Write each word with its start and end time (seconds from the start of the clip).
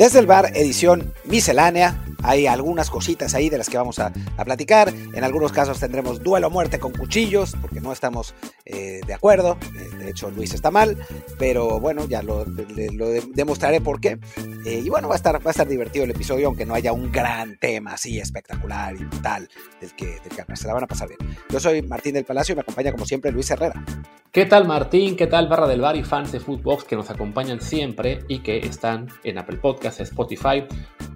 Desde 0.00 0.18
el 0.18 0.24
bar, 0.24 0.52
edición 0.54 1.12
miscelánea. 1.24 2.02
Hay 2.22 2.46
algunas 2.46 2.90
cositas 2.90 3.34
ahí 3.34 3.48
de 3.48 3.58
las 3.58 3.68
que 3.68 3.76
vamos 3.76 3.98
a, 3.98 4.12
platicar. 4.44 4.92
En 5.12 5.22
algunos 5.22 5.52
casos 5.52 5.78
tendremos 5.78 6.22
duelo 6.22 6.46
a 6.46 6.50
muerte 6.50 6.78
con 6.78 6.92
cuchillos, 6.92 7.54
porque 7.60 7.80
no 7.80 7.92
estamos 7.92 8.34
eh, 8.64 9.00
de 9.06 9.14
acuerdo. 9.14 9.58
Eh, 9.78 9.96
de 9.98 10.10
hecho, 10.10 10.30
Luis 10.30 10.54
está 10.54 10.70
mal, 10.70 10.96
pero 11.38 11.78
bueno, 11.78 12.06
ya 12.06 12.22
lo, 12.22 12.44
demostraré 12.44 13.80
por 13.80 14.00
qué. 14.00 14.18
Eh, 14.64 14.82
y 14.84 14.88
bueno, 14.88 15.08
va 15.08 15.14
a, 15.14 15.16
estar, 15.16 15.34
va 15.36 15.50
a 15.50 15.50
estar 15.50 15.68
divertido 15.68 16.04
el 16.04 16.10
episodio, 16.10 16.48
aunque 16.48 16.66
no 16.66 16.74
haya 16.74 16.92
un 16.92 17.12
gran 17.12 17.58
tema 17.58 17.92
así 17.92 18.18
espectacular 18.18 18.94
y 18.94 19.04
brutal 19.04 19.48
del 19.80 19.94
que, 19.94 20.06
del 20.06 20.46
que 20.46 20.56
se 20.56 20.66
la 20.66 20.74
van 20.74 20.84
a 20.84 20.86
pasar 20.86 21.08
bien. 21.08 21.36
Yo 21.50 21.60
soy 21.60 21.82
Martín 21.82 22.14
del 22.14 22.24
Palacio 22.24 22.52
y 22.52 22.56
me 22.56 22.62
acompaña 22.62 22.92
como 22.92 23.06
siempre 23.06 23.30
Luis 23.30 23.50
Herrera. 23.50 23.84
¿Qué 24.32 24.46
tal 24.46 24.66
Martín? 24.66 25.16
¿Qué 25.16 25.26
tal 25.26 25.48
Barra 25.48 25.66
del 25.66 25.80
Bar 25.80 25.96
y 25.96 26.04
fans 26.04 26.30
de 26.30 26.38
Footbox 26.38 26.84
que 26.84 26.94
nos 26.94 27.10
acompañan 27.10 27.60
siempre 27.60 28.20
y 28.28 28.40
que 28.40 28.58
están 28.58 29.08
en 29.24 29.38
Apple 29.38 29.56
Podcasts, 29.56 30.00
Spotify, 30.00 30.64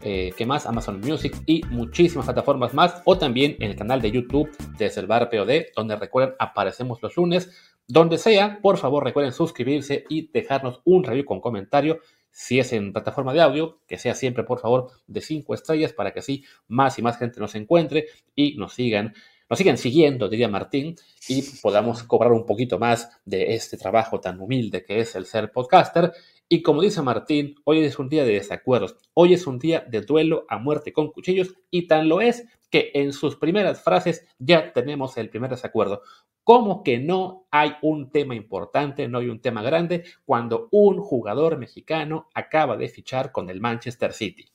eh, 0.03 0.33
¿qué 0.37 0.47
más? 0.47 0.67
Amazon 0.67 1.01
Music 1.01 1.35
y 1.47 1.63
muchísimas 1.71 2.27
plataformas 2.27 2.75
más 2.75 3.03
o 3.05 3.19
también 3.19 3.57
en 3.61 3.71
el 3.71 3.77
canal 3.77 4.01
de 4.01 4.11
YouTube 4.11 4.51
desde 4.79 5.01
el 5.01 5.07
Bar 5.07 5.31
POD 5.31 5.73
donde 5.75 5.97
recuerden 5.97 6.35
aparecemos 6.39 7.03
los 7.03 7.17
lunes. 7.17 7.51
Donde 7.87 8.17
sea, 8.19 8.61
por 8.63 8.79
favor 8.79 9.05
recuerden 9.05 9.33
suscribirse 9.33 10.05
y 10.09 10.31
dejarnos 10.33 10.81
un 10.85 11.05
review 11.05 11.25
con 11.25 11.41
comentario. 11.41 12.01
Si 12.31 12.59
es 12.59 12.73
en 12.73 12.93
plataforma 12.93 13.33
de 13.33 13.43
audio, 13.43 13.81
que 13.87 13.99
sea 13.99 14.15
siempre 14.15 14.45
por 14.45 14.59
favor 14.59 14.91
de 15.07 15.21
5 15.21 15.55
estrellas 15.55 15.93
para 15.93 16.13
que 16.13 16.21
así 16.21 16.45
más 16.67 16.99
y 16.99 17.03
más 17.03 17.19
gente 17.19 17.41
nos 17.41 17.55
encuentre 17.55 18.07
y 18.35 18.57
nos 18.57 18.73
sigan 18.75 19.13
nos 19.49 19.59
sigan 19.59 19.77
siguiendo, 19.77 20.29
diría 20.29 20.49
Martín, 20.49 20.97
y 21.29 21.43
podamos 21.61 22.03
cobrar 22.03 22.33
un 22.33 22.47
poquito 22.47 22.79
más 22.79 23.11
de 23.25 23.55
este 23.55 23.77
trabajo 23.77 24.19
tan 24.19 24.41
humilde 24.41 24.85
que 24.85 25.01
es 25.01 25.15
el 25.17 25.27
ser 25.27 25.53
podcaster. 25.53 26.13
Y 26.49 26.63
como 26.63 26.83
dice 26.83 27.01
Martín, 27.03 27.55
hoy 27.65 27.85
es 27.85 27.99
un 27.99 28.09
día 28.09 28.25
de 28.25 28.35
desacuerdos, 28.35 28.97
hoy 29.15 29.35
es 29.35 29.47
un 29.47 29.59
día 29.59 29.81
de 29.89 30.03
duelo 30.03 30.45
a 30.49 30.59
muerte 30.59 30.93
con 30.93 31.11
cuchillos, 31.11 31.55
y 31.71 31.87
tan 31.87 32.09
lo 32.09 32.21
es 32.21 32.45
que 32.71 32.91
en 32.95 33.13
sus 33.13 33.37
primeras 33.37 33.83
frases 33.83 34.27
ya 34.39 34.73
tenemos 34.73 35.17
el 35.17 35.31
primer 35.31 35.51
desacuerdo. 35.51 36.03
¿Cómo 36.43 36.83
que 36.83 36.99
no 36.99 37.47
hay 37.51 37.73
un 37.81 38.11
tema 38.11 38.35
importante, 38.35 39.09
no 39.09 39.19
hay 39.19 39.29
un 39.29 39.41
tema 39.41 39.63
grande, 39.63 40.05
cuando 40.27 40.69
un 40.71 41.01
jugador 41.01 41.57
mexicano 41.57 42.29
acaba 42.35 42.77
de 42.77 42.89
fichar 42.89 43.33
con 43.33 43.49
el 43.49 43.61
Manchester 43.61 44.13
City? 44.13 44.55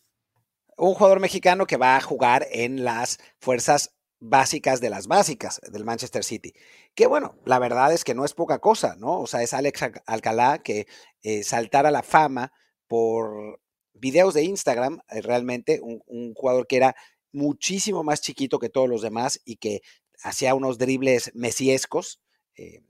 un 0.80 0.94
jugador 0.94 1.20
mexicano 1.20 1.66
que 1.66 1.78
va 1.78 1.98
a 1.98 2.02
jugar 2.02 2.48
en 2.52 2.84
las 2.84 3.20
fuerzas 3.40 3.99
básicas 4.20 4.82
de 4.82 4.90
las 4.90 5.08
básicas 5.08 5.62
del 5.72 5.86
Manchester 5.86 6.24
City. 6.24 6.54
Que 6.96 7.08
bueno, 7.08 7.36
la 7.46 7.60
verdad 7.60 7.94
es 7.94 8.04
que 8.04 8.14
no 8.16 8.26
es 8.26 8.34
poca 8.34 8.60
cosa, 8.60 8.96
¿no? 8.98 9.20
O 9.22 9.28
sea, 9.28 9.42
es 9.44 9.54
Alex 9.54 9.82
Al- 9.84 10.04
Alcalá 10.06 10.60
que 10.60 10.88
eh, 11.24 11.44
saltara 11.44 11.92
la 11.92 12.04
fama 12.04 12.52
por 12.88 13.62
videos 13.94 14.34
de 14.34 14.44
Instagram, 14.44 15.02
eh, 15.10 15.22
realmente, 15.22 15.80
un, 15.82 16.02
un 16.08 16.34
jugador 16.34 16.68
que 16.68 16.78
era 16.78 16.96
muchísimo 17.32 18.04
más 18.04 18.22
chiquito 18.22 18.60
que 18.60 18.70
todos 18.70 18.90
los 18.90 19.02
demás 19.02 19.40
y 19.46 19.58
que 19.58 19.82
hacía 20.24 20.56
unos 20.56 20.78
dribles 20.78 21.32
mesiescos. 21.34 22.22
eh, 22.56 22.82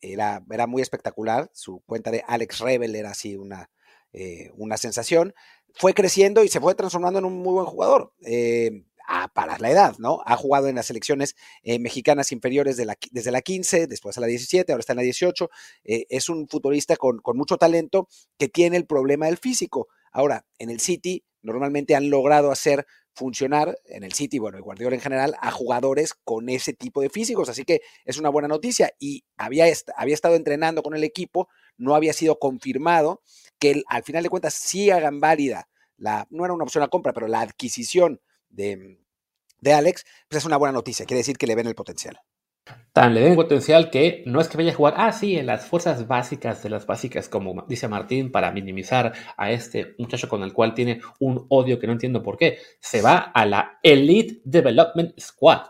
era, 0.00 0.44
era 0.50 0.66
muy 0.66 0.82
espectacular. 0.82 1.50
Su 1.54 1.80
cuenta 1.86 2.10
de 2.10 2.22
Alex 2.26 2.58
Rebel 2.60 2.94
era 2.94 3.12
así 3.12 3.36
una, 3.36 3.70
eh, 4.12 4.50
una 4.54 4.76
sensación 4.76 5.32
fue 5.76 5.94
creciendo 5.94 6.44
y 6.44 6.48
se 6.48 6.60
fue 6.60 6.74
transformando 6.74 7.18
en 7.18 7.24
un 7.24 7.34
muy 7.38 7.52
buen 7.54 7.66
jugador. 7.66 8.12
eh, 8.24 8.84
a- 9.06 9.28
para 9.28 9.58
la 9.58 9.70
edad, 9.70 9.94
¿no? 9.98 10.20
Ha 10.26 10.36
jugado 10.36 10.68
en 10.68 10.76
las 10.76 10.86
selecciones 10.86 11.34
eh, 11.62 11.78
mexicanas 11.78 12.32
inferiores 12.32 12.76
desde 12.76 13.30
la 13.30 13.42
15, 13.42 13.86
después 13.86 14.16
a 14.18 14.20
la 14.20 14.26
17, 14.26 14.72
ahora 14.72 14.80
está 14.80 14.92
en 14.92 14.98
la 14.98 15.02
18. 15.02 15.50
eh, 15.84 16.06
es 16.08 16.28
un 16.28 16.48
futbolista 16.48 16.96
con, 16.96 17.18
con 17.18 17.36
mucho 17.36 17.56
talento 17.56 18.08
que 18.38 18.48
tiene 18.48 18.76
el 18.76 18.86
problema 18.86 19.26
del 19.26 19.38
físico. 19.38 19.88
Ahora, 20.12 20.46
en 20.58 20.70
el 20.70 20.80
City 20.80 21.24
normalmente 21.42 21.94
han 21.94 22.08
logrado 22.10 22.50
hacer 22.50 22.86
funcionar, 23.16 23.78
en 23.84 24.02
el 24.02 24.12
City, 24.12 24.38
bueno, 24.40 24.58
y 24.58 24.60
Guardiola 24.62 24.96
en 24.96 25.00
general, 25.02 25.36
a 25.40 25.50
jugadores 25.52 26.14
con 26.24 26.48
ese 26.48 26.72
tipo 26.72 27.00
de 27.00 27.10
físicos. 27.10 27.48
Así 27.48 27.64
que 27.64 27.80
es 28.04 28.18
una 28.18 28.28
buena 28.28 28.48
noticia. 28.48 28.90
Y 28.98 29.24
había, 29.36 29.66
había 29.96 30.14
estado 30.14 30.34
entrenando 30.34 30.82
con 30.82 30.94
el 30.96 31.04
equipo, 31.04 31.48
no 31.76 31.94
había 31.94 32.12
sido 32.12 32.38
confirmado 32.38 33.22
que 33.58 33.82
al 33.88 34.02
final 34.02 34.22
de 34.22 34.30
cuentas 34.30 34.54
sí 34.54 34.90
hagan 34.90 35.20
válida 35.20 35.68
la, 35.96 36.26
no 36.30 36.44
era 36.44 36.54
una 36.54 36.64
opción 36.64 36.82
a 36.82 36.88
compra, 36.88 37.12
pero 37.12 37.28
la 37.28 37.40
adquisición 37.40 38.20
de, 38.54 39.00
de 39.60 39.72
Alex, 39.72 40.04
pues 40.28 40.42
es 40.42 40.46
una 40.46 40.56
buena 40.56 40.72
noticia, 40.72 41.06
quiere 41.06 41.18
decir 41.18 41.36
que 41.36 41.46
le 41.46 41.54
ven 41.54 41.66
el 41.66 41.74
potencial. 41.74 42.20
Tan 42.92 43.12
le 43.12 43.22
ven 43.22 43.34
potencial 43.34 43.90
que 43.90 44.22
no 44.24 44.40
es 44.40 44.48
que 44.48 44.56
vaya 44.56 44.72
a 44.72 44.74
jugar, 44.74 44.94
ah, 44.96 45.12
sí, 45.12 45.36
en 45.36 45.46
las 45.46 45.66
fuerzas 45.66 46.06
básicas 46.06 46.62
de 46.62 46.70
las 46.70 46.86
básicas, 46.86 47.28
como 47.28 47.66
dice 47.68 47.88
Martín, 47.88 48.30
para 48.30 48.52
minimizar 48.52 49.12
a 49.36 49.50
este 49.50 49.94
muchacho 49.98 50.28
con 50.28 50.42
el 50.42 50.52
cual 50.52 50.74
tiene 50.74 51.00
un 51.18 51.44
odio 51.48 51.78
que 51.78 51.86
no 51.86 51.92
entiendo 51.92 52.22
por 52.22 52.38
qué. 52.38 52.58
Se 52.80 53.02
va 53.02 53.18
a 53.18 53.44
la 53.44 53.80
Elite 53.82 54.40
Development 54.44 55.18
Squad, 55.18 55.62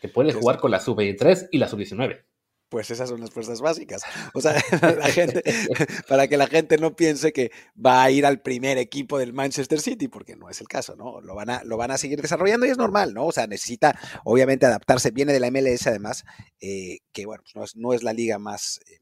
que 0.00 0.08
puede 0.08 0.32
jugar 0.32 0.58
con 0.58 0.70
la 0.70 0.80
sub-23 0.80 1.48
y 1.50 1.58
la 1.58 1.66
sub-19. 1.66 2.24
Pues 2.70 2.88
esas 2.88 3.08
son 3.08 3.20
las 3.20 3.30
fuerzas 3.30 3.60
básicas. 3.60 4.02
O 4.32 4.40
sea, 4.40 4.54
la 4.98 5.08
gente, 5.08 5.42
para 6.08 6.28
que 6.28 6.36
la 6.36 6.46
gente 6.46 6.78
no 6.78 6.94
piense 6.94 7.32
que 7.32 7.50
va 7.74 8.04
a 8.04 8.10
ir 8.12 8.24
al 8.24 8.40
primer 8.40 8.78
equipo 8.78 9.18
del 9.18 9.32
Manchester 9.32 9.80
City, 9.80 10.06
porque 10.06 10.36
no 10.36 10.48
es 10.48 10.60
el 10.60 10.68
caso, 10.68 10.94
¿no? 10.94 11.20
Lo 11.20 11.34
van 11.34 11.50
a, 11.50 11.64
lo 11.64 11.76
van 11.76 11.90
a 11.90 11.98
seguir 11.98 12.22
desarrollando 12.22 12.66
y 12.66 12.70
es 12.70 12.78
normal, 12.78 13.12
¿no? 13.12 13.26
O 13.26 13.32
sea, 13.32 13.48
necesita 13.48 13.98
obviamente 14.24 14.66
adaptarse. 14.66 15.10
Viene 15.10 15.32
de 15.32 15.40
la 15.40 15.50
MLS 15.50 15.88
además, 15.88 16.24
eh, 16.60 16.98
que 17.10 17.26
bueno, 17.26 17.42
pues 17.42 17.56
no 17.56 17.64
es, 17.64 17.76
no 17.76 17.92
es 17.92 18.04
la 18.04 18.12
liga 18.12 18.38
más 18.38 18.80
eh, 18.86 19.00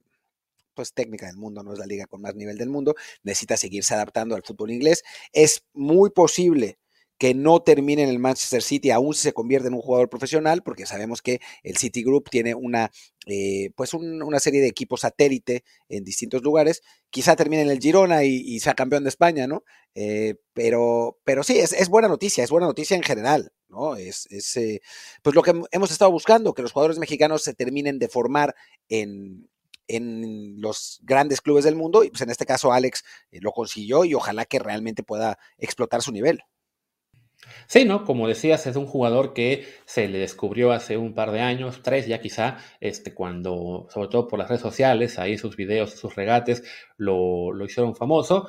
pues 0.73 0.95
técnica 0.95 1.27
del 1.27 1.37
mundo, 1.37 1.62
no 1.62 1.75
es 1.75 1.79
la 1.79 1.87
liga 1.87 2.06
con 2.06 2.23
más 2.23 2.35
nivel 2.37 2.56
del 2.56 2.71
mundo. 2.71 2.95
Necesita 3.23 3.59
seguirse 3.59 3.93
adaptando 3.93 4.35
al 4.35 4.45
fútbol 4.45 4.71
inglés. 4.71 5.03
Es 5.33 5.67
muy 5.75 6.09
posible 6.09 6.79
que 7.19 7.35
no 7.35 7.61
termine 7.62 8.05
en 8.05 8.09
el 8.11 8.19
Manchester 8.20 8.62
City, 8.62 8.91
aún 8.91 9.12
si 9.15 9.23
se 9.23 9.32
convierte 9.32 9.69
en 9.69 9.75
un 9.75 9.81
jugador 9.82 10.09
profesional, 10.09 10.62
porque 10.62 10.87
sabemos 10.87 11.20
que 11.20 11.41
el 11.65 11.76
City 11.76 12.03
Group 12.05 12.31
tiene 12.31 12.55
una, 12.55 12.91
eh, 13.26 13.70
pues 13.76 13.93
un- 13.94 14.23
una 14.23 14.38
serie 14.41 14.61
de 14.61 14.69
equipos 14.69 15.00
satélite 15.00 15.65
en 15.88 16.05
distintos 16.05 16.43
lugares. 16.43 16.82
Quizá 17.11 17.35
termine 17.37 17.62
en 17.62 17.70
el 17.70 17.81
Girona 17.81 18.25
y, 18.25 18.61
sea 18.61 18.75
campeón 18.75 19.03
de 19.05 19.09
España, 19.11 19.47
¿no? 19.47 19.65
Eh, 19.94 20.37
pero, 20.53 21.19
pero 21.25 21.43
sí, 21.43 21.59
es, 21.59 21.73
es 21.73 21.88
buena 21.88 22.09
noticia, 22.09 22.44
es 22.44 22.50
buena 22.50 22.67
noticia 22.69 22.97
en 22.97 23.03
general, 23.03 23.53
¿no? 23.69 23.97
Es, 23.97 24.26
es 24.31 24.56
eh, 24.56 24.81
pues 25.23 25.35
lo 25.35 25.43
que 25.43 25.53
hem- 25.53 25.67
hemos 25.73 25.91
estado 25.91 26.11
buscando, 26.12 26.55
que 26.55 26.62
los 26.62 26.73
jugadores 26.73 26.99
mexicanos 26.99 27.43
se 27.43 27.55
terminen 27.55 27.99
de 27.99 28.09
formar 28.09 28.55
en, 28.88 29.49
en 29.88 30.61
los 30.61 31.00
grandes 31.03 31.41
clubes 31.41 31.65
del 31.65 31.75
mundo, 31.76 32.05
y 32.05 32.11
pues 32.11 32.20
en 32.23 32.31
este 32.31 32.47
caso 32.47 32.73
Alex 32.73 33.03
eh, 33.32 33.38
lo 33.41 33.53
consiguió 33.53 34.05
y 34.05 34.15
ojalá 34.15 34.44
que 34.44 34.59
realmente 34.59 35.03
pueda 35.03 35.38
explotar 35.59 36.03
su 36.03 36.12
nivel. 36.12 36.43
Sí, 37.67 37.85
¿no? 37.85 38.05
Como 38.05 38.26
decías, 38.29 38.67
es 38.67 38.76
un 38.76 38.87
jugador 38.87 39.32
que 39.32 39.67
se 39.85 40.08
le 40.08 40.19
descubrió 40.19 40.73
hace 40.73 40.96
un 40.96 41.14
par 41.14 41.31
de 41.31 41.40
años, 41.40 41.81
tres 41.82 42.06
ya 42.06 42.20
quizá, 42.20 42.58
este, 42.81 43.14
cuando, 43.14 43.87
sobre 43.90 44.08
todo 44.08 44.26
por 44.26 44.38
las 44.38 44.49
redes 44.49 44.62
sociales, 44.62 45.19
ahí 45.19 45.38
sus 45.38 45.56
videos, 45.56 45.93
sus 45.93 46.14
regates, 46.17 46.64
lo, 46.96 47.52
lo 47.52 47.64
hicieron 47.64 47.94
famoso. 47.94 48.49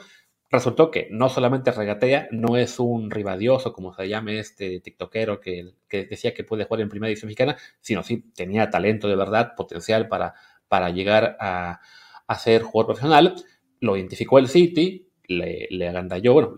resultó 0.50 0.89
que 0.91 1.07
no 1.12 1.30
solamente 1.30 1.71
regatea, 1.71 2.27
no 2.31 2.57
es 2.57 2.80
un 2.80 3.12
ribadioso, 3.12 3.74
como 3.74 3.94
se 3.94 4.07
llame 4.09 4.39
este 4.39 4.80
tiktokero 4.80 5.39
que, 5.39 5.74
que 5.88 6.06
decía 6.06 6.33
que 6.33 6.44
puede 6.44 6.65
jugar 6.65 6.81
en 6.81 6.89
primera 6.89 7.09
división 7.09 7.27
mexicana, 7.27 7.57
sino 7.81 8.03
sí 8.03 8.31
tenía 8.35 8.69
talento 8.69 9.07
de 9.07 9.15
verdad, 9.15 9.53
potencial 9.56 10.07
para, 10.07 10.33
para 10.68 10.89
llegar 10.89 11.38
a, 11.39 11.80
a 12.27 12.35
ser 12.39 12.63
jugador 12.63 12.88
profesional. 12.95 13.35
Lo 13.80 13.95
identificó 13.97 14.39
el 14.39 14.47
City, 14.47 15.07
le, 15.27 15.68
le 15.69 15.88
agandalló, 15.88 16.33
bueno, 16.33 16.56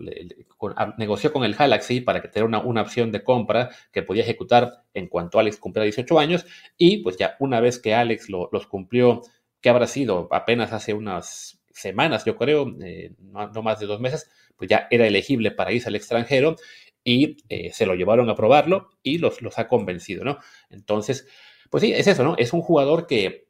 negoció 0.98 1.32
con 1.32 1.44
el 1.44 1.54
Galaxy 1.54 2.00
para 2.00 2.20
que 2.20 2.28
tenga 2.28 2.46
una, 2.46 2.60
una, 2.60 2.82
opción 2.82 3.12
de 3.12 3.22
compra 3.22 3.70
que 3.92 4.02
podía 4.02 4.22
ejecutar 4.22 4.84
en 4.94 5.08
cuanto 5.08 5.38
Alex 5.38 5.58
cumpliera 5.58 5.84
18 5.84 6.18
años. 6.18 6.46
Y 6.76 6.98
pues 6.98 7.16
ya 7.16 7.36
una 7.38 7.60
vez 7.60 7.78
que 7.78 7.94
Alex 7.94 8.28
los 8.28 8.66
cumplió, 8.66 9.22
que 9.60 9.68
habrá 9.68 9.86
sido 9.86 10.28
apenas 10.30 10.72
hace 10.72 10.94
unas 10.94 11.62
semanas, 11.72 12.24
yo 12.24 12.36
creo, 12.36 12.74
eh, 12.82 13.14
no, 13.18 13.62
más 13.62 13.80
de 13.80 13.86
dos 13.86 14.00
meses, 14.00 14.30
pues 14.56 14.68
ya 14.68 14.86
era 14.90 15.06
elegible 15.06 15.50
para 15.50 15.72
irse 15.72 15.88
al 15.88 15.96
extranjero 15.96 16.56
y 17.04 17.38
eh, 17.48 17.70
se 17.72 17.86
lo 17.86 17.94
llevaron 17.94 18.28
a 18.30 18.34
probarlo 18.34 18.90
y 19.02 19.18
los, 19.18 19.42
los 19.42 19.58
ha 19.58 19.68
convencido, 19.68 20.24
¿no? 20.24 20.38
Entonces, 20.70 21.26
pues 21.70 21.82
sí, 21.82 21.92
es 21.92 22.06
eso, 22.06 22.22
¿no? 22.22 22.36
Es 22.36 22.52
un 22.52 22.60
jugador 22.60 23.06
que, 23.06 23.46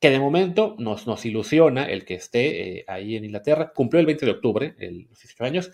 que 0.00 0.10
de 0.10 0.20
momento 0.20 0.76
nos, 0.78 1.24
ilusiona 1.24 1.84
el 1.84 2.04
que 2.04 2.14
esté 2.14 2.78
eh, 2.78 2.84
ahí 2.86 3.16
en 3.16 3.24
Inglaterra. 3.24 3.72
Cumplió 3.74 4.00
el 4.00 4.06
20 4.06 4.26
de 4.26 4.32
octubre, 4.32 4.74
los 4.78 5.18
18 5.20 5.44
años, 5.44 5.72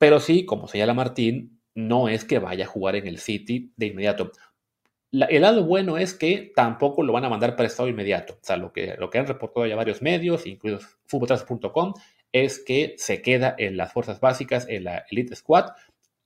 pero 0.00 0.18
sí, 0.18 0.46
como 0.46 0.66
señala 0.66 0.94
Martín, 0.94 1.60
no 1.74 2.08
es 2.08 2.24
que 2.24 2.40
vaya 2.40 2.64
a 2.64 2.68
jugar 2.68 2.96
en 2.96 3.06
el 3.06 3.18
City 3.18 3.72
de 3.76 3.86
inmediato 3.86 4.32
el 5.12 5.42
lado 5.42 5.64
bueno 5.64 5.98
es 5.98 6.14
que 6.14 6.52
tampoco 6.54 7.02
lo 7.02 7.12
van 7.12 7.24
a 7.24 7.28
mandar 7.28 7.56
para 7.56 7.66
estado 7.66 7.88
inmediato. 7.88 8.34
O 8.34 8.44
sea, 8.44 8.56
lo 8.56 8.72
que, 8.72 8.94
lo 8.98 9.10
que 9.10 9.18
han 9.18 9.26
reportado 9.26 9.66
ya 9.66 9.76
varios 9.76 10.02
medios, 10.02 10.46
incluidos 10.46 10.98
futboltras.com, 11.06 11.94
es 12.32 12.60
que 12.60 12.94
se 12.96 13.20
queda 13.22 13.54
en 13.58 13.76
las 13.76 13.92
fuerzas 13.92 14.20
básicas, 14.20 14.68
en 14.68 14.84
la 14.84 15.04
Elite 15.10 15.34
Squad. 15.34 15.70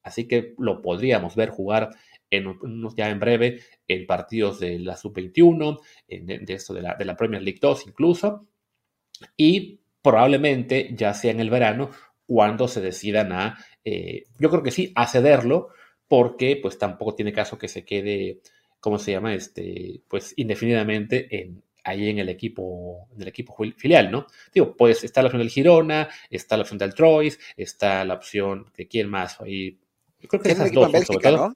Así 0.02 0.28
que 0.28 0.54
lo 0.58 0.82
podríamos 0.82 1.34
ver 1.34 1.48
jugar 1.48 1.90
ya 2.96 3.08
en 3.10 3.20
breve 3.20 3.60
en 3.86 4.06
partidos 4.06 4.58
de 4.58 4.78
la 4.80 4.96
Sub-21, 4.96 5.78
de, 6.08 6.44
esto 6.48 6.74
de 6.74 6.82
la, 6.82 6.94
de 6.96 7.04
la 7.04 7.16
Premier 7.16 7.42
League 7.42 7.60
2 7.62 7.86
incluso. 7.86 8.46
Y 9.36 9.80
probablemente 10.02 10.90
ya 10.94 11.14
sea 11.14 11.30
en 11.30 11.40
el 11.40 11.48
verano 11.48 11.90
cuando 12.26 12.68
se 12.68 12.80
decidan 12.80 13.32
a, 13.32 13.58
eh, 13.84 14.24
yo 14.38 14.50
creo 14.50 14.62
que 14.62 14.70
sí, 14.70 14.92
a 14.94 15.06
cederlo, 15.06 15.68
porque 16.08 16.58
pues 16.60 16.78
tampoco 16.78 17.14
tiene 17.14 17.32
caso 17.32 17.58
que 17.58 17.68
se 17.68 17.84
quede 17.84 18.40
¿cómo 18.84 18.98
se 18.98 19.12
llama? 19.12 19.32
Este, 19.32 20.02
pues 20.08 20.34
indefinidamente 20.36 21.34
en, 21.34 21.62
ahí 21.84 22.10
en 22.10 22.18
el 22.18 22.28
equipo, 22.28 23.08
en 23.14 23.22
el 23.22 23.28
equipo 23.28 23.56
filial, 23.78 24.10
¿no? 24.10 24.26
Digo, 24.52 24.76
pues 24.76 25.04
está 25.04 25.22
la 25.22 25.28
opción 25.28 25.40
del 25.40 25.48
Girona, 25.48 26.10
está 26.28 26.58
la 26.58 26.64
opción 26.64 26.76
del 26.76 26.92
Troyes, 26.92 27.40
está 27.56 28.04
la 28.04 28.12
opción 28.12 28.70
de 28.76 28.86
quién 28.86 29.08
más 29.08 29.40
ahí. 29.40 29.78
Yo 30.20 30.28
creo 30.28 30.42
que 30.42 30.52
esas 30.52 30.70
dos, 30.70 30.92
Bélgica, 30.92 31.14
sobre 31.14 31.24
todo. 31.24 31.48
¿no? 31.48 31.54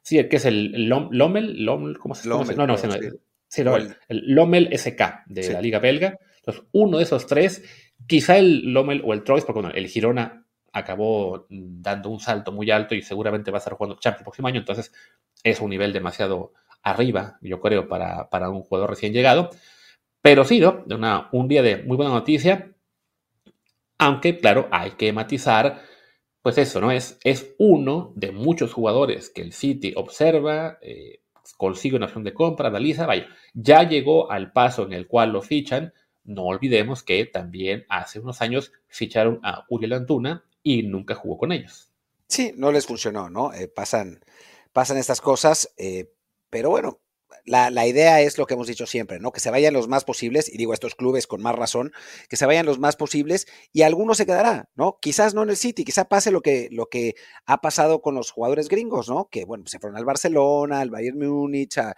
Sí, 0.00 0.26
que 0.30 0.36
es 0.36 0.46
el 0.46 0.88
Lommel, 0.88 1.62
Lommel, 1.62 1.98
¿cómo 1.98 2.14
se 2.14 2.26
llama? 2.26 2.54
No, 2.54 2.66
no, 2.66 2.78
sí. 2.78 2.88
sí 3.46 3.62
no, 3.62 3.76
el, 3.76 3.94
el, 4.08 4.34
Lommel 4.34 4.70
SK 4.78 5.26
de 5.26 5.42
sí. 5.42 5.52
la 5.52 5.60
Liga 5.60 5.78
Belga. 5.78 6.18
Entonces, 6.38 6.64
uno 6.72 6.96
de 6.96 7.04
esos 7.04 7.26
tres, 7.26 7.62
quizá 8.06 8.38
el 8.38 8.72
Lommel 8.72 9.02
o 9.04 9.12
el 9.12 9.24
Troyes, 9.24 9.44
porque 9.44 9.60
bueno, 9.60 9.74
el 9.74 9.88
Girona 9.88 10.44
acabó 10.72 11.46
dando 11.48 12.10
un 12.10 12.20
salto 12.20 12.52
muy 12.52 12.70
alto 12.70 12.94
y 12.94 13.02
seguramente 13.02 13.50
va 13.50 13.58
a 13.58 13.60
estar 13.60 13.74
jugando 13.74 13.98
Champions 13.98 14.20
el 14.20 14.24
próximo 14.24 14.48
año, 14.48 14.60
entonces 14.60 14.92
es 15.42 15.60
un 15.60 15.70
nivel 15.70 15.92
demasiado 15.92 16.52
arriba, 16.82 17.38
yo 17.40 17.60
creo, 17.60 17.88
para, 17.88 18.28
para 18.30 18.50
un 18.50 18.62
jugador 18.62 18.90
recién 18.90 19.12
llegado. 19.12 19.50
Pero 20.22 20.44
sí, 20.44 20.60
¿no? 20.60 20.84
Una, 20.88 21.28
un 21.32 21.48
día 21.48 21.62
de 21.62 21.78
muy 21.82 21.96
buena 21.96 22.12
noticia, 22.12 22.72
aunque, 23.98 24.38
claro, 24.38 24.68
hay 24.70 24.92
que 24.92 25.12
matizar, 25.12 25.82
pues 26.42 26.58
eso, 26.58 26.80
¿no? 26.80 26.90
Es, 26.90 27.18
es 27.24 27.54
uno 27.58 28.12
de 28.16 28.32
muchos 28.32 28.72
jugadores 28.72 29.30
que 29.30 29.42
el 29.42 29.52
City 29.52 29.92
observa, 29.96 30.78
eh, 30.82 31.20
consigue 31.56 31.96
una 31.96 32.06
opción 32.06 32.24
de 32.24 32.34
compra, 32.34 32.68
analiza, 32.68 33.06
vaya, 33.06 33.26
ya 33.54 33.82
llegó 33.82 34.30
al 34.30 34.52
paso 34.52 34.84
en 34.84 34.92
el 34.92 35.06
cual 35.06 35.32
lo 35.32 35.42
fichan. 35.42 35.92
No 36.28 36.44
olvidemos 36.44 37.02
que 37.02 37.24
también 37.24 37.86
hace 37.88 38.20
unos 38.20 38.42
años 38.42 38.70
ficharon 38.86 39.40
a 39.42 39.64
Uriel 39.70 39.94
Antuna 39.94 40.44
y 40.62 40.82
nunca 40.82 41.14
jugó 41.14 41.38
con 41.38 41.52
ellos. 41.52 41.90
Sí, 42.26 42.52
no 42.54 42.70
les 42.70 42.84
funcionó, 42.84 43.30
¿no? 43.30 43.54
Eh, 43.54 43.66
pasan, 43.66 44.20
pasan 44.74 44.98
estas 44.98 45.22
cosas, 45.22 45.72
eh, 45.78 46.12
pero 46.50 46.68
bueno, 46.68 47.00
la, 47.44 47.70
la, 47.70 47.86
idea 47.86 48.20
es 48.20 48.38
lo 48.38 48.46
que 48.46 48.54
hemos 48.54 48.66
dicho 48.66 48.86
siempre, 48.86 49.20
¿no? 49.20 49.32
Que 49.32 49.40
se 49.40 49.50
vayan 49.50 49.74
los 49.74 49.88
más 49.88 50.04
posibles, 50.04 50.52
y 50.52 50.56
digo 50.56 50.72
estos 50.72 50.94
clubes 50.94 51.26
con 51.26 51.42
más 51.42 51.54
razón, 51.54 51.92
que 52.28 52.36
se 52.36 52.46
vayan 52.46 52.66
los 52.66 52.78
más 52.78 52.96
posibles 52.96 53.46
y 53.72 53.82
alguno 53.82 54.14
se 54.14 54.26
quedará, 54.26 54.68
¿no? 54.74 54.98
Quizás 55.00 55.34
no 55.34 55.42
en 55.42 55.50
el 55.50 55.56
City, 55.56 55.84
quizá 55.84 56.06
pase 56.06 56.30
lo 56.30 56.40
que, 56.40 56.68
lo 56.70 56.86
que 56.86 57.14
ha 57.46 57.60
pasado 57.60 58.00
con 58.00 58.14
los 58.14 58.30
jugadores 58.30 58.68
gringos, 58.68 59.08
¿no? 59.08 59.28
Que, 59.30 59.44
bueno, 59.44 59.64
se 59.66 59.78
fueron 59.78 59.96
al 59.96 60.04
Barcelona, 60.04 60.80
al 60.80 60.90
Bayern 60.90 61.18
Múnich, 61.18 61.78
al, 61.78 61.94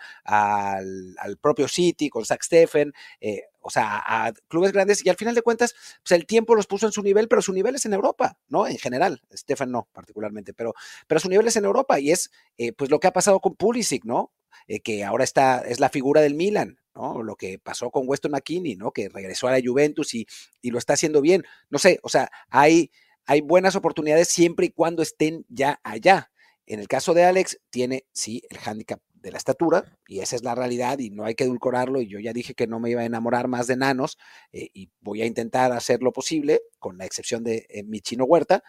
al, 1.18 1.36
propio 1.38 1.68
City, 1.68 2.08
con 2.08 2.24
Zach 2.24 2.42
Steffen, 2.42 2.92
eh, 3.20 3.42
o 3.60 3.70
sea, 3.70 4.02
a 4.04 4.32
clubes 4.48 4.72
grandes 4.72 5.04
y 5.04 5.08
al 5.08 5.16
final 5.16 5.34
de 5.34 5.42
cuentas, 5.42 5.74
pues 6.02 6.18
el 6.18 6.26
tiempo 6.26 6.54
los 6.54 6.66
puso 6.66 6.86
en 6.86 6.92
su 6.92 7.02
nivel, 7.02 7.28
pero 7.28 7.42
su 7.42 7.52
nivel 7.52 7.74
es 7.74 7.84
en 7.86 7.92
Europa, 7.92 8.38
¿no? 8.48 8.66
En 8.66 8.78
general, 8.78 9.22
Stefan 9.32 9.70
no 9.70 9.88
particularmente, 9.92 10.54
pero, 10.54 10.74
pero 11.06 11.20
su 11.20 11.28
nivel 11.28 11.46
es 11.48 11.56
en 11.56 11.64
Europa 11.64 12.00
y 12.00 12.10
es 12.10 12.30
eh, 12.56 12.72
pues 12.72 12.90
lo 12.90 13.00
que 13.00 13.08
ha 13.08 13.12
pasado 13.12 13.40
con 13.40 13.54
Pulisic, 13.56 14.04
¿no? 14.04 14.32
Eh, 14.66 14.80
que 14.80 15.04
ahora 15.04 15.24
está, 15.24 15.60
es 15.60 15.80
la 15.80 15.88
figura 15.88 16.20
del 16.20 16.34
Milan, 16.34 16.78
¿no? 16.94 17.22
Lo 17.22 17.36
que 17.36 17.58
pasó 17.58 17.90
con 17.90 18.08
Weston 18.08 18.32
McKinney, 18.32 18.76
¿no? 18.76 18.92
Que 18.92 19.08
regresó 19.08 19.48
a 19.48 19.52
la 19.52 19.60
Juventus 19.64 20.14
y, 20.14 20.26
y 20.60 20.70
lo 20.70 20.78
está 20.78 20.94
haciendo 20.94 21.20
bien. 21.20 21.44
No 21.68 21.78
sé, 21.78 21.98
o 22.02 22.08
sea, 22.08 22.30
hay, 22.48 22.90
hay 23.26 23.40
buenas 23.40 23.76
oportunidades 23.76 24.28
siempre 24.28 24.66
y 24.66 24.70
cuando 24.70 25.02
estén 25.02 25.44
ya 25.48 25.80
allá. 25.84 26.30
En 26.66 26.78
el 26.78 26.88
caso 26.88 27.14
de 27.14 27.24
Alex, 27.24 27.60
tiene, 27.70 28.06
sí, 28.12 28.42
el 28.48 28.58
hándicap 28.58 29.00
de 29.14 29.32
la 29.32 29.38
estatura, 29.38 29.98
y 30.06 30.20
esa 30.20 30.36
es 30.36 30.44
la 30.44 30.54
realidad, 30.54 30.98
y 30.98 31.10
no 31.10 31.24
hay 31.24 31.34
que 31.34 31.44
edulcorarlo, 31.44 32.00
y 32.00 32.08
yo 32.08 32.18
ya 32.18 32.32
dije 32.32 32.54
que 32.54 32.66
no 32.66 32.80
me 32.80 32.90
iba 32.90 33.02
a 33.02 33.04
enamorar 33.04 33.48
más 33.48 33.66
de 33.66 33.76
nanos, 33.76 34.18
eh, 34.52 34.68
y 34.72 34.90
voy 35.00 35.22
a 35.22 35.26
intentar 35.26 35.72
hacer 35.72 36.02
lo 36.02 36.12
posible, 36.12 36.62
con 36.78 36.96
la 36.96 37.04
excepción 37.04 37.44
de 37.44 37.66
eh, 37.68 37.82
mi 37.82 38.00
chino 38.00 38.24
Huerta, 38.24 38.62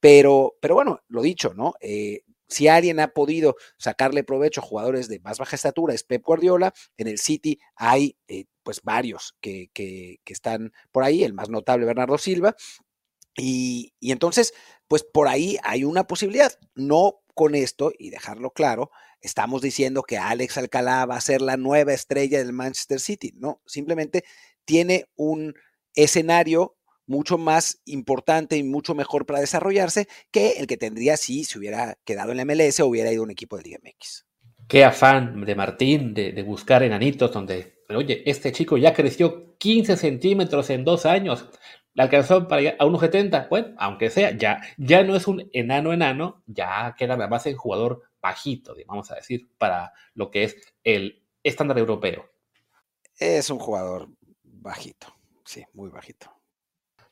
pero, 0.00 0.56
pero 0.60 0.74
bueno, 0.74 1.00
lo 1.08 1.22
dicho, 1.22 1.54
¿no? 1.54 1.74
Eh, 1.80 2.22
si 2.48 2.68
alguien 2.68 3.00
ha 3.00 3.08
podido 3.08 3.56
sacarle 3.78 4.24
provecho 4.24 4.60
a 4.60 4.64
jugadores 4.64 5.08
de 5.08 5.20
más 5.20 5.38
baja 5.38 5.56
estatura, 5.56 5.94
es 5.94 6.04
Pep 6.04 6.22
Guardiola, 6.24 6.72
en 6.96 7.08
el 7.08 7.18
City 7.18 7.58
hay 7.76 8.16
eh, 8.28 8.44
pues 8.62 8.80
varios 8.82 9.36
que, 9.40 9.70
que, 9.72 10.20
están 10.26 10.72
por 10.92 11.04
ahí, 11.04 11.24
el 11.24 11.34
más 11.34 11.48
notable 11.48 11.86
Bernardo 11.86 12.18
Silva, 12.18 12.56
y, 13.36 13.94
y 13.98 14.12
entonces, 14.12 14.54
pues 14.88 15.02
por 15.02 15.28
ahí 15.28 15.58
hay 15.64 15.84
una 15.84 16.06
posibilidad, 16.06 16.52
no 16.74 17.20
con 17.34 17.54
esto, 17.54 17.92
y 17.98 18.10
dejarlo 18.10 18.52
claro, 18.52 18.90
estamos 19.20 19.60
diciendo 19.62 20.02
que 20.02 20.18
Alex 20.18 20.58
Alcalá 20.58 21.04
va 21.06 21.16
a 21.16 21.20
ser 21.20 21.40
la 21.40 21.56
nueva 21.56 21.92
estrella 21.92 22.38
del 22.38 22.52
Manchester 22.52 23.00
City, 23.00 23.32
no, 23.36 23.60
simplemente 23.66 24.24
tiene 24.64 25.06
un 25.16 25.54
escenario 25.94 26.76
mucho 27.06 27.38
más 27.38 27.80
importante 27.84 28.56
y 28.56 28.62
mucho 28.62 28.94
mejor 28.94 29.26
para 29.26 29.40
desarrollarse 29.40 30.08
que 30.30 30.52
el 30.52 30.66
que 30.66 30.76
tendría 30.76 31.16
si 31.16 31.44
se 31.44 31.58
hubiera 31.58 31.98
quedado 32.04 32.32
en 32.32 32.38
la 32.38 32.44
MLS 32.44 32.80
o 32.80 32.86
hubiera 32.86 33.12
ido 33.12 33.22
a 33.22 33.24
un 33.24 33.30
equipo 33.30 33.56
de 33.56 33.64
Liga 33.64 33.78
MX. 33.82 34.26
Qué 34.68 34.84
afán 34.84 35.44
de 35.44 35.54
Martín 35.54 36.14
de, 36.14 36.32
de 36.32 36.42
buscar 36.42 36.82
enanitos 36.82 37.32
donde, 37.32 37.84
oye, 37.90 38.22
este 38.28 38.52
chico 38.52 38.76
ya 38.76 38.94
creció 38.94 39.56
15 39.58 39.96
centímetros 39.96 40.70
en 40.70 40.84
dos 40.84 41.06
años, 41.06 41.48
le 41.94 42.02
alcanzó 42.02 42.46
para 42.48 42.70
a 42.70 42.84
1,70. 42.84 43.48
Bueno, 43.48 43.74
aunque 43.78 44.10
sea, 44.10 44.36
ya, 44.36 44.60
ya 44.76 45.02
no 45.04 45.16
es 45.16 45.26
un 45.26 45.48
enano 45.52 45.92
enano, 45.92 46.42
ya 46.46 46.94
queda 46.98 47.16
nada 47.16 47.28
más 47.28 47.46
en 47.46 47.56
jugador 47.56 48.02
bajito, 48.20 48.74
vamos 48.86 49.10
a 49.10 49.16
decir, 49.16 49.48
para 49.58 49.92
lo 50.14 50.30
que 50.30 50.44
es 50.44 50.56
el 50.82 51.22
estándar 51.42 51.78
europeo. 51.78 52.28
Es 53.18 53.48
un 53.50 53.58
jugador 53.58 54.08
bajito, 54.42 55.06
sí, 55.44 55.64
muy 55.72 55.90
bajito. 55.90 56.33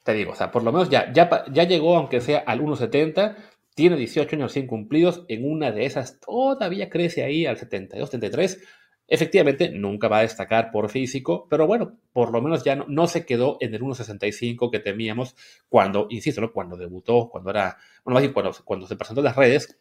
Te 0.03 0.15
digo, 0.15 0.33
o 0.33 0.35
sea, 0.35 0.51
por 0.51 0.65
lo 0.65 0.73
menos 0.73 0.91
ya, 0.91 1.13
ya, 1.13 1.45
ya 1.53 1.65
llegó, 1.65 1.97
aunque 1.97 2.21
sea 2.21 2.41
al 2.41 2.61
1,70, 2.61 3.37
tiene 3.75 3.97
18 3.97 4.37
años 4.37 4.53
sin 4.53 4.67
cumplidos, 4.67 5.25
en 5.29 5.51
una 5.51 5.71
de 5.71 5.87
esas 5.87 6.21
todavía 6.21 6.91
crece 6.91 7.23
ahí 7.23 7.47
al 7.47 7.57
72, 7.57 8.11
73 8.11 8.63
Efectivamente, 9.09 9.69
nunca 9.69 10.09
va 10.09 10.21
a 10.21 10.23
destacar 10.23 10.71
por 10.71 10.89
físico, 10.89 11.47
pero 11.51 11.67
bueno, 11.67 11.99
por 12.15 12.33
lo 12.33 12.41
menos 12.41 12.65
ya 12.65 12.77
no, 12.77 12.87
no 12.89 13.07
se 13.07 13.27
quedó 13.27 13.59
en 13.61 13.75
el 13.75 13.83
1.65 13.83 14.71
que 14.71 14.79
temíamos 14.79 15.37
cuando, 15.69 16.07
insisto, 16.09 16.41
¿no? 16.41 16.51
cuando 16.51 16.79
debutó, 16.79 17.29
cuando 17.29 17.51
era, 17.51 17.77
bueno, 18.05 18.15
más 18.15 18.23
bien 18.23 18.33
cuando, 18.33 18.53
cuando 18.65 18.87
se 18.87 18.97
presentó 18.97 19.21
en 19.21 19.27
las 19.27 19.37
redes, 19.37 19.79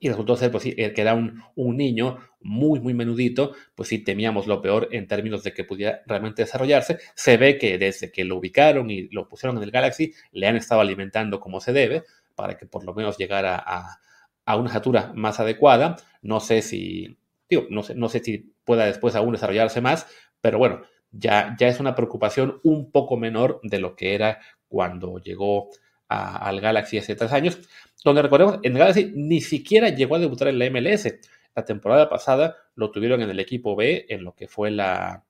y 0.00 0.08
resultó 0.08 0.36
ser 0.36 0.50
pues, 0.50 0.64
sí, 0.64 0.74
que 0.74 1.00
era 1.00 1.14
un, 1.14 1.42
un, 1.54 1.76
niño 1.76 2.18
muy, 2.40 2.80
muy 2.80 2.94
menudito, 2.94 3.52
pues 3.74 3.90
sí 3.90 3.98
temíamos 3.98 4.46
lo 4.46 4.62
peor 4.62 4.88
en 4.92 5.06
términos 5.06 5.44
de 5.44 5.52
que 5.52 5.64
pudiera 5.64 6.02
realmente 6.06 6.42
desarrollarse. 6.42 6.98
Se 7.14 7.36
ve 7.36 7.58
que 7.58 7.78
desde 7.78 8.10
que 8.10 8.24
lo 8.24 8.36
ubicaron 8.36 8.90
y 8.90 9.08
lo 9.10 9.28
pusieron 9.28 9.58
en 9.58 9.62
el 9.62 9.70
Galaxy, 9.70 10.14
le 10.32 10.48
han 10.48 10.56
estado 10.56 10.80
alimentando 10.80 11.38
como 11.38 11.60
se 11.60 11.72
debe, 11.72 12.04
para 12.34 12.56
que 12.56 12.66
por 12.66 12.84
lo 12.84 12.94
menos 12.94 13.18
llegara 13.18 13.62
a, 13.64 14.00
a 14.46 14.56
una 14.56 14.68
estatura 14.68 15.12
más 15.14 15.38
adecuada. 15.38 15.96
No 16.22 16.40
sé 16.40 16.62
si 16.62 17.18
Digo, 17.50 17.66
no 17.68 17.82
sé, 17.82 17.96
no 17.96 18.08
sé 18.08 18.20
si 18.20 18.54
pueda 18.64 18.86
después 18.86 19.16
aún 19.16 19.32
desarrollarse 19.32 19.80
más, 19.80 20.06
pero 20.40 20.58
bueno, 20.58 20.82
ya, 21.10 21.56
ya 21.58 21.66
es 21.66 21.80
una 21.80 21.96
preocupación 21.96 22.60
un 22.62 22.92
poco 22.92 23.16
menor 23.16 23.58
de 23.64 23.80
lo 23.80 23.96
que 23.96 24.14
era 24.14 24.38
cuando 24.68 25.18
llegó 25.18 25.68
al 26.06 26.60
Galaxy 26.60 26.98
hace 26.98 27.16
tres 27.16 27.32
años, 27.32 27.58
donde 28.04 28.22
recordemos, 28.22 28.58
en 28.62 28.74
Galaxy 28.74 29.12
ni 29.14 29.40
siquiera 29.40 29.90
llegó 29.90 30.16
a 30.16 30.20
debutar 30.20 30.48
en 30.48 30.58
la 30.58 30.70
MLS. 30.70 31.14
La 31.54 31.64
temporada 31.64 32.08
pasada 32.08 32.56
lo 32.74 32.90
tuvieron 32.90 33.22
en 33.22 33.30
el 33.30 33.40
equipo 33.40 33.76
B, 33.76 34.06
en 34.08 34.24
lo 34.24 34.34
que 34.34 34.48
fue 34.48 34.70
la, 34.70 35.24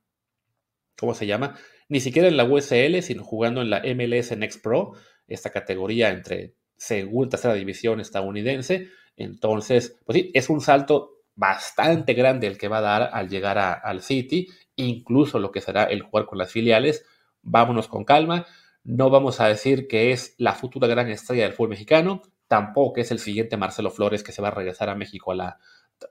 ¿cómo 0.96 1.14
se 1.14 1.26
llama? 1.26 1.56
Ni 1.88 2.00
siquiera 2.00 2.28
en 2.28 2.36
la 2.36 2.44
USL, 2.44 3.02
sino 3.02 3.24
jugando 3.24 3.62
en 3.62 3.70
la 3.70 3.82
MLS 3.94 4.36
Next 4.36 4.62
Pro, 4.62 4.92
esta 5.26 5.50
categoría 5.50 6.10
entre 6.10 6.54
segunda 6.76 7.26
y 7.26 7.30
tercera 7.30 7.54
división 7.54 8.00
estadounidense. 8.00 8.88
Entonces, 9.16 9.98
pues 10.04 10.18
sí, 10.18 10.30
es 10.34 10.48
un 10.48 10.60
salto 10.60 11.20
bastante 11.34 12.14
grande 12.14 12.46
el 12.46 12.58
que 12.58 12.68
va 12.68 12.78
a 12.78 12.82
dar 12.82 13.10
al 13.12 13.28
llegar 13.28 13.58
al 13.58 14.02
City, 14.02 14.48
incluso 14.76 15.38
lo 15.38 15.50
que 15.50 15.60
será 15.60 15.84
el 15.84 16.02
jugar 16.02 16.26
con 16.26 16.38
las 16.38 16.52
filiales. 16.52 17.04
Vámonos 17.42 17.88
con 17.88 18.04
calma. 18.04 18.46
No 18.84 19.10
vamos 19.10 19.40
a 19.40 19.48
decir 19.48 19.88
que 19.88 20.12
es 20.12 20.34
la 20.38 20.54
futura 20.54 20.86
gran 20.86 21.08
estrella 21.08 21.44
del 21.44 21.52
fútbol 21.52 21.70
mexicano, 21.70 22.22
tampoco 22.50 23.00
es 23.00 23.12
el 23.12 23.20
siguiente 23.20 23.56
Marcelo 23.56 23.92
Flores 23.92 24.24
que 24.24 24.32
se 24.32 24.42
va 24.42 24.48
a 24.48 24.50
regresar 24.50 24.88
a 24.88 24.96
México 24.96 25.30
a 25.30 25.36
la, 25.36 25.60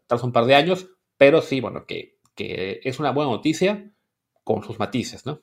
tras 0.07 0.23
un 0.23 0.31
par 0.31 0.45
de 0.45 0.55
años, 0.55 0.87
pero 1.17 1.41
sí, 1.41 1.59
bueno, 1.59 1.85
que, 1.85 2.17
que 2.33 2.79
es 2.85 2.97
una 2.97 3.11
buena 3.11 3.31
noticia 3.31 3.91
con 4.45 4.63
sus 4.63 4.79
matices, 4.79 5.25
¿no? 5.25 5.41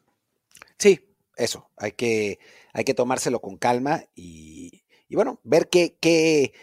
Sí, 0.78 1.14
eso, 1.36 1.70
hay 1.76 1.92
que, 1.92 2.38
hay 2.72 2.84
que 2.84 2.94
tomárselo 2.94 3.42
con 3.42 3.58
calma 3.58 4.04
y, 4.14 4.84
bueno, 5.10 5.38
ver 5.44 5.68
qué, 5.68 5.98
qué, 6.00 6.54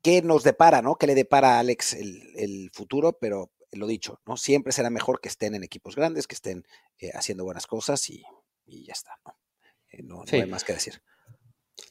qué, 0.00 0.22
nos 0.22 0.42
depara, 0.42 0.80
¿no? 0.80 0.96
¿Qué 0.96 1.06
le 1.06 1.14
depara 1.14 1.56
a 1.56 1.58
Alex 1.58 1.92
el, 1.92 2.70
futuro? 2.72 3.18
Pero 3.20 3.52
lo 3.72 3.86
dicho, 3.86 4.22
¿no? 4.24 4.38
Siempre 4.38 4.72
será 4.72 4.88
mejor 4.88 5.20
que 5.20 5.28
estén 5.28 5.54
en 5.54 5.64
equipos 5.64 5.96
grandes, 5.96 6.26
que 6.26 6.34
estén 6.34 6.64
eh, 6.98 7.10
haciendo 7.12 7.44
buenas 7.44 7.66
cosas 7.66 8.08
y, 8.08 8.24
ya 8.64 8.94
está, 8.94 9.18
¿no? 9.26 9.36
Eh, 9.90 10.02
no, 10.02 10.24
hay 10.32 10.46
más 10.46 10.64
que 10.64 10.72
decir. 10.72 11.02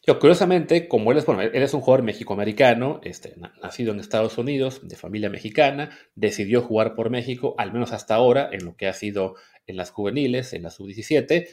Yo, 0.06 0.20
curiosamente, 0.20 0.90
como 0.90 1.12
él 1.12 1.18
es, 1.18 1.74
un 1.74 1.82
jugador 1.82 2.04
mexicoamericano, 2.04 3.00
este, 3.04 3.36
nacido 3.62 3.94
en 3.94 4.00
Estados 4.02 4.38
Unidos, 4.38 4.82
de 4.84 4.98
familia 4.98 5.30
mexicana, 5.30 5.98
decidió 6.16 6.62
jugar 6.62 6.94
por 6.94 7.10
México, 7.10 7.56
al 7.58 7.72
menos 7.72 7.94
hasta 7.94 8.16
ahora, 8.16 8.50
en 8.52 8.66
lo 8.66 8.76
que 8.76 8.88
ha 8.88 8.94
sido 8.94 9.36
en 9.66 9.78
las 9.78 9.92
juveniles, 9.92 10.54
en 10.54 10.64
la 10.64 10.72
sub-17. 10.72 11.48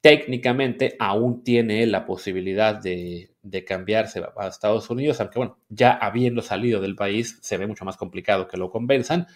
Técnicamente 0.00 0.96
aún 1.00 1.42
tiene 1.42 1.84
la 1.86 2.06
posibilidad 2.06 2.80
de, 2.80 3.34
cambiarse 3.66 4.22
a 4.36 4.46
Estados 4.46 4.88
Unidos, 4.88 5.20
aunque 5.20 5.38
bueno, 5.40 5.58
ya 5.68 5.92
habiendo 5.92 6.42
salido 6.42 6.80
del 6.80 6.94
país 6.94 7.38
se 7.42 7.58
ve 7.58 7.66
mucho 7.66 7.84
más 7.84 7.96
complicado 7.96 8.46
que 8.46 8.56
lo 8.56 8.70
convenzan. 8.70 9.26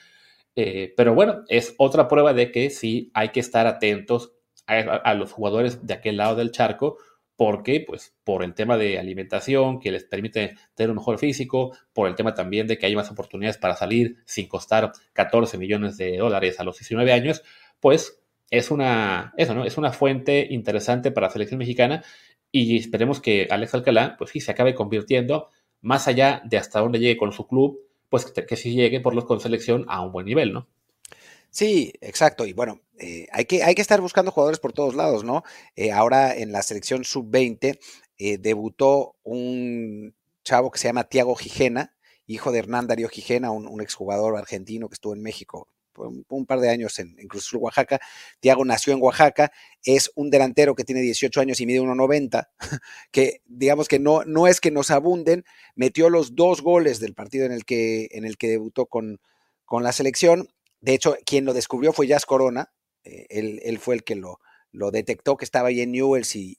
Eh, 0.57 0.95
pero 0.97 1.15
bueno, 1.15 1.43
es 1.49 1.75
otra 1.79 2.07
prueba 2.07 2.33
de 2.33 2.53
que 2.53 2.71
sí 2.71 3.11
hay 3.15 3.31
que 3.31 3.41
estar 3.41 3.67
atentos 3.67 4.33
a 4.67 5.13
los 5.13 5.31
jugadores 5.31 5.87
de 5.87 5.93
aquel 5.93 6.17
lado 6.17 6.37
del 6.37 6.51
charco, 6.51 6.97
porque 7.37 7.85
pues 7.87 8.15
por 8.25 8.43
el 8.45 8.55
tema 8.55 8.77
de 8.77 8.99
alimentación 8.99 9.81
que 9.81 9.91
les 9.91 10.05
permite 10.05 10.57
tener 10.75 10.91
un 10.91 10.97
mejor 10.97 11.19
físico, 11.19 11.77
por 11.93 12.09
el 12.09 12.15
tema 12.15 12.35
también 12.35 12.67
de 12.67 12.79
que 12.79 12.87
hay 12.87 12.95
más 12.95 13.11
oportunidades 13.11 13.59
para 13.59 13.77
salir 13.77 14.17
sin 14.25 14.49
costar 14.49 14.93
14 15.13 15.59
millones 15.59 15.97
de 15.97 16.19
dólares 16.19 16.61
a 16.61 16.65
los 16.65 16.79
19 16.79 17.13
años, 17.13 17.43
pues 17.81 18.21
es 18.51 18.71
una, 18.71 19.33
eso, 19.37 19.55
¿no? 19.55 19.65
es 19.65 19.77
una 19.77 19.93
fuente 19.93 20.47
interesante 20.51 21.11
para 21.11 21.27
la 21.27 21.33
selección 21.33 21.59
mexicana 21.59 22.05
y 22.53 22.77
esperemos 22.79 23.21
que 23.21 23.49
Alex 23.51 23.75
Alcalá 23.75 24.17
pues 24.17 24.31
sí 24.31 24.41
se 24.41 24.53
acabe 24.53 24.75
convirtiendo 24.75 25.49
más 25.81 26.07
allá 26.07 26.41
de 26.45 26.57
hasta 26.57 26.81
dónde 26.81 27.01
llegue 27.01 27.17
con 27.17 27.33
su 27.33 27.47
club, 27.47 27.81
pues 28.09 28.27
que, 28.27 28.47
que 28.47 28.57
sí 28.57 28.75
llegue 28.75 29.01
por 29.01 29.15
los 29.15 29.25
con 29.25 29.41
selección 29.41 29.85
a 29.89 30.03
un 30.03 30.13
buen 30.13 30.27
nivel, 30.27 30.53
¿no? 30.53 30.69
Sí, 31.51 31.93
exacto. 32.01 32.47
Y 32.47 32.53
bueno, 32.53 32.81
eh, 32.99 33.27
hay, 33.33 33.45
que, 33.47 33.63
hay 33.63 33.75
que 33.75 33.83
estar 33.83 34.01
buscando 34.01 34.31
jugadores 34.31 34.61
por 34.61 34.73
todos 34.73 34.95
lados, 34.95 35.25
¿no? 35.25 35.43
Eh, 35.77 35.91
ahora 35.91 36.37
en 36.37 36.53
la 36.53 36.63
selección 36.63 37.05
sub-20 37.05 37.79
eh, 38.19 38.39
debutó 38.39 39.17
un 39.25 40.15
chavo 40.45 40.71
que 40.71 40.79
se 40.79 40.89
llama 40.89 41.05
Tiago 41.05 41.35
Gijena, 41.35 41.97
hijo 42.27 42.53
de 42.53 42.61
Hernán 42.61 42.87
Darío 42.87 43.09
Gijena, 43.09 43.51
un, 43.51 43.81
exjugador 43.81 44.37
argentino 44.37 44.89
que 44.89 44.95
estuvo 44.95 45.15
en 45.15 45.23
México 45.23 45.69
un, 45.97 46.25
un 46.29 46.47
par 46.47 46.61
de 46.61 46.71
años 46.71 46.99
en, 46.99 47.15
Cruz 47.29 47.53
Oaxaca. 47.55 48.01
Tiago 48.41 48.65
nació 48.65 48.93
en 48.93 49.03
Oaxaca, 49.03 49.53
es 49.83 50.11
un 50.15 50.31
delantero 50.31 50.75
que 50.75 50.85
tiene 50.85 51.01
18 51.01 51.41
años 51.41 51.61
y 51.61 51.67
mide 51.67 51.81
1,90, 51.81 52.49
que 53.11 53.43
digamos 53.47 53.89
que 53.89 53.99
no, 53.99 54.25
no 54.25 54.47
es 54.47 54.61
que 54.61 54.71
nos 54.71 54.91
abunden, 54.91 55.45
metió 55.75 56.11
los 56.11 56.37
dos 56.37 56.63
goles 56.63 57.01
del 57.01 57.15
partido 57.15 57.47
en 57.47 57.53
el 57.53 57.65
que, 57.65 58.09
en 58.13 58.25
el 58.25 58.37
que 58.37 58.49
debutó 58.49 58.87
con, 58.87 59.21
con 59.65 59.83
la 59.83 59.93
selección 59.93 60.49
de 60.85 60.93
hecho, 60.93 61.17
quien 61.25 61.47
lo 61.47 61.55
descubrió 61.55 61.95
fue 61.95 62.07
Jazz 62.07 62.27
Corona. 62.27 62.71
Eh, 63.05 63.27
él, 63.31 63.79
fue 63.79 63.95
el 63.95 64.05
que 64.05 64.17
lo, 64.17 64.41
detectó 64.91 65.37
que 65.37 65.45
estaba 65.45 65.69
ahí 65.69 65.81
en 65.81 65.93
Newells 65.93 66.35
y, 66.37 66.57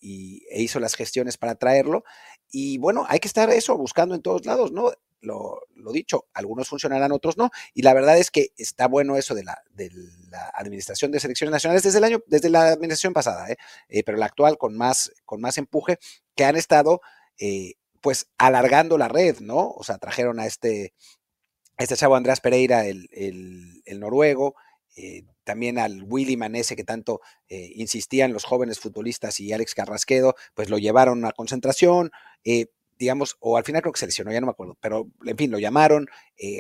e 0.50 0.62
hizo 0.62 0.80
las 0.80 0.96
gestiones 0.96 1.38
para 1.38 1.56
traerlo. 1.56 2.04
Y 2.52 2.78
bueno, 2.78 3.06
hay 3.10 3.20
que 3.20 3.28
estar 3.28 3.50
eso 3.50 3.78
buscando 3.78 4.16
en 4.16 4.22
todos 4.22 4.46
lados, 4.46 4.72
¿no? 4.72 4.92
Lo, 5.22 5.62
dicho, 5.92 6.26
algunos 6.34 6.70
funcionarán, 6.70 7.12
otros 7.12 7.38
no. 7.38 7.50
Y 7.74 7.82
la 7.82 7.94
verdad 7.94 8.18
es 8.18 8.30
que 8.30 8.50
está 8.58 8.88
bueno 8.88 9.18
eso 9.18 9.34
de 9.34 9.44
la, 9.44 9.62
de 9.72 9.90
la 10.30 10.50
administración 10.54 11.12
de 11.12 11.20
selecciones 11.20 11.52
nacionales 11.52 11.84
desde 11.84 11.98
el 11.98 12.04
año, 12.04 12.24
desde 12.28 12.50
la 12.50 12.70
administración 12.70 13.14
pasada, 13.14 13.50
¿eh? 13.50 13.58
Eh, 13.90 14.04
pero 14.04 14.18
la 14.18 14.28
actual 14.28 14.58
con 14.58 14.78
más, 14.78 15.12
con 15.26 15.42
más 15.42 15.58
empuje, 15.58 15.98
que 16.36 16.46
han 16.46 16.56
estado 16.56 17.02
pues 18.02 18.28
alargando 18.38 18.98
la 18.98 19.08
red, 19.08 19.40
¿no? 19.40 19.72
O 19.72 19.84
sea, 19.84 19.98
trajeron 19.98 20.40
a 20.40 20.46
este 20.46 20.94
este 21.78 21.96
chavo 21.96 22.16
Andrés 22.16 22.40
Pereira, 22.40 22.86
el, 22.86 23.82
noruego, 23.98 24.56
eh, 24.96 25.24
también 25.46 25.80
al 25.80 26.04
Willy 26.04 26.36
Manese 26.36 26.76
que 26.76 26.84
tanto 26.84 27.22
eh, 27.48 27.72
insistían 27.76 28.34
los 28.34 28.44
jóvenes 28.44 28.80
futbolistas 28.80 29.40
y 29.40 29.54
Alex 29.54 29.74
Carrasquedo, 29.74 30.36
pues 30.54 30.70
lo 30.70 30.78
llevaron 30.78 31.24
a 31.24 31.32
concentración, 31.32 32.12
eh, 32.44 32.68
digamos, 32.98 33.38
o 33.40 33.58
al 33.58 33.64
final 33.64 33.82
creo 33.82 33.94
que 33.94 34.00
se 34.00 34.06
lesionó, 34.06 34.32
ya 34.32 34.42
no 34.42 34.48
me 34.48 34.52
acuerdo, 34.52 34.78
pero 34.80 35.08
en 35.26 35.38
fin, 35.38 35.52
lo 35.52 35.60
llamaron 35.60 36.08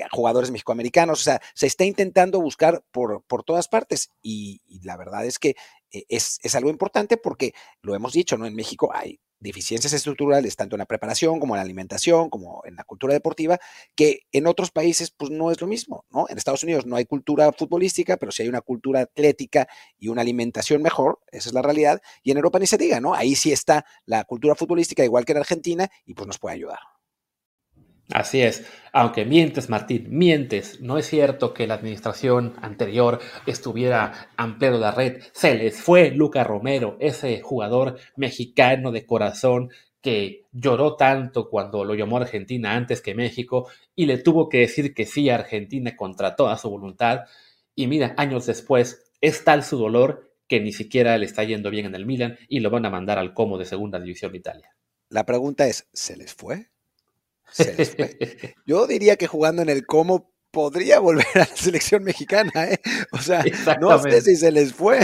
a 0.04 0.10
jugadores 0.12 0.51
mexicoamericanos, 0.51 1.22
o 1.22 1.24
sea, 1.24 1.42
se 1.54 1.68
está 1.68 1.86
intentando 1.86 2.42
buscar 2.42 2.84
por, 2.92 3.24
por 3.24 3.44
todas 3.44 3.68
partes 3.70 4.12
y, 4.22 4.62
la 4.84 4.98
verdad 4.98 5.25
es 5.25 5.39
que 5.39 5.56
es, 5.92 6.39
es, 6.44 6.56
algo 6.56 6.70
importante 6.70 7.15
porque 7.15 7.54
lo 7.82 7.96
hemos 7.96 8.12
dicho, 8.12 8.38
¿no? 8.38 8.46
En 8.46 8.54
México 8.54 8.92
hay 8.94 9.20
deficiencias 9.39 9.94
estructurales, 9.94 10.56
tanto 10.56 10.75
en 10.75 10.80
la 10.80 10.86
preparación 10.86 11.39
como 11.39 11.56
en 11.56 11.58
la 11.58 11.63
alimentación, 11.63 12.30
como 12.30 12.62
en 12.65 12.75
la 12.75 12.84
cultura 12.84 13.13
deportiva, 13.13 13.60
que 13.96 14.22
en 14.32 14.48
otros 14.48 14.72
países 14.72 15.12
pues 15.12 15.32
no 15.32 15.51
es 15.51 15.62
lo 15.62 15.68
mismo, 15.68 16.06
¿no? 16.10 16.25
En 16.30 16.38
Estados 16.38 16.63
Unidos 16.63 16.86
no 16.86 16.96
hay 16.96 17.06
cultura 17.06 17.51
futbolística, 17.51 18.18
pero 18.18 18.32
sí 18.32 18.44
hay 18.44 18.50
una 18.50 18.62
cultura 18.62 19.01
atlética 19.01 19.68
y 20.00 20.08
una 20.08 20.22
alimentación 20.22 20.82
mejor, 20.82 21.20
esa 21.32 21.50
es 21.50 21.54
la 21.54 21.62
realidad, 21.62 22.01
y 22.24 22.32
en 22.32 22.38
Europa 22.38 22.60
ni 22.60 22.68
se 22.68 22.77
diga, 22.77 23.00
¿no? 23.00 23.13
Ahí 23.13 23.36
sí 23.36 23.51
está 23.51 23.86
la 24.06 24.24
cultura 24.24 24.56
futbolística 24.56 25.04
igual 25.04 25.25
que 25.25 25.34
en 25.34 25.39
Argentina 25.39 25.89
y 26.06 26.13
pues 26.13 26.27
nos 26.27 26.39
puede 26.39 26.56
ayudar. 26.56 26.94
Así 28.12 28.41
es, 28.41 28.65
aunque 28.93 29.25
mientes 29.25 29.67
Martín, 29.67 30.07
mientes, 30.09 30.79
no 30.79 30.97
es 31.00 31.07
cierto 31.07 31.53
que 31.53 31.65
la 31.65 31.74
administración 31.74 32.53
anterior 32.62 33.19
estuviera 33.47 34.29
ampliando 34.38 34.79
la 34.79 34.91
red, 34.91 35.21
se 35.33 35.55
les 35.55 35.81
fue 35.81 36.12
Luca 36.12 36.43
Romero, 36.43 36.97
ese 37.00 37.41
jugador 37.41 37.97
mexicano 38.15 38.91
de 38.91 39.07
corazón 39.07 39.71
que 40.01 40.45
lloró 40.51 40.95
tanto 40.97 41.50
cuando 41.50 41.83
lo 41.83 41.95
llamó 41.95 42.17
Argentina 42.17 42.75
antes 42.75 43.01
que 43.01 43.15
México 43.15 43.67
y 43.95 44.05
le 44.05 44.19
tuvo 44.19 44.50
que 44.50 44.59
decir 44.59 44.93
que 44.93 45.07
sí 45.07 45.29
a 45.31 45.35
Argentina 45.35 45.95
contra 45.95 46.35
toda 46.35 46.55
su 46.57 46.69
voluntad. 46.69 47.21
Y 47.74 47.88
mira, 47.88 48.13
años 48.17 48.45
después, 48.45 49.12
es 49.19 49.43
tal 49.43 49.63
su 49.63 49.79
dolor 49.79 50.31
que 50.47 50.59
ni 50.59 50.74
siquiera 50.74 51.17
le 51.17 51.25
está 51.25 51.43
yendo 51.43 51.71
bien 51.71 51.88
en 51.88 51.95
el 51.95 52.05
Milan 52.05 52.38
y 52.47 52.59
lo 52.59 52.69
van 52.69 52.85
a 52.85 52.91
mandar 52.91 53.17
al 53.17 53.33
Como 53.33 53.57
de 53.57 53.65
Segunda 53.65 54.00
División 54.00 54.31
de 54.31 54.38
Italia. 54.38 54.75
La 55.09 55.25
pregunta 55.25 55.65
es, 55.65 55.89
¿se 55.91 56.15
les 56.15 56.35
fue? 56.35 56.67
Yo 58.65 58.87
diría 58.87 59.15
que 59.15 59.27
jugando 59.27 59.61
en 59.61 59.69
el 59.69 59.85
Como 59.85 60.31
podría 60.51 60.99
volver 60.99 61.25
a 61.35 61.39
la 61.39 61.45
selección 61.45 62.03
mexicana, 62.03 62.51
¿eh? 62.65 62.79
O 63.11 63.17
sea, 63.17 63.43
no 63.79 63.99
sé 63.99 64.21
si 64.21 64.35
se 64.37 64.51
les 64.51 64.73
fue. 64.73 64.99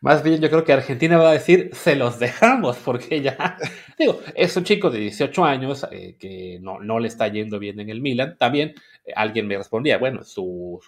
Más 0.00 0.22
bien 0.22 0.40
yo 0.40 0.48
creo 0.48 0.64
que 0.64 0.72
Argentina 0.72 1.18
va 1.18 1.30
a 1.30 1.32
decir, 1.32 1.70
se 1.74 1.96
los 1.96 2.18
dejamos, 2.20 2.76
porque 2.78 3.20
ya, 3.20 3.58
digo, 3.98 4.20
es 4.34 4.56
un 4.56 4.64
chico 4.64 4.90
de 4.90 5.00
18 5.00 5.44
años 5.44 5.86
eh, 5.90 6.16
que 6.18 6.58
no, 6.62 6.78
no, 6.78 7.00
le 7.00 7.08
está 7.08 7.28
yendo 7.28 7.58
bien 7.58 7.80
en 7.80 7.90
el 7.90 8.00
Milan. 8.00 8.36
También 8.38 8.74
eh, 9.04 9.12
alguien 9.14 9.46
me 9.46 9.58
respondía, 9.58 9.98
bueno, 9.98 10.22
su, 10.22 10.80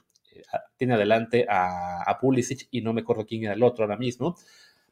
tiene 0.76 0.94
adelante 0.94 1.44
a, 1.48 2.02
a, 2.08 2.18
Pulisic 2.18 2.68
y 2.70 2.82
no 2.82 2.92
me 2.92 3.00
acuerdo 3.00 3.26
quién 3.26 3.44
era 3.44 3.54
el 3.54 3.62
otro 3.62 3.84
ahora 3.84 3.96
mismo. 3.96 4.36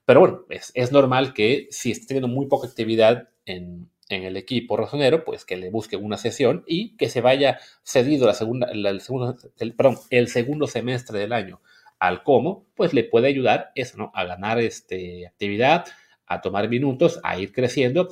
Pero 0.04 0.20
bueno, 0.20 0.44
es, 0.50 0.72
es 0.74 0.90
normal 0.90 1.32
que 1.32 1.68
si 1.70 1.92
está 1.92 2.08
teniendo 2.08 2.28
muy 2.28 2.46
poca 2.46 2.66
actividad 2.66 3.28
en, 3.46 3.88
en 4.08 4.24
el 4.24 4.36
equipo 4.36 4.76
rosonero, 4.76 5.24
pues 5.24 5.44
que 5.44 5.56
le 5.56 5.70
busque 5.70 5.96
una 5.96 6.16
sesión 6.16 6.64
y 6.66 6.96
que 6.96 7.08
se 7.08 7.20
vaya 7.20 7.58
cedido 7.82 8.26
la 8.26 8.34
segunda, 8.34 8.68
el, 8.70 9.00
segundo, 9.00 9.36
perdón, 9.76 9.98
el 10.10 10.28
segundo 10.28 10.66
semestre 10.66 11.18
del 11.18 11.32
año 11.32 11.60
al 11.98 12.22
Como, 12.22 12.66
pues 12.74 12.94
le 12.94 13.04
puede 13.04 13.28
ayudar 13.28 13.72
eso, 13.74 13.98
¿no? 13.98 14.12
A 14.14 14.24
ganar 14.24 14.58
este, 14.60 15.26
actividad, 15.26 15.86
a 16.26 16.40
tomar 16.40 16.68
minutos, 16.68 17.20
a 17.24 17.38
ir 17.38 17.52
creciendo. 17.52 18.08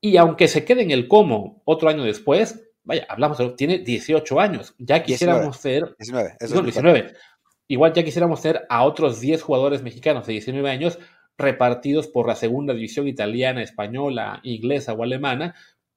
Y 0.00 0.16
aunque 0.16 0.48
se 0.48 0.64
quede 0.64 0.82
en 0.82 0.90
el 0.90 1.06
Como 1.06 1.62
otro 1.64 1.88
año 1.88 2.04
después, 2.04 2.68
vaya, 2.82 3.06
hablamos, 3.08 3.38
tiene 3.56 3.78
18 3.78 4.40
años, 4.40 4.74
ya 4.78 5.02
quisiéramos 5.02 5.58
ser... 5.58 5.94
19, 5.98 6.36
19. 6.40 7.12
Igual 7.68 7.92
ya 7.92 8.02
quisiéramos 8.02 8.40
ser 8.40 8.66
a 8.68 8.82
otros 8.82 9.20
10 9.20 9.42
jugadores 9.42 9.82
mexicanos 9.82 10.26
de 10.26 10.32
19 10.32 10.68
años 10.68 10.98
repartidos 11.40 12.08
por 12.08 12.26
la 12.26 12.36
segunda 12.36 12.74
división 12.74 13.08
italiana, 13.08 13.62
española, 13.62 14.40
inglesa 14.42 14.92
o 14.92 15.02
alemana, 15.02 15.54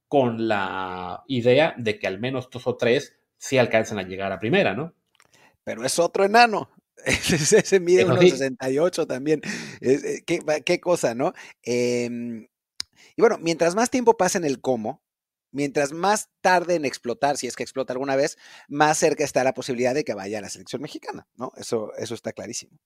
con 0.08 0.48
la 0.48 1.24
idea 1.28 1.74
de 1.78 1.98
que 2.00 2.08
al 2.08 2.20
menos 2.20 2.50
dos 2.50 2.68
o 2.68 2.76
tres 2.78 3.16
sí 3.38 3.58
alcancen 3.58 4.00
a 4.00 4.04
llegar 4.04 4.32
a 4.32 4.40
primera, 4.40 4.74
¿no? 4.74 4.94
Pero 5.64 5.86
es 5.86 5.98
otro 6.00 6.24
enano. 6.24 6.70
Ese, 7.06 7.80
mide 7.80 8.06
unos 8.06 8.20
68 8.20 9.08
también. 9.08 9.42
Eh, 9.82 10.22
¿Qué, 10.26 10.40
¿Qué, 10.66 10.80
cosa, 10.80 11.16
¿no? 11.16 11.34
Em, 11.64 12.48
y 13.16 13.22
bueno, 13.22 13.38
mientras 13.40 13.76
más 13.76 13.90
tiempo 13.90 14.16
pasa 14.16 14.38
en 14.38 14.46
el 14.46 14.62
cómo, 14.62 15.04
mientras 15.52 15.92
más 15.92 16.30
tarde 16.42 16.76
en 16.76 16.86
explotar, 16.86 17.38
si 17.38 17.48
es 17.48 17.56
que 17.56 17.64
explota 17.64 17.94
alguna 17.94 18.16
vez, 18.16 18.38
más 18.68 18.98
cerca 18.98 19.24
está 19.24 19.44
la 19.44 19.54
posibilidad 19.54 19.94
de 19.94 20.04
que 20.04 20.14
vaya 20.14 20.40
a 20.40 20.42
la 20.42 20.50
selección 20.50 20.82
mexicana, 20.82 21.28
¿no? 21.36 21.52
Eso, 21.58 21.92
eso 21.98 22.14
está 22.14 22.34
clarísimo. 22.34 22.78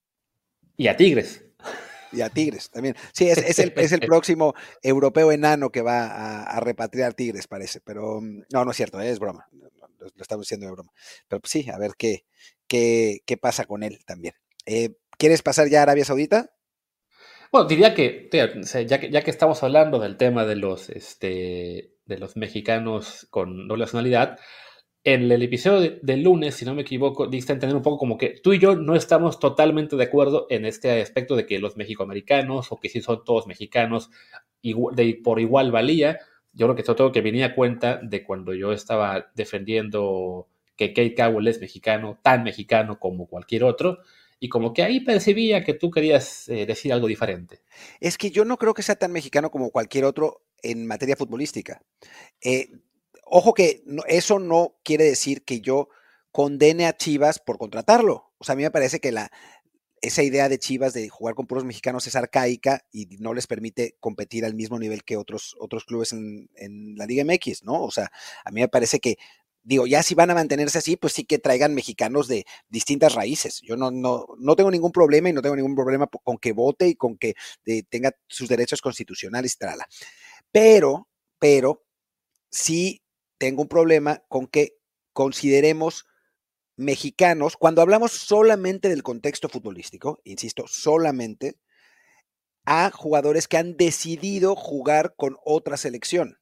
Y 0.75 0.87
a 0.87 0.95
Tigres. 0.95 1.43
Y 2.11 2.21
a 2.21 2.29
Tigres 2.29 2.69
también. 2.69 2.95
Sí, 3.13 3.29
es, 3.29 3.59
el, 3.59 3.71
próximo 4.07 4.53
europeo 4.81 5.31
enano 5.31 5.69
que 5.71 5.81
va 5.81 6.43
a, 6.43 6.59
repatriar 6.59 7.13
Tigres, 7.13 7.47
parece. 7.47 7.81
Pero 7.81 8.21
mm, 8.21 8.43
no, 8.51 8.65
no 8.65 8.71
es 8.71 8.77
cierto, 8.77 8.99
es 9.01 9.19
broma. 9.19 9.47
Lo, 9.51 10.07
estamos 10.19 10.45
diciendo 10.45 10.67
de 10.67 10.73
broma. 10.73 10.91
Pero 11.27 11.39
pues, 11.39 11.51
sí, 11.51 11.69
a 11.69 11.77
ver 11.77 11.91
qué, 11.97 12.25
qué, 12.67 13.19
qué 13.25 13.37
pasa 13.37 13.65
con 13.65 13.83
él 13.83 13.99
también. 14.05 14.33
Eh, 14.65 14.95
¿Quieres 15.17 15.41
pasar 15.41 15.67
ya 15.69 15.79
a 15.79 15.83
Arabia 15.83 16.05
Saudita? 16.05 16.51
Bueno, 17.51 17.67
diría 17.67 17.93
que, 17.93 18.29
ya 18.31 18.99
que, 18.99 19.09
ya 19.09 19.21
que 19.23 19.31
estamos 19.31 19.63
hablando 19.63 19.99
del 19.99 20.17
tema 20.17 20.45
de 20.45 20.57
los, 20.57 20.89
este, 20.89 21.95
de 22.05 22.17
los 22.17 22.35
mexicanos 22.35 23.27
con 23.29 23.67
doble 23.67 23.85
nacionalidad, 23.85 24.37
en 25.07 25.31
el 25.31 25.41
episodio 25.41 25.99
del 26.01 26.23
lunes, 26.23 26.55
si 26.55 26.65
no 26.65 26.75
me 26.75 26.81
equivoco, 26.81 27.27
diste 27.27 27.53
a 27.53 27.55
entender 27.55 27.77
un 27.77 27.81
poco 27.81 27.97
como 27.97 28.17
que 28.17 28.41
tú 28.43 28.51
y 28.51 28.59
yo 28.59 28.75
no 28.75 28.93
estamos 28.93 29.39
totalmente 29.39 29.95
de 29.95 30.03
acuerdo 30.03 30.47
en 30.49 30.65
este 30.65 31.01
aspecto 31.01 31.37
de 31.37 31.45
que 31.45 31.59
los 31.59 31.77
mexicoamericanos 31.77 32.73
o 32.73 32.77
que 32.77 32.89
si 32.89 32.99
son 32.99 33.23
todos 33.23 33.47
mexicanos 33.47 34.11
de, 34.61 35.21
por 35.23 35.39
igual 35.39 35.71
valía. 35.71 36.19
Yo 36.51 36.65
creo 36.65 36.75
que 36.75 36.83
sobre 36.83 36.97
todo 36.97 37.11
que 37.13 37.21
venía 37.21 37.45
a 37.45 37.55
cuenta 37.55 38.01
de 38.03 38.21
cuando 38.25 38.53
yo 38.53 38.73
estaba 38.73 39.31
defendiendo 39.33 40.49
que 40.75 40.91
Kate 40.91 41.15
Cowell 41.15 41.47
es 41.47 41.61
mexicano, 41.61 42.19
tan 42.21 42.43
mexicano 42.43 42.99
como 42.99 43.27
cualquier 43.27 43.63
otro, 43.63 43.99
y 44.41 44.49
como 44.49 44.73
que 44.73 44.83
ahí 44.83 44.99
percibía 44.99 45.63
que 45.63 45.73
tú 45.73 45.89
querías 45.89 46.49
eh, 46.49 46.65
decir 46.65 46.91
algo 46.91 47.07
diferente. 47.07 47.61
Es 48.01 48.17
que 48.17 48.29
yo 48.29 48.43
no 48.43 48.57
creo 48.57 48.73
que 48.73 48.83
sea 48.83 48.95
tan 48.95 49.13
mexicano 49.13 49.51
como 49.51 49.71
cualquier 49.71 50.03
otro 50.03 50.41
en 50.61 50.85
materia 50.85 51.15
futbolística. 51.15 51.81
Eh, 52.43 52.71
ojo 53.29 53.53
que 53.53 53.83
eso 54.07 54.39
no 54.39 54.75
quiere 54.83 55.05
decir 55.05 55.43
que 55.43 55.61
yo 55.61 55.89
condene 56.31 56.85
a 56.85 56.95
Chivas 56.95 57.39
por 57.39 57.57
contratarlo. 57.57 58.33
O 58.37 58.43
sea, 58.43 58.53
a 58.53 58.55
mí 58.55 58.63
me 58.63 58.71
parece 58.71 58.99
que 58.99 59.11
la, 59.11 59.31
esa 60.01 60.23
idea 60.23 60.49
de 60.49 60.59
Chivas 60.59 60.93
de 60.93 61.09
jugar 61.09 61.35
con 61.35 61.47
puros 61.47 61.65
mexicanos 61.65 62.05
es 62.07 62.15
arcaica 62.15 62.85
y 62.91 63.07
no 63.19 63.33
les 63.33 63.47
permite 63.47 63.95
competir 63.99 64.45
al 64.45 64.53
mismo 64.53 64.77
nivel 64.79 65.03
que 65.03 65.17
otros, 65.17 65.55
otros 65.59 65.85
clubes 65.85 66.13
en, 66.13 66.95
la 66.95 67.05
Liga 67.05 67.23
MX, 67.23 67.63
¿no? 67.63 67.83
O 67.83 67.91
sea, 67.91 68.11
a 68.45 68.51
mí 68.51 68.61
me 68.61 68.67
parece 68.67 68.99
que 68.99 69.17
digo, 69.63 69.85
ya 69.85 70.01
si 70.01 70.15
van 70.15 70.31
a 70.31 70.35
mantenerse 70.35 70.77
así, 70.77 70.95
pues 70.95 71.11
sí 71.13 71.25
que 71.25 71.39
traigan 71.39 71.75
mexicanos 71.75 72.29
de 72.29 72.45
distintas 72.69 73.15
raíces. 73.15 73.59
Yo 73.63 73.75
no, 73.75 73.91
no, 73.91 74.25
no 74.37 74.55
tengo 74.55 74.71
ningún 74.71 74.93
problema 74.93 75.29
y 75.29 75.33
no 75.33 75.41
tengo 75.41 75.57
ningún 75.57 75.75
problema 75.75 76.07
con 76.07 76.37
que 76.37 76.53
vote 76.53 76.87
y 76.87 76.95
con 76.95 77.17
que 77.17 77.33
eh, 77.65 77.83
tenga 77.89 78.11
sus 78.27 78.47
derechos 78.47 78.81
constitucionales 78.81 79.57
tal. 79.57 79.79
Pero, 80.51 81.09
pero, 81.37 81.83
sí 82.49 83.01
tengo 83.37 83.61
un 83.61 83.67
problema 83.67 84.23
con 84.27 84.47
que 84.47 84.77
consideremos 85.13 86.05
mexicanos, 86.75 87.57
cuando 87.57 87.81
hablamos 87.81 88.11
solamente 88.11 88.87
del 88.87 89.03
contexto 89.03 89.49
futbolístico, 89.49 90.21
insisto, 90.23 90.65
solamente, 90.67 91.57
a 92.65 92.91
jugadores 92.91 93.47
que 93.47 93.57
han 93.57 93.77
decidido 93.77 94.55
jugar 94.55 95.15
con 95.15 95.37
otra 95.43 95.77
selección. 95.77 96.37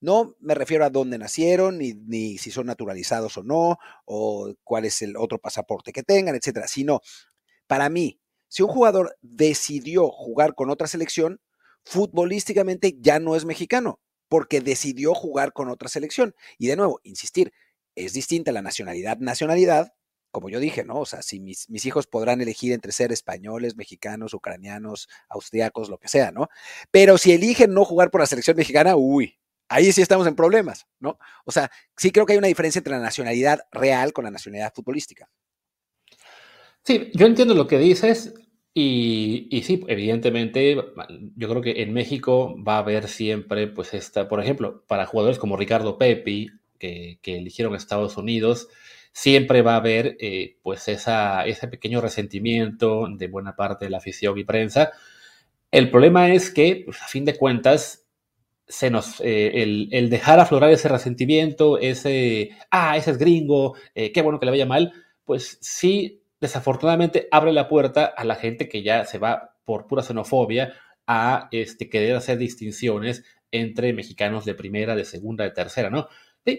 No 0.00 0.36
me 0.38 0.54
refiero 0.54 0.84
a 0.84 0.90
dónde 0.90 1.16
nacieron, 1.16 1.78
ni, 1.78 2.36
si 2.38 2.50
son 2.50 2.66
naturalizados 2.66 3.38
o 3.38 3.42
no, 3.42 3.78
o 4.04 4.54
cuál 4.62 4.84
es 4.84 5.00
el 5.00 5.16
otro 5.16 5.38
pasaporte 5.38 5.92
que 5.92 6.02
tengan, 6.02 6.34
etcétera, 6.34 6.68
sino 6.68 7.00
para 7.66 7.88
mí, 7.88 8.20
si 8.48 8.62
un 8.62 8.68
jugador 8.68 9.16
decidió 9.22 10.10
jugar 10.10 10.54
con 10.54 10.68
otra 10.68 10.86
selección, 10.86 11.40
futbolísticamente 11.84 12.96
ya 13.00 13.18
no 13.18 13.34
es 13.34 13.46
mexicano, 13.46 14.00
porque 14.34 14.60
decidió 14.60 15.14
jugar 15.14 15.52
con 15.52 15.68
otra 15.68 15.88
selección. 15.88 16.34
Y 16.58 16.66
de 16.66 16.74
nuevo, 16.74 16.98
insistir, 17.04 17.52
es 17.94 18.14
distinta 18.14 18.50
la 18.50 18.62
nacionalidad, 18.62 19.18
nacionalidad, 19.18 19.94
como 20.32 20.48
yo 20.48 20.58
dije, 20.58 20.82
¿no? 20.82 20.98
O 20.98 21.06
sea, 21.06 21.22
si 21.22 21.38
mis, 21.38 21.68
hijos 21.86 22.08
podrán 22.08 22.40
elegir 22.40 22.72
entre 22.72 22.90
ser 22.90 23.12
españoles, 23.12 23.76
mexicanos, 23.76 24.34
ucranianos, 24.34 25.08
austriacos, 25.28 25.88
lo 25.88 25.98
que 25.98 26.08
sea, 26.08 26.32
¿no? 26.32 26.48
Pero 26.90 27.16
si 27.16 27.30
eligen 27.30 27.74
no 27.74 27.84
jugar 27.84 28.10
por 28.10 28.22
la 28.22 28.26
selección 28.26 28.56
mexicana, 28.56 28.96
uy, 28.96 29.38
ahí 29.68 29.92
sí 29.92 30.02
estamos 30.02 30.26
en 30.26 30.34
problemas, 30.34 30.88
¿no? 30.98 31.16
O 31.44 31.52
sea, 31.52 31.70
sí 31.96 32.10
creo 32.10 32.26
que 32.26 32.32
hay 32.32 32.38
una 32.38 32.48
diferencia 32.48 32.80
entre 32.80 32.94
la 32.94 33.02
nacionalidad 33.02 33.60
real 33.70 34.12
con 34.12 34.24
la 34.24 34.32
nacionalidad 34.32 34.74
futbolística. 34.74 35.30
Sí, 36.82 37.12
yo 37.14 37.26
entiendo 37.26 37.54
lo 37.54 37.68
que 37.68 37.78
dices 37.78 38.34
y, 38.74 39.46
y, 39.50 39.62
sí, 39.62 39.84
evidentemente, 39.86 40.76
yo 41.36 41.48
creo 41.48 41.62
que 41.62 41.82
en 41.82 41.92
México 41.92 42.56
va 42.62 42.76
a 42.76 42.78
haber 42.78 43.06
siempre, 43.08 43.68
pues 43.68 43.94
esta, 43.94 44.28
por 44.28 44.40
ejemplo, 44.40 44.84
para 44.88 45.06
jugadores 45.06 45.38
como 45.38 45.56
Ricardo 45.56 45.96
Pepi, 45.96 46.50
que, 46.78 47.18
eligieron 47.24 47.74
Estados 47.74 48.16
Unidos, 48.16 48.68
siempre 49.12 49.62
va 49.62 49.74
a 49.74 49.76
haber 49.76 50.16
eh, 50.20 50.56
pues 50.62 50.88
esa, 50.88 51.46
ese 51.46 51.68
pequeño 51.68 52.00
resentimiento 52.00 53.06
de 53.08 53.28
buena 53.28 53.54
parte 53.56 53.84
de 53.84 53.90
la 53.92 53.98
afición 53.98 54.38
y 54.38 54.44
prensa. 54.44 54.90
El 55.70 55.90
problema 55.90 56.32
es 56.32 56.50
que, 56.50 56.82
pues, 56.84 57.00
a 57.02 57.06
fin 57.06 57.24
de 57.24 57.36
cuentas, 57.36 58.06
se 58.66 58.90
nos, 58.90 59.20
eh, 59.20 59.62
el, 59.90 60.10
dejar 60.10 60.40
aflorar 60.40 60.70
ese 60.70 60.88
resentimiento, 60.88 61.78
ese, 61.78 62.50
ah, 62.70 62.96
ese 62.96 63.12
es 63.12 63.18
gringo, 63.18 63.76
eh, 63.94 64.10
qué 64.12 64.22
bueno 64.22 64.40
que 64.40 64.46
le 64.46 64.52
vaya 64.52 64.66
mal, 64.66 64.92
pues 65.24 65.58
sí, 65.60 66.22
desafortunadamente 66.44 67.26
abre 67.30 67.52
la 67.52 67.68
puerta 67.68 68.04
a 68.04 68.24
la 68.24 68.34
gente 68.34 68.68
que 68.68 68.82
ya 68.82 69.04
se 69.04 69.18
va 69.18 69.56
por 69.64 69.86
pura 69.86 70.02
xenofobia 70.02 70.74
a 71.06 71.48
este, 71.52 71.88
querer 71.88 72.16
hacer 72.16 72.38
distinciones 72.38 73.24
entre 73.50 73.92
mexicanos 73.92 74.44
de 74.44 74.54
primera, 74.54 74.94
de 74.94 75.04
segunda, 75.04 75.44
de 75.44 75.50
tercera, 75.50 75.90
¿no? 75.90 76.08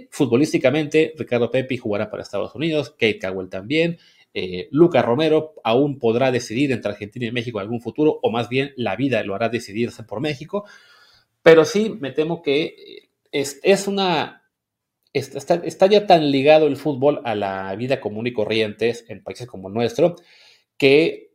futbolísticamente, 0.09 1.13
Ricardo 1.15 1.51
Pepi 1.51 1.77
jugará 1.77 2.09
para 2.09 2.23
Estados 2.23 2.55
Unidos, 2.55 2.89
Kate 2.89 3.19
Cowell 3.19 3.49
también, 3.49 3.99
eh, 4.33 4.67
Lucas 4.71 5.05
Romero 5.05 5.53
aún 5.63 5.99
podrá 5.99 6.31
decidir 6.31 6.71
entre 6.71 6.91
Argentina 6.91 7.27
y 7.27 7.31
México 7.31 7.59
en 7.59 7.65
algún 7.65 7.81
futuro, 7.81 8.19
o 8.23 8.31
más 8.31 8.49
bien 8.49 8.73
la 8.77 8.95
vida 8.95 9.21
lo 9.23 9.35
hará 9.35 9.49
decidirse 9.49 10.01
por 10.01 10.21
México, 10.21 10.65
pero 11.43 11.65
sí, 11.65 11.95
me 11.99 12.11
temo 12.11 12.41
que 12.41 13.09
es, 13.31 13.59
es 13.61 13.87
una... 13.87 14.41
Está, 15.15 15.88
ya 15.88 16.06
tan 16.08 16.30
ligado 16.30 16.67
el 16.67 16.75
fútbol 16.75 17.21
a 17.23 17.36
la 17.36 17.73
vida 17.78 18.01
común 18.01 18.28
y 18.28 18.34
corriente 18.34 18.93
en 19.08 19.23
países 19.23 19.47
como 19.47 19.69
el 19.69 19.73
nuestro 19.73 20.17
que 20.78 21.32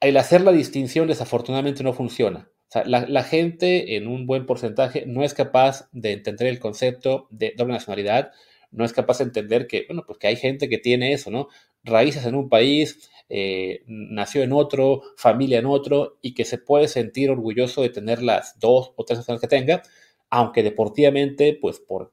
el 0.00 0.18
hacer 0.18 0.42
la 0.42 0.52
distinción 0.52 1.08
desafortunadamente 1.08 1.82
no 1.82 1.94
funciona. 1.94 2.50
La, 2.84 3.22
gente 3.24 3.96
en 3.96 4.06
un 4.06 4.26
buen 4.26 4.44
porcentaje 4.44 5.06
no 5.06 5.24
es 5.24 5.32
capaz 5.32 5.88
de 5.92 6.12
entender 6.12 6.48
el 6.48 6.60
concepto 6.60 7.26
de 7.30 7.54
doble 7.56 7.72
nacionalidad, 7.72 8.32
no 8.70 8.84
es 8.84 8.92
capaz 8.92 9.18
de 9.18 9.24
entender 9.24 9.66
que, 9.66 9.86
bueno, 9.88 10.04
pues 10.06 10.18
que 10.18 10.26
hay 10.26 10.36
gente 10.36 10.68
que 10.68 10.76
tiene 10.76 11.14
eso, 11.14 11.30
¿no? 11.30 11.48
Raíces 11.82 12.26
en 12.26 12.34
un 12.34 12.50
país, 12.50 13.10
eh, 13.30 13.82
nació 13.86 14.42
en 14.42 14.52
otro, 14.52 15.02
familia 15.16 15.58
en 15.58 15.66
otro, 15.66 16.18
y 16.20 16.34
que 16.34 16.44
se 16.44 16.58
puede 16.58 16.86
sentir 16.86 17.30
orgulloso 17.30 17.80
de 17.80 17.88
tener 17.88 18.22
las 18.22 18.58
dos 18.60 18.92
o 18.96 19.04
tres 19.04 19.18
naciones 19.20 19.40
que 19.40 19.48
tenga, 19.48 19.82
aunque 20.28 20.62
deportivamente, 20.62 21.58
pues 21.60 21.80
por 21.80 22.12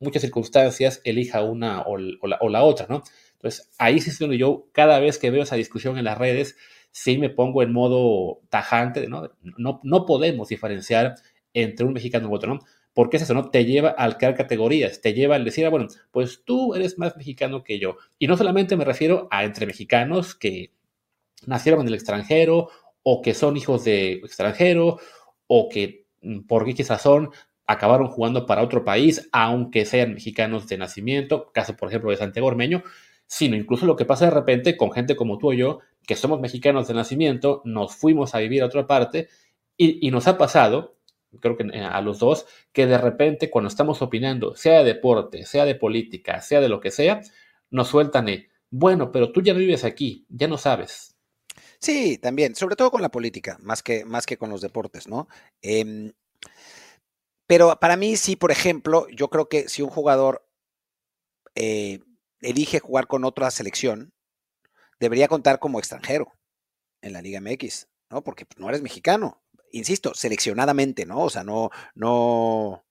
muchas 0.00 0.22
circunstancias, 0.22 1.00
elija 1.04 1.42
una 1.42 1.82
o, 1.82 1.96
la, 1.98 2.62
otra, 2.62 2.86
¿no? 2.88 3.02
Entonces, 3.34 3.70
ahí 3.78 4.00
sí 4.00 4.10
es 4.10 4.18
donde 4.18 4.38
yo, 4.38 4.68
cada 4.72 4.98
vez 4.98 5.18
que 5.18 5.30
veo 5.30 5.42
esa 5.42 5.56
discusión 5.56 5.98
en 5.98 6.04
las 6.04 6.18
redes, 6.18 6.56
sí 6.90 7.18
me 7.18 7.30
pongo 7.30 7.62
en 7.62 7.72
modo 7.72 8.40
tajante, 8.48 9.06
¿no? 9.08 9.30
No, 9.42 9.80
no 9.84 10.06
podemos 10.06 10.48
diferenciar 10.48 11.14
entre 11.54 11.86
un 11.86 11.92
mexicano 11.92 12.28
u 12.28 12.34
otro, 12.34 12.54
¿no? 12.54 12.60
Porque 12.92 13.18
es 13.18 13.22
eso, 13.22 13.34
¿no? 13.34 13.50
Te 13.50 13.64
lleva 13.64 13.90
al 13.90 14.18
crear 14.18 14.34
categorías, 14.34 15.00
te 15.00 15.14
lleva 15.14 15.36
al 15.36 15.44
decir, 15.44 15.64
ah, 15.66 15.70
bueno, 15.70 15.86
pues 16.10 16.42
tú 16.44 16.74
eres 16.74 16.98
más 16.98 17.16
mexicano 17.16 17.62
que 17.62 17.78
yo. 17.78 17.96
Y 18.18 18.26
no 18.26 18.36
solamente 18.36 18.76
me 18.76 18.84
refiero 18.84 19.28
a 19.30 19.44
entre 19.44 19.66
mexicanos 19.66 20.34
que 20.34 20.72
nacieron 21.46 21.82
en 21.82 21.88
el 21.88 21.94
extranjero 21.94 22.68
o 23.02 23.22
que 23.22 23.34
son 23.34 23.56
hijos 23.56 23.84
de 23.84 24.14
extranjero 24.14 24.98
o 25.46 25.68
que 25.68 26.06
mm, 26.22 26.40
por 26.42 26.64
qué 26.64 26.82
razón 26.84 27.30
acabaron 27.70 28.08
jugando 28.08 28.46
para 28.46 28.62
otro 28.62 28.84
país, 28.84 29.28
aunque 29.32 29.84
sean 29.84 30.14
mexicanos 30.14 30.66
de 30.66 30.76
nacimiento, 30.76 31.52
caso 31.52 31.76
por 31.76 31.88
ejemplo 31.88 32.10
de 32.10 32.16
Santiago 32.16 32.48
Ormeño, 32.48 32.82
sino 33.26 33.54
incluso 33.54 33.86
lo 33.86 33.94
que 33.94 34.04
pasa 34.04 34.24
de 34.24 34.32
repente 34.32 34.76
con 34.76 34.90
gente 34.90 35.14
como 35.14 35.38
tú 35.38 35.50
o 35.50 35.52
yo, 35.52 35.78
que 36.04 36.16
somos 36.16 36.40
mexicanos 36.40 36.88
de 36.88 36.94
nacimiento, 36.94 37.62
nos 37.64 37.94
fuimos 37.94 38.34
a 38.34 38.38
vivir 38.38 38.62
a 38.62 38.66
otra 38.66 38.88
parte 38.88 39.28
y, 39.76 40.10
nos 40.10 40.26
ha 40.26 40.36
pasado 40.36 40.96
creo 41.40 41.56
que 41.56 41.62
eh, 41.72 41.80
a 41.80 42.00
los 42.00 42.18
dos, 42.18 42.46
que 42.72 42.86
de 42.86 42.98
repente 42.98 43.50
cuando 43.50 43.68
estamos 43.68 44.02
opinando, 44.02 44.56
sea 44.56 44.80
de 44.80 44.94
deporte, 44.94 45.46
sea 45.46 45.64
de 45.64 45.76
política, 45.76 46.40
sea 46.42 46.60
de 46.60 46.68
lo 46.68 46.80
que 46.80 46.90
sea, 46.90 47.20
nos 47.70 47.86
sueltan 47.86 48.28
el, 48.28 48.48
bueno, 48.68 49.12
pero 49.12 49.30
tú 49.30 49.40
ya 49.42 49.52
vives 49.52 49.84
aquí, 49.84 50.26
ya 50.28 50.48
no 50.48 50.58
sabes. 50.58 51.14
Sí, 51.78 52.18
también, 52.18 52.56
sobre 52.56 52.74
todo 52.74 52.90
con 52.90 53.00
la 53.00 53.10
política, 53.10 53.58
más 53.62 53.82
que, 53.82 54.04
más 54.04 54.26
que 54.26 54.36
con 54.36 54.50
los 54.50 54.60
deportes, 54.60 55.06
¿no? 55.06 55.28
Em, 55.62 56.12
pero 57.50 57.80
para 57.80 57.96
mí 57.96 58.16
sí, 58.16 58.36
por 58.36 58.52
ejemplo, 58.52 59.08
yo 59.08 59.28
creo 59.28 59.48
que 59.48 59.68
si 59.68 59.82
un 59.82 59.90
jugador 59.90 60.48
eh, 61.56 61.98
elige 62.40 62.78
jugar 62.78 63.08
con 63.08 63.24
otra 63.24 63.50
selección, 63.50 64.14
debería 65.00 65.26
contar 65.26 65.58
como 65.58 65.80
extranjero 65.80 66.32
en 67.02 67.12
la 67.12 67.20
Liga 67.20 67.40
MX, 67.40 67.88
¿no? 68.08 68.22
Porque 68.22 68.46
no 68.56 68.68
eres 68.68 68.82
mexicano, 68.82 69.42
insisto, 69.72 70.14
seleccionadamente, 70.14 71.06
¿no? 71.06 71.24
O 71.24 71.28
sea, 71.28 71.42
no, 71.42 71.70
no. 71.96 72.84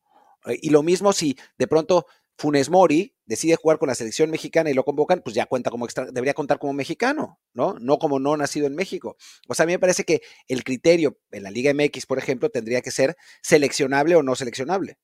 Y 0.62 0.72
lo 0.72 0.84
mismo 0.84 1.14
si 1.14 1.38
de 1.58 1.68
pronto 1.70 2.06
Funes 2.38 2.70
Mori 2.70 3.16
decide 3.30 3.56
jugar 3.56 3.78
con 3.78 3.88
la 3.88 3.96
selección 3.96 4.32
mexicana 4.32 4.72
y 4.72 4.74
lo 4.74 4.84
convocan, 4.84 5.22
pues 5.24 5.36
ya 5.36 5.46
cuenta 5.46 5.70
como 5.70 5.86
extra, 5.86 6.06
debería 6.06 6.34
contar 6.34 6.58
como 6.58 6.74
mexicano, 6.74 7.40
¿no? 7.54 7.76
No 7.80 8.00
como 8.00 8.20
no 8.20 8.36
nacido 8.36 8.66
en 8.66 8.74
México. 8.74 9.18
O 9.48 9.54
sea, 9.54 9.66
a 9.66 9.68
mí 9.68 9.74
me 9.74 9.80
parece 9.80 10.04
que 10.04 10.22
el 10.48 10.64
criterio 10.64 11.20
en 11.30 11.44
la 11.44 11.52
Liga 11.52 11.72
MX, 11.72 12.08
por 12.08 12.18
ejemplo, 12.18 12.50
tendría 12.50 12.82
que 12.82 12.90
ser 12.90 13.16
seleccionable 13.44 14.16
o 14.16 14.24
no 14.24 14.36
seleccionable. 14.36 14.98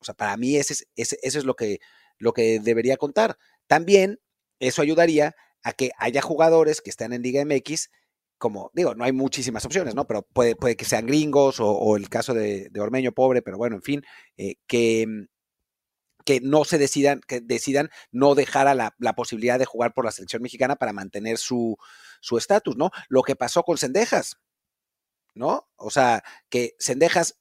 O 0.00 0.04
sea, 0.04 0.14
para 0.14 0.36
mí 0.36 0.56
ese, 0.56 0.84
ese, 0.94 1.18
eso 1.22 1.38
es 1.40 1.44
lo 1.44 1.56
que, 1.56 1.80
lo 2.16 2.32
que 2.32 2.60
debería 2.60 2.96
contar. 2.96 3.36
También 3.66 4.20
eso 4.60 4.80
ayudaría 4.80 5.34
a 5.64 5.72
que 5.72 5.90
haya 5.98 6.22
jugadores 6.22 6.80
que 6.80 6.90
estén 6.90 7.12
en 7.12 7.22
Liga 7.22 7.44
MX, 7.44 7.90
como 8.38 8.70
digo, 8.72 8.94
no 8.94 9.02
hay 9.02 9.10
muchísimas 9.12 9.64
opciones, 9.64 9.96
¿no? 9.96 10.06
Pero 10.06 10.22
puede, 10.32 10.54
puede 10.54 10.76
que 10.76 10.84
sean 10.84 11.06
gringos 11.06 11.56
o, 11.58 11.96
el 11.96 12.08
caso 12.08 12.34
de, 12.34 12.70
Ormeño 12.78 13.10
pobre, 13.10 13.42
pero 13.42 13.58
bueno, 13.58 13.74
en 13.74 13.82
fin, 13.82 14.02
eh, 14.36 14.54
que 14.68 15.26
que 16.24 16.40
no 16.40 16.64
se 16.64 16.78
decidan, 16.78 17.20
que 17.26 17.40
decidan 17.40 17.90
no 18.12 18.34
dejar 18.34 18.68
a 18.68 18.74
la, 18.74 19.12
posibilidad 19.14 19.58
de 19.58 19.66
jugar 19.66 19.94
por 19.94 20.04
la 20.04 20.12
selección 20.12 20.42
mexicana 20.42 20.76
para 20.76 20.92
mantener 20.92 21.38
su 21.38 21.76
estatus, 22.36 22.76
¿no? 22.76 22.90
Lo 23.08 23.22
que 23.22 23.36
pasó 23.36 23.62
con 23.62 23.78
Cendejas, 23.78 24.38
¿no? 25.34 25.68
O 25.76 25.90
sea, 25.90 26.22
que 26.48 26.74
Cendejas 26.78 27.40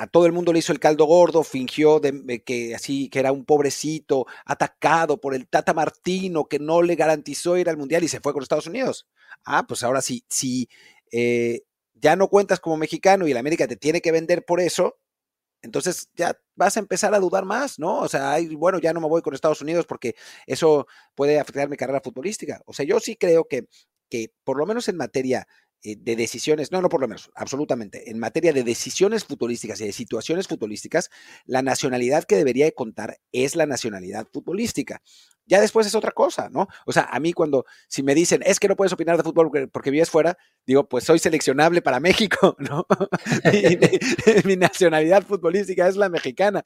a 0.00 0.06
todo 0.06 0.24
el 0.24 0.32
mundo 0.32 0.54
le 0.54 0.60
hizo 0.60 0.72
el 0.72 0.80
caldo 0.80 1.04
gordo, 1.04 1.42
fingió 1.44 2.00
de, 2.00 2.42
que 2.42 2.74
así, 2.74 3.10
que 3.10 3.18
era 3.18 3.32
un 3.32 3.44
pobrecito, 3.44 4.26
atacado 4.46 5.20
por 5.20 5.34
el 5.34 5.46
Tata 5.46 5.74
Martino, 5.74 6.46
que 6.46 6.58
no 6.58 6.80
le 6.80 6.94
garantizó 6.94 7.58
ir 7.58 7.68
al 7.68 7.76
Mundial 7.76 8.02
y 8.02 8.08
se 8.08 8.20
fue 8.20 8.32
con 8.32 8.42
Estados 8.42 8.66
Unidos. 8.66 9.08
Ah, 9.44 9.66
pues 9.68 9.82
ahora 9.82 10.00
sí, 10.00 10.24
si 10.30 10.70
eh, 11.12 11.64
ya 11.92 12.16
no 12.16 12.28
cuentas 12.28 12.60
como 12.60 12.78
mexicano 12.78 13.28
y 13.28 13.32
el 13.32 13.36
América 13.36 13.68
te 13.68 13.76
tiene 13.76 14.00
que 14.00 14.10
vender 14.10 14.42
por 14.46 14.60
eso, 14.60 14.96
entonces 15.62 16.08
ya 16.14 16.36
vas 16.54 16.76
a 16.76 16.80
empezar 16.80 17.14
a 17.14 17.18
dudar 17.18 17.44
más, 17.44 17.78
¿no? 17.78 18.00
O 18.00 18.08
sea, 18.08 18.36
bueno, 18.52 18.78
ya 18.78 18.92
no 18.92 19.00
me 19.00 19.08
voy 19.08 19.22
con 19.22 19.34
Estados 19.34 19.62
Unidos 19.62 19.86
porque 19.86 20.14
eso 20.46 20.86
puede 21.14 21.38
afectar 21.40 21.68
mi 21.68 21.76
carrera 21.76 22.00
futbolística. 22.00 22.60
O 22.66 22.72
sea, 22.72 22.86
yo 22.86 23.00
sí 23.00 23.16
creo 23.16 23.44
que, 23.44 23.66
que 24.08 24.32
por 24.44 24.58
lo 24.58 24.66
menos 24.66 24.88
en 24.88 24.96
materia 24.96 25.46
de 25.82 26.16
decisiones, 26.16 26.72
no, 26.72 26.82
no 26.82 26.88
por 26.88 27.00
lo 27.00 27.08
menos, 27.08 27.30
absolutamente, 27.34 28.10
en 28.10 28.18
materia 28.18 28.52
de 28.52 28.64
decisiones 28.64 29.24
futbolísticas 29.24 29.80
y 29.80 29.86
de 29.86 29.92
situaciones 29.92 30.46
futbolísticas, 30.46 31.10
la 31.46 31.62
nacionalidad 31.62 32.24
que 32.24 32.36
debería 32.36 32.66
de 32.66 32.74
contar 32.74 33.18
es 33.32 33.56
la 33.56 33.66
nacionalidad 33.66 34.26
futbolística. 34.32 35.00
Ya 35.46 35.60
después 35.60 35.86
es 35.86 35.94
otra 35.94 36.12
cosa, 36.12 36.48
¿no? 36.48 36.68
O 36.86 36.92
sea, 36.92 37.08
a 37.10 37.18
mí 37.18 37.32
cuando, 37.32 37.64
si 37.88 38.02
me 38.02 38.14
dicen, 38.14 38.42
es 38.44 38.60
que 38.60 38.68
no 38.68 38.76
puedes 38.76 38.92
opinar 38.92 39.16
de 39.16 39.22
fútbol 39.22 39.50
porque, 39.72 39.90
vives 39.90 40.10
fuera, 40.10 40.36
digo, 40.66 40.88
pues 40.88 41.04
soy 41.04 41.18
seleccionable 41.18 41.82
para 41.82 41.98
México, 41.98 42.54
¿no? 42.58 42.86
mi, 44.44 44.56
nacionalidad 44.56 45.24
futbolística 45.24 45.88
es 45.88 45.96
la 45.96 46.08
mexicana. 46.08 46.62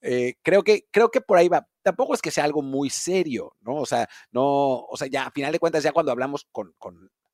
Eh, 0.00 0.34
creo, 0.42 0.64
que, 0.64 0.86
creo 0.90 1.10
que 1.10 1.20
por 1.20 1.38
ahí 1.38 1.48
va. 1.48 1.68
Tampoco 1.82 2.14
es 2.14 2.22
que 2.22 2.30
sea 2.30 2.44
algo 2.44 2.62
muy 2.62 2.90
serio, 2.90 3.54
¿no? 3.60 3.76
O 3.76 3.86
sea, 3.86 4.08
no, 4.32 4.80
o 4.80 4.96
sea, 4.96 5.06
ya 5.06 5.26
a 5.26 5.30
final 5.30 5.52
de 5.52 5.58
cuentas, 5.58 5.84
ya 5.84 5.92
cuando 5.92 6.10
hablamos 6.10 6.46
con 6.50 6.74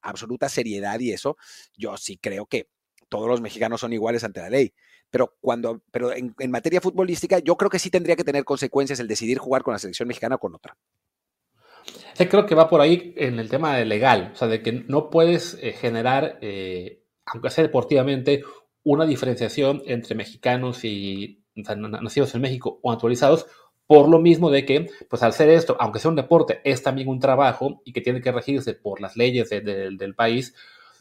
absoluta 0.05 0.49
seriedad 0.49 0.99
y 1.01 1.13
eso, 1.13 1.37
yo 1.77 1.97
sí 1.97 2.17
creo 2.17 2.47
que 2.47 2.69
todos 3.09 3.29
los 3.29 3.41
mexicanos 3.41 3.81
son 3.81 3.93
iguales 3.93 4.25
ante 4.25 4.41
la 4.41 4.51
ley. 4.51 4.73
Pero 5.11 5.37
cuando, 5.41 5.83
pero 5.91 6.13
en, 6.13 6.35
materia 6.49 6.81
futbolística, 6.81 7.39
yo 7.39 7.57
creo 7.57 7.71
que 7.71 7.79
sí 7.79 7.91
tendría 7.91 8.17
que 8.17 8.25
tener 8.25 8.45
consecuencias 8.45 8.99
el 8.99 9.07
decidir 9.07 9.39
jugar 9.39 9.63
con 9.63 9.73
la 9.73 9.79
selección 9.79 10.09
mexicana 10.09 10.37
o 10.37 10.39
con 10.39 10.55
otra. 10.55 10.77
creo 12.17 12.47
que 12.47 12.55
va 12.55 12.69
por 12.69 12.81
ahí 12.81 13.15
en 13.17 13.39
el 13.39 13.49
tema 13.49 13.79
legal, 13.79 14.31
o 14.33 14.37
sea, 14.37 14.49
de 14.49 14.63
que 14.63 14.73
no 14.73 15.11
puedes 15.11 15.57
eh, 15.61 15.73
generar, 15.73 16.39
eh, 16.41 17.05
aunque 17.27 17.51
sea 17.51 17.63
deportivamente, 17.63 18.43
una 18.83 19.07
diferenciación 19.07 19.83
entre 19.87 20.17
mexicanos 20.17 20.85
y 20.85 21.45
nacidos 21.55 22.35
en 22.35 22.41
México 22.41 22.81
o 22.83 22.93
naturalizados, 22.93 23.47
por 23.87 24.09
lo 24.09 24.19
mismo 24.19 24.51
de 24.51 24.65
que, 24.65 24.87
pues 25.09 25.23
al 25.23 25.33
ser 25.33 25.51
esto, 25.51 25.77
aunque 25.79 25.99
sea 25.99 26.11
un 26.11 26.17
deporte, 26.17 26.61
es 26.65 26.83
también 26.83 27.09
un 27.09 27.21
trabajo 27.21 27.83
y 27.85 27.93
que 27.93 28.01
tiene 28.01 28.21
que 28.21 28.33
regirse 28.33 28.75
por 28.75 29.01
las 29.01 29.17
leyes 29.17 29.51
del 29.51 30.15
país, 30.15 30.55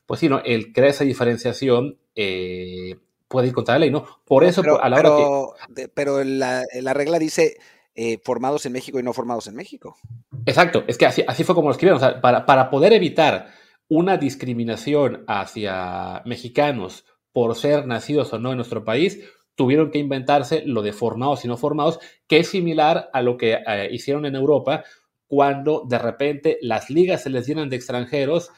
pues 0.05 0.19
sí, 0.19 0.29
¿no? 0.29 0.41
el 0.43 0.73
crear 0.73 0.89
esa 0.89 1.03
diferenciación 1.05 1.97
eh, 2.15 2.95
puede 3.27 3.47
ir 3.47 3.53
contra 3.53 3.75
la 3.75 3.79
ley, 3.79 3.91
¿no? 3.91 4.05
Por 4.25 4.43
eso, 4.43 4.61
pero, 4.61 4.83
a 4.83 4.89
la 4.89 4.99
hora 4.99 5.55
que... 5.75 5.87
pero 5.87 6.23
la, 6.23 6.63
regla 6.93 7.19
dice 7.19 7.57
eh, 7.95 8.19
formados 8.23 8.65
en 8.65 8.73
México 8.73 8.99
y 8.99 9.03
no 9.03 9.13
formados 9.13 9.47
en 9.47 9.55
México. 9.55 9.97
Exacto, 10.45 10.83
es 10.87 10.97
que 10.97 11.05
así, 11.05 11.23
así 11.27 11.43
fue 11.43 11.55
como 11.55 11.69
lo 11.69 11.71
escribieron. 11.71 11.97
O 11.97 12.05
sea, 12.05 12.19
para, 12.19 12.45
para 12.45 12.69
poder 12.69 12.91
evitar 12.91 13.47
una 13.87 14.17
discriminación 14.17 15.23
hacia 15.27 16.21
mexicanos 16.25 17.05
por 17.31 17.55
ser 17.55 17.87
nacidos 17.87 18.33
o 18.33 18.39
no 18.39 18.51
en 18.51 18.57
nuestro 18.57 18.83
país, 18.83 19.19
tuvieron 19.55 19.91
que 19.91 19.99
inventarse 19.99 20.63
lo 20.65 20.81
de 20.81 20.93
formados 20.93 21.45
y 21.45 21.47
no 21.47 21.57
formados, 21.57 21.99
que 22.27 22.39
es 22.39 22.49
similar 22.49 23.09
a 23.13 23.21
lo 23.21 23.37
que 23.37 23.53
eh, 23.53 23.89
hicieron 23.91 24.25
en 24.25 24.35
Europa 24.35 24.83
cuando 25.27 25.83
de 25.87 25.97
repente 25.99 26.57
las 26.61 26.89
ligas 26.89 27.23
se 27.23 27.29
les 27.29 27.47
llenan 27.47 27.69
de 27.69 27.75
extranjeros. 27.75 28.49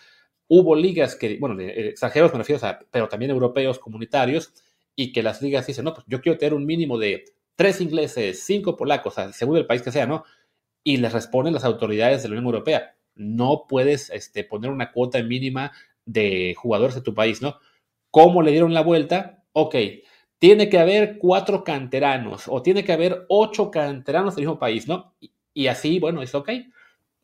Hubo 0.48 0.76
ligas 0.76 1.16
que, 1.16 1.38
bueno, 1.40 1.56
de 1.56 1.90
extranjeros 1.90 2.32
me 2.32 2.40
refiero 2.40 2.66
a, 2.66 2.80
pero 2.92 3.08
también 3.08 3.32
europeos 3.32 3.80
comunitarios, 3.80 4.54
y 4.96 5.12
que 5.12 5.24
las 5.24 5.42
ligas 5.42 5.68
dicen, 5.68 5.86
no, 5.86 5.94
pues 5.94 6.06
yo 6.08 6.22
quiero 6.22 6.38
tener 6.38 6.54
un 6.54 6.66
mínimo 6.66 6.98
de 6.98 7.26
tres 7.56 7.82
ingleses, 7.82 8.44
cinco 8.44 8.76
polacos, 8.78 9.16
según 9.34 9.58
el 9.58 9.66
país 9.66 9.82
que 9.82 9.92
sea, 9.92 10.06
¿no? 10.06 10.24
Y 10.84 10.98
les 10.98 11.14
responden 11.14 11.54
las 11.54 11.66
autoridades 11.66 12.24
de 12.24 12.30
la 12.30 12.34
Unión 12.34 12.46
Europea, 12.46 12.96
no 13.16 13.66
puedes 13.68 14.10
este, 14.10 14.44
poner 14.44 14.72
una 14.72 14.92
cuota 14.92 15.22
mínima 15.24 15.72
de 16.06 16.54
jugadores 16.58 16.96
de 16.96 17.02
tu 17.02 17.14
país, 17.14 17.42
¿no? 17.42 17.60
¿Cómo 18.12 18.42
le 18.42 18.52
dieron 18.52 18.74
la 18.74 18.82
vuelta? 18.82 19.44
Ok, 19.52 19.76
tiene 20.40 20.70
que 20.70 20.80
haber 20.80 21.18
cuatro 21.18 21.64
canteranos 21.64 22.44
o 22.48 22.62
tiene 22.62 22.84
que 22.84 22.94
haber 22.94 23.26
ocho 23.30 23.72
canteranos 23.72 24.36
del 24.36 24.46
mismo 24.46 24.60
país, 24.60 24.88
¿no? 24.88 25.16
Y, 25.54 25.68
así, 25.68 26.00
bueno, 26.00 26.22
es 26.22 26.36
ok. 26.36 26.50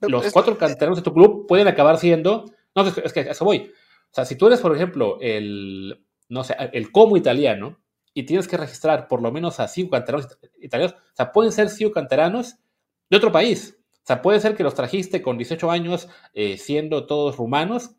Los 0.02 0.32
cuatro 0.32 0.58
canteranos 0.58 0.98
de 0.98 1.04
tu 1.04 1.14
club 1.14 1.46
pueden 1.48 1.68
acabar 1.68 1.98
siendo, 1.98 2.46
no, 2.74 2.88
es 2.88 3.14
que 3.14 3.20
a 3.20 3.32
eso 3.32 3.46
voy. 3.46 3.72
O 4.12 4.14
sea, 4.14 4.26
si 4.26 4.36
tú 4.36 4.48
eres, 4.48 4.60
por 4.60 4.76
ejemplo, 4.76 5.18
el, 5.22 6.04
no 6.30 6.44
sé, 6.44 6.56
el 6.74 6.92
como 6.92 7.18
italiano 7.18 7.80
y 8.14 8.24
tienes 8.24 8.48
que 8.48 8.58
registrar 8.58 9.08
por 9.08 9.22
lo 9.22 9.32
menos 9.32 9.60
a 9.60 9.68
cinco 9.68 9.92
canteranos 9.92 10.38
italianos, 10.60 10.96
o 10.96 11.16
sea, 11.16 11.32
pueden 11.32 11.52
ser 11.52 11.70
cinco 11.70 11.94
canteranos 11.94 12.56
de 13.10 13.18
otro 13.18 13.32
país. 13.32 13.78
O 13.94 14.08
sea, 14.08 14.22
puede 14.22 14.40
ser 14.40 14.56
que 14.56 14.64
los 14.64 14.74
trajiste 14.74 15.22
con 15.22 15.38
18 15.38 15.70
años 15.70 16.10
eh, 16.34 16.58
siendo 16.58 17.06
todos 17.06 17.38
rumanos, 17.38 17.92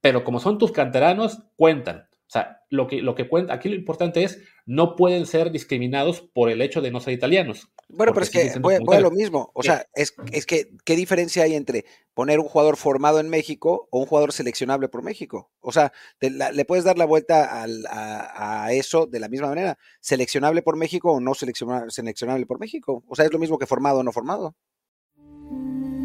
pero 0.00 0.24
como 0.24 0.40
son 0.40 0.58
tus 0.58 0.72
canteranos, 0.72 1.38
cuentan. 1.56 2.08
O 2.34 2.36
sea, 2.36 2.64
lo 2.68 2.88
que, 2.88 3.00
lo 3.00 3.14
que 3.14 3.28
cuenta, 3.28 3.54
aquí 3.54 3.68
lo 3.68 3.76
importante 3.76 4.24
es, 4.24 4.42
no 4.66 4.96
pueden 4.96 5.24
ser 5.24 5.52
discriminados 5.52 6.20
por 6.20 6.50
el 6.50 6.62
hecho 6.62 6.80
de 6.80 6.90
no 6.90 6.98
ser 6.98 7.14
italianos. 7.14 7.68
Bueno, 7.88 8.12
pero 8.12 8.24
es 8.24 8.30
que 8.30 8.58
voy, 8.58 8.74
a 8.74 9.00
lo 9.00 9.12
mismo. 9.12 9.52
O 9.54 9.62
sea, 9.62 9.86
es, 9.94 10.14
es, 10.32 10.44
que, 10.44 10.70
¿qué 10.84 10.96
diferencia 10.96 11.44
hay 11.44 11.54
entre 11.54 11.84
poner 12.12 12.40
un 12.40 12.48
jugador 12.48 12.76
formado 12.76 13.20
en 13.20 13.28
México 13.28 13.86
o 13.92 14.00
un 14.00 14.06
jugador 14.06 14.32
seleccionable 14.32 14.88
por 14.88 15.04
México? 15.04 15.52
O 15.60 15.70
sea, 15.70 15.92
le 16.18 16.64
puedes 16.64 16.84
dar 16.84 16.98
la 16.98 17.04
vuelta 17.04 17.62
a, 17.62 18.72
eso 18.72 19.06
de 19.06 19.20
la 19.20 19.28
misma 19.28 19.50
manera. 19.50 19.78
Seleccionable 20.00 20.62
por 20.62 20.76
México 20.76 21.12
o 21.12 21.20
no 21.20 21.34
seleccionable, 21.34 21.92
seleccionable 21.92 22.46
por 22.46 22.58
México. 22.58 23.04
O 23.06 23.14
sea, 23.14 23.26
es 23.26 23.32
lo 23.32 23.38
mismo 23.38 23.60
que 23.60 23.66
formado 23.66 24.00
o 24.00 24.02
no 24.02 24.10
formado. 24.10 24.56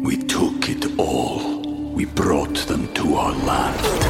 We 0.04 0.16
took 0.16 0.68
it 0.68 0.86
all. 0.96 1.60
We 1.92 2.04
brought 2.04 2.54
them 2.68 2.86
to 2.94 3.16
our 3.16 3.34
land. 3.44 4.09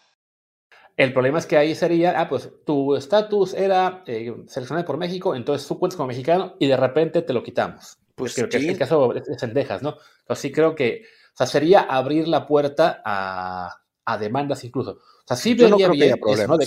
El 1.01 1.13
problema 1.13 1.39
es 1.39 1.47
que 1.47 1.57
ahí 1.57 1.73
sería, 1.73 2.21
ah, 2.21 2.29
pues 2.29 2.47
tu 2.63 2.95
estatus 2.95 3.55
era 3.55 4.03
eh, 4.05 4.31
seleccionado 4.45 4.85
por 4.85 4.97
México, 4.97 5.33
entonces 5.33 5.67
tú 5.67 5.79
cuentas 5.79 5.97
como 5.97 6.09
mexicano 6.09 6.55
y 6.59 6.67
de 6.67 6.77
repente 6.77 7.23
te 7.23 7.33
lo 7.33 7.41
quitamos. 7.41 7.97
Pues 8.13 8.35
creo 8.35 8.47
que 8.47 8.57
es 8.57 8.65
el 8.65 8.77
caso 8.77 9.11
de 9.11 9.23
Sendejas, 9.39 9.81
¿no? 9.81 9.97
Entonces 10.19 10.41
sí 10.43 10.51
creo 10.51 10.75
que, 10.75 11.01
o 11.33 11.37
sea, 11.37 11.47
sería 11.47 11.79
abrir 11.79 12.27
la 12.27 12.45
puerta 12.45 13.01
a, 13.03 13.81
a 14.05 14.17
demandas 14.19 14.63
incluso. 14.63 14.91
O 14.91 15.23
sea, 15.25 15.35
sí 15.35 15.55
vería 15.55 15.89
bien 15.89 16.19
eso, 16.23 16.47
¿no? 16.47 16.53
O 16.53 16.59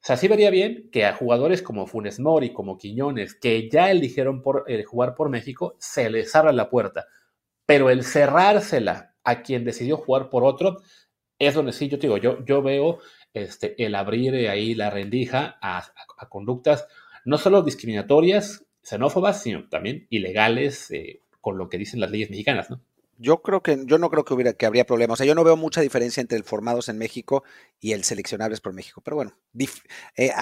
sea, 0.00 0.16
sí 0.16 0.28
vería 0.28 0.50
bien 0.50 0.88
que 0.92 1.04
a 1.04 1.16
jugadores 1.16 1.60
como 1.60 1.88
Funes 1.88 2.20
Mori, 2.20 2.52
como 2.52 2.78
Quiñones, 2.78 3.34
que 3.34 3.68
ya 3.68 3.90
eligieron 3.90 4.40
por, 4.40 4.66
eh, 4.68 4.84
jugar 4.84 5.16
por 5.16 5.30
México, 5.30 5.74
se 5.80 6.08
les 6.10 6.32
abra 6.36 6.52
la 6.52 6.70
puerta. 6.70 7.08
Pero 7.66 7.90
el 7.90 8.04
cerrársela 8.04 9.16
a 9.24 9.42
quien 9.42 9.64
decidió 9.64 9.96
jugar 9.96 10.30
por 10.30 10.44
otro, 10.44 10.76
es 11.40 11.54
donde 11.54 11.72
sí, 11.72 11.88
yo 11.88 11.98
te 11.98 12.06
digo, 12.06 12.18
yo, 12.18 12.44
yo 12.44 12.62
veo 12.62 13.00
este, 13.34 13.84
el 13.84 13.94
abrir 13.94 14.34
ahí 14.48 14.74
la 14.74 14.90
rendija 14.90 15.58
a, 15.60 15.92
conductas 16.28 16.86
no 17.24 17.36
solo 17.36 17.62
discriminatorias, 17.62 18.64
xenófobas, 18.82 19.42
sino 19.42 19.68
también 19.68 20.06
ilegales 20.10 20.90
eh, 20.90 21.20
con 21.40 21.58
lo 21.58 21.68
que 21.68 21.78
dicen 21.78 22.00
las 22.00 22.10
leyes 22.10 22.30
mexicanas, 22.30 22.70
¿no? 22.70 22.80
Yo 23.18 23.42
creo 23.42 23.62
que, 23.62 23.84
yo 23.86 23.98
no 23.98 24.10
creo 24.10 24.24
que 24.24 24.34
hubiera, 24.34 24.54
que 24.54 24.66
habría 24.66 24.86
problemas. 24.86 25.14
O 25.14 25.16
sea, 25.18 25.26
yo 25.26 25.34
no 25.34 25.44
veo 25.44 25.56
mucha 25.56 25.80
diferencia 25.80 26.20
entre 26.20 26.36
el 26.36 26.44
formados 26.44 26.88
en 26.88 26.98
México 26.98 27.44
y 27.80 27.92
el 27.92 28.02
seleccionables 28.02 28.60
por 28.60 28.72
México. 28.72 29.00
Pero 29.04 29.16
bueno, 29.16 29.36
eh, 30.16 30.32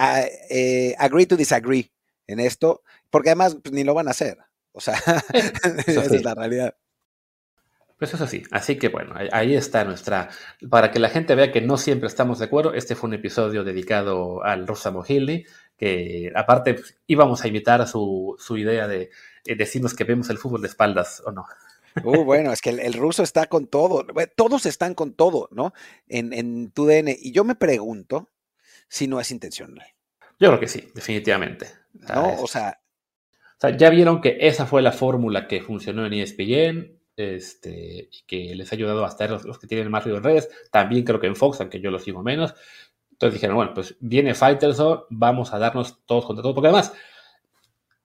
eh, 0.49 0.95
agree 0.97 1.27
to 1.27 1.37
disagree 1.37 1.91
en 2.25 2.39
esto, 2.39 2.81
porque 3.11 3.29
además 3.29 3.57
pues, 3.61 3.73
ni 3.73 3.83
lo 3.83 3.93
van 3.93 4.07
a 4.07 4.11
hacer. 4.11 4.39
O 4.71 4.81
sea, 4.81 4.95
esa 5.87 6.03
es 6.03 6.23
la 6.23 6.33
realidad. 6.33 6.75
Pues 7.97 8.13
eso 8.13 8.27
sí, 8.27 8.43
así 8.51 8.77
que 8.77 8.89
bueno, 8.89 9.15
ahí 9.31 9.55
está 9.55 9.85
nuestra, 9.85 10.29
para 10.69 10.91
que 10.91 10.99
la 10.99 11.09
gente 11.09 11.35
vea 11.35 11.51
que 11.51 11.61
no 11.61 11.77
siempre 11.77 12.07
estamos 12.07 12.39
de 12.39 12.45
acuerdo, 12.45 12.73
este 12.73 12.95
fue 12.95 13.07
un 13.07 13.13
episodio 13.13 13.63
dedicado 13.63 14.43
al 14.43 14.67
Rosa 14.67 14.91
Mohili, 14.91 15.45
que 15.77 16.31
aparte 16.35 16.73
pues, 16.73 16.97
íbamos 17.07 17.43
a 17.43 17.47
imitar 17.47 17.81
a 17.81 17.87
su, 17.87 18.35
su 18.39 18.57
idea 18.57 18.87
de 18.87 19.09
eh, 19.45 19.55
decirnos 19.55 19.93
que 19.93 20.03
vemos 20.03 20.29
el 20.29 20.37
fútbol 20.37 20.61
de 20.61 20.67
espaldas 20.67 21.21
o 21.25 21.31
no. 21.31 21.45
Uh, 22.03 22.23
bueno, 22.23 22.51
es 22.51 22.59
que 22.59 22.71
el, 22.71 22.93
ruso 22.93 23.21
está 23.21 23.45
con 23.45 23.67
todo, 23.67 24.03
todos 24.35 24.65
están 24.65 24.95
con 24.95 25.13
todo, 25.13 25.47
¿no? 25.51 25.73
En, 26.07 26.33
en 26.33 26.71
tu 26.71 26.87
DN. 26.87 27.15
Y 27.21 27.31
yo 27.31 27.43
me 27.43 27.53
pregunto 27.53 28.31
si 28.87 29.07
no 29.07 29.19
es 29.19 29.29
intencional. 29.29 29.85
Yo 30.39 30.47
creo 30.47 30.59
que 30.59 30.67
sí, 30.67 30.89
definitivamente. 30.95 31.67
No, 31.93 32.41
o 32.41 32.47
sea, 32.47 32.79
o 33.57 33.59
sea, 33.59 33.77
ya 33.77 33.89
vieron 33.89 34.21
que 34.21 34.37
esa 34.41 34.65
fue 34.65 34.81
la 34.81 34.91
fórmula 34.91 35.47
que 35.47 35.61
funcionó 35.61 36.05
en 36.05 36.13
ESPN, 36.13 36.99
este, 37.15 38.09
que 38.27 38.55
les 38.55 38.71
ha 38.71 38.75
ayudado 38.75 39.05
a 39.05 39.09
estar 39.09 39.29
los, 39.29 39.59
que 39.59 39.67
tienen 39.67 39.91
más 39.91 40.03
ruido 40.03 40.17
en 40.17 40.23
redes. 40.23 40.49
También 40.71 41.03
creo 41.03 41.19
que 41.19 41.27
en 41.27 41.35
Fox, 41.35 41.61
aunque 41.61 41.79
yo 41.79 41.91
lo 41.91 41.99
sigo 41.99 42.23
menos. 42.23 42.53
Entonces 43.11 43.35
dijeron, 43.35 43.55
bueno, 43.55 43.73
pues 43.73 43.95
viene 43.99 44.33
Fighterson, 44.33 45.03
vamos 45.09 45.53
a 45.53 45.59
darnos 45.59 46.05
todos 46.05 46.25
contra 46.25 46.41
todos, 46.41 46.55
porque 46.55 46.67
además 46.67 46.93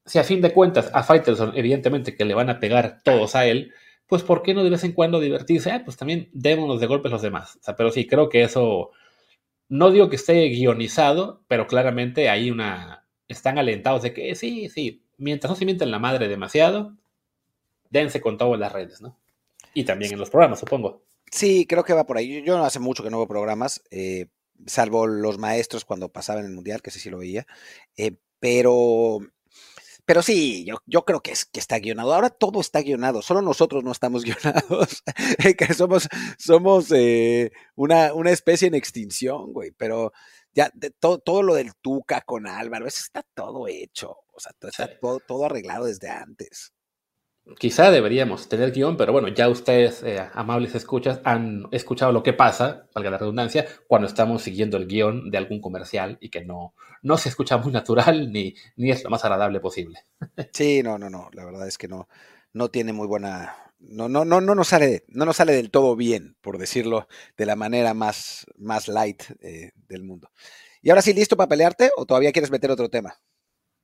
si 0.09 0.19
a 0.19 0.25
fin 0.25 0.41
de 0.41 0.53
cuentas 0.53 0.91
a 0.93 1.03
Fighterson, 1.03 1.53
evidentemente 1.55 2.17
que 2.17 2.25
le 2.25 2.35
van 2.35 2.51
a 2.51 2.59
pegar 2.59 3.03
todos 3.05 3.37
a 3.37 3.47
él, 3.47 3.73
pues 4.07 4.23
¿por 4.23 4.43
qué 4.43 4.55
no 4.55 4.65
de 4.65 4.71
vez 4.71 4.83
en 4.85 4.93
cuando 4.93 5.21
divertirse? 5.21 5.71
Ah, 5.71 5.83
pues 5.85 5.97
también 5.99 6.31
démonos 6.33 6.81
de 6.81 6.87
golpes 6.87 7.13
los 7.13 7.23
demás. 7.23 7.57
O 7.57 7.63
sea, 7.63 7.77
pero 7.77 7.91
sí, 7.91 8.07
creo 8.07 8.29
que 8.31 8.43
eso, 8.43 8.91
no 9.69 9.91
digo 9.91 10.09
que 10.09 10.17
esté 10.17 10.49
guionizado, 10.49 11.45
pero 11.47 11.67
claramente 11.67 12.31
hay 12.31 12.51
una, 12.51 13.07
están 13.29 13.59
alentados 13.59 14.03
de 14.03 14.15
que 14.15 14.35
sí, 14.35 14.71
sí, 14.71 15.05
mientras 15.19 15.51
no 15.51 15.57
se 15.57 15.67
mienten 15.67 15.91
la 15.91 15.99
madre 15.99 16.29
demasiado, 16.29 16.97
dense 17.91 18.21
con 18.21 18.39
todo 18.39 18.55
en 18.55 18.61
las 18.61 18.73
redes, 18.73 19.01
¿no? 19.01 19.19
Y 19.75 19.85
también 19.85 20.13
en 20.13 20.19
los 20.19 20.31
programas, 20.31 20.61
supongo. 20.61 21.03
Sí, 21.31 21.67
creo 21.67 21.85
que 21.85 21.93
va 21.93 22.07
por 22.07 22.17
ahí. 22.17 22.43
Yo 22.43 22.57
no 22.57 22.65
hace 22.65 22.79
mucho 22.79 23.03
que 23.03 23.11
no 23.11 23.19
veo 23.19 23.29
programas, 23.29 23.83
eh, 23.91 24.27
salvo 24.67 25.07
los 25.07 25.39
maestros 25.39 25.85
cuando 25.85 26.09
pasaban 26.11 26.45
el 26.45 26.53
mundial, 26.53 26.83
que 26.83 26.91
ese 26.91 27.01
sí 27.01 27.11
lo 27.11 27.19
veía. 27.19 27.47
Eh, 27.97 28.17
pero 28.41 29.21
pero 30.09 30.23
sí, 30.23 30.65
yo, 30.65 30.79
yo 30.87 31.05
creo 31.05 31.21
que, 31.21 31.33
es, 31.33 31.45
que 31.45 31.61
está 31.61 31.79
guionado. 31.81 32.15
Ahora 32.15 32.31
todo 32.31 32.63
está 32.63 32.81
guionado, 32.81 33.21
solo 33.21 33.43
nosotros 33.43 33.85
no 33.85 33.93
estamos 33.93 34.25
guionados. 34.25 35.03
que 35.59 35.75
somos 35.75 36.09
somos 36.39 36.91
eh, 36.93 37.53
una, 37.75 38.15
una, 38.15 38.31
especie 38.31 38.69
en 38.69 38.75
extinción, 38.75 39.53
güey. 39.53 39.71
Pero 39.73 40.15
ya 40.55 40.73
todo, 40.99 41.19
todo 41.19 41.43
lo 41.43 41.55
del 41.55 41.75
Tuca 41.75 42.23
con 42.23 42.47
Álvaro, 42.47 42.87
eso 42.87 43.01
está 43.05 43.23
todo 43.35 43.69
hecho. 43.69 44.17
O 44.33 44.41
sea, 44.41 44.53
está 44.63 44.99
todo, 44.99 45.21
todo 45.21 45.45
arreglado 45.45 45.85
desde 45.85 46.09
antes. 46.09 46.73
Quizá 47.57 47.91
deberíamos 47.91 48.49
tener 48.49 48.73
guion, 48.73 48.97
pero 48.97 49.13
bueno, 49.13 49.29
ya 49.29 49.49
ustedes, 49.49 50.03
eh, 50.03 50.21
amables 50.35 50.75
escuchas, 50.75 51.21
han 51.25 51.67
escuchado 51.71 52.13
lo 52.13 52.23
que 52.23 52.35
pasa, 52.35 52.87
valga 52.95 53.11
la 53.11 53.19
redundancia, 53.19 53.67
cuando 53.87 54.07
estamos 54.07 54.43
siguiendo 54.43 54.77
el 54.77 54.87
guion 54.87 55.31
de 55.31 55.39
algún 55.39 55.61
comercial 55.61 56.19
y 56.21 56.29
que 56.29 56.45
no, 56.45 56.75
no 57.03 57.17
se 57.17 57.31
escucha 57.31 57.57
muy 57.57 57.73
natural 57.73 58.31
ni, 58.33 58.55
ni 58.77 58.91
es 58.91 59.03
lo 59.03 59.11
más 59.11 59.25
agradable 59.25 59.61
posible. 59.61 60.01
Sí, 60.53 60.83
no, 60.83 60.99
no, 60.99 61.09
no, 61.09 61.31
la 61.33 61.45
verdad 61.45 61.67
es 61.67 61.79
que 61.79 61.89
no, 61.89 62.09
no 62.53 62.69
tiene 62.71 62.93
muy 62.93 63.07
buena, 63.07 63.57
no, 63.79 64.09
no, 64.09 64.25
no, 64.25 64.41
no 64.41 64.55
nos 64.55 64.69
sale, 64.69 65.05
no 65.09 65.25
nos 65.25 65.37
sale 65.37 65.53
del 65.53 65.71
todo 65.71 65.97
bien, 65.97 66.37
por 66.41 66.59
decirlo 66.59 67.09
de 67.37 67.47
la 67.47 67.57
manera 67.57 67.95
más, 67.95 68.47
más 68.57 68.89
light 68.89 69.23
eh, 69.41 69.73
del 69.89 70.03
mundo. 70.03 70.31
¿Y 70.83 70.91
ahora 70.91 71.03
sí 71.03 71.13
listo 71.15 71.37
para 71.37 71.49
pelearte 71.49 71.91
o 71.97 72.07
todavía 72.07 72.33
quieres 72.33 72.51
meter 72.51 72.71
otro 72.71 72.89
tema? 72.89 73.19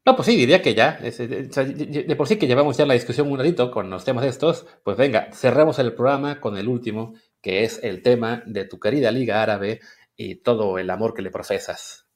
No, 0.07 0.17
pues 0.17 0.27
sí, 0.27 0.37
diría 0.37 0.61
que 0.61 0.75
ya. 0.75 0.99
De 0.99 2.15
por 2.17 2.29
sí 2.29 2.37
que 2.37 2.47
llevamos 2.47 2.77
ya 2.77 2.85
la 2.85 2.95
discusión 2.95 3.31
un 3.31 3.39
ratito 3.39 3.71
con 3.71 3.89
los 3.89 4.05
temas 4.05 4.27
estos. 4.27 4.67
Pues 4.83 4.99
venga, 4.99 5.33
cerremos 5.33 5.79
el 5.79 5.95
programa 5.95 6.41
con 6.41 6.59
el 6.59 6.69
último, 6.69 7.15
que 7.41 7.65
es 7.65 7.81
el 7.83 8.03
tema 8.03 8.43
de 8.47 8.67
tu 8.67 8.79
querida 8.79 9.11
Liga 9.11 9.43
Árabe 9.43 9.81
y 10.15 10.37
todo 10.37 10.79
el 10.79 10.91
amor 10.91 11.15
que 11.15 11.23
le 11.23 11.31
profesas. 11.31 12.07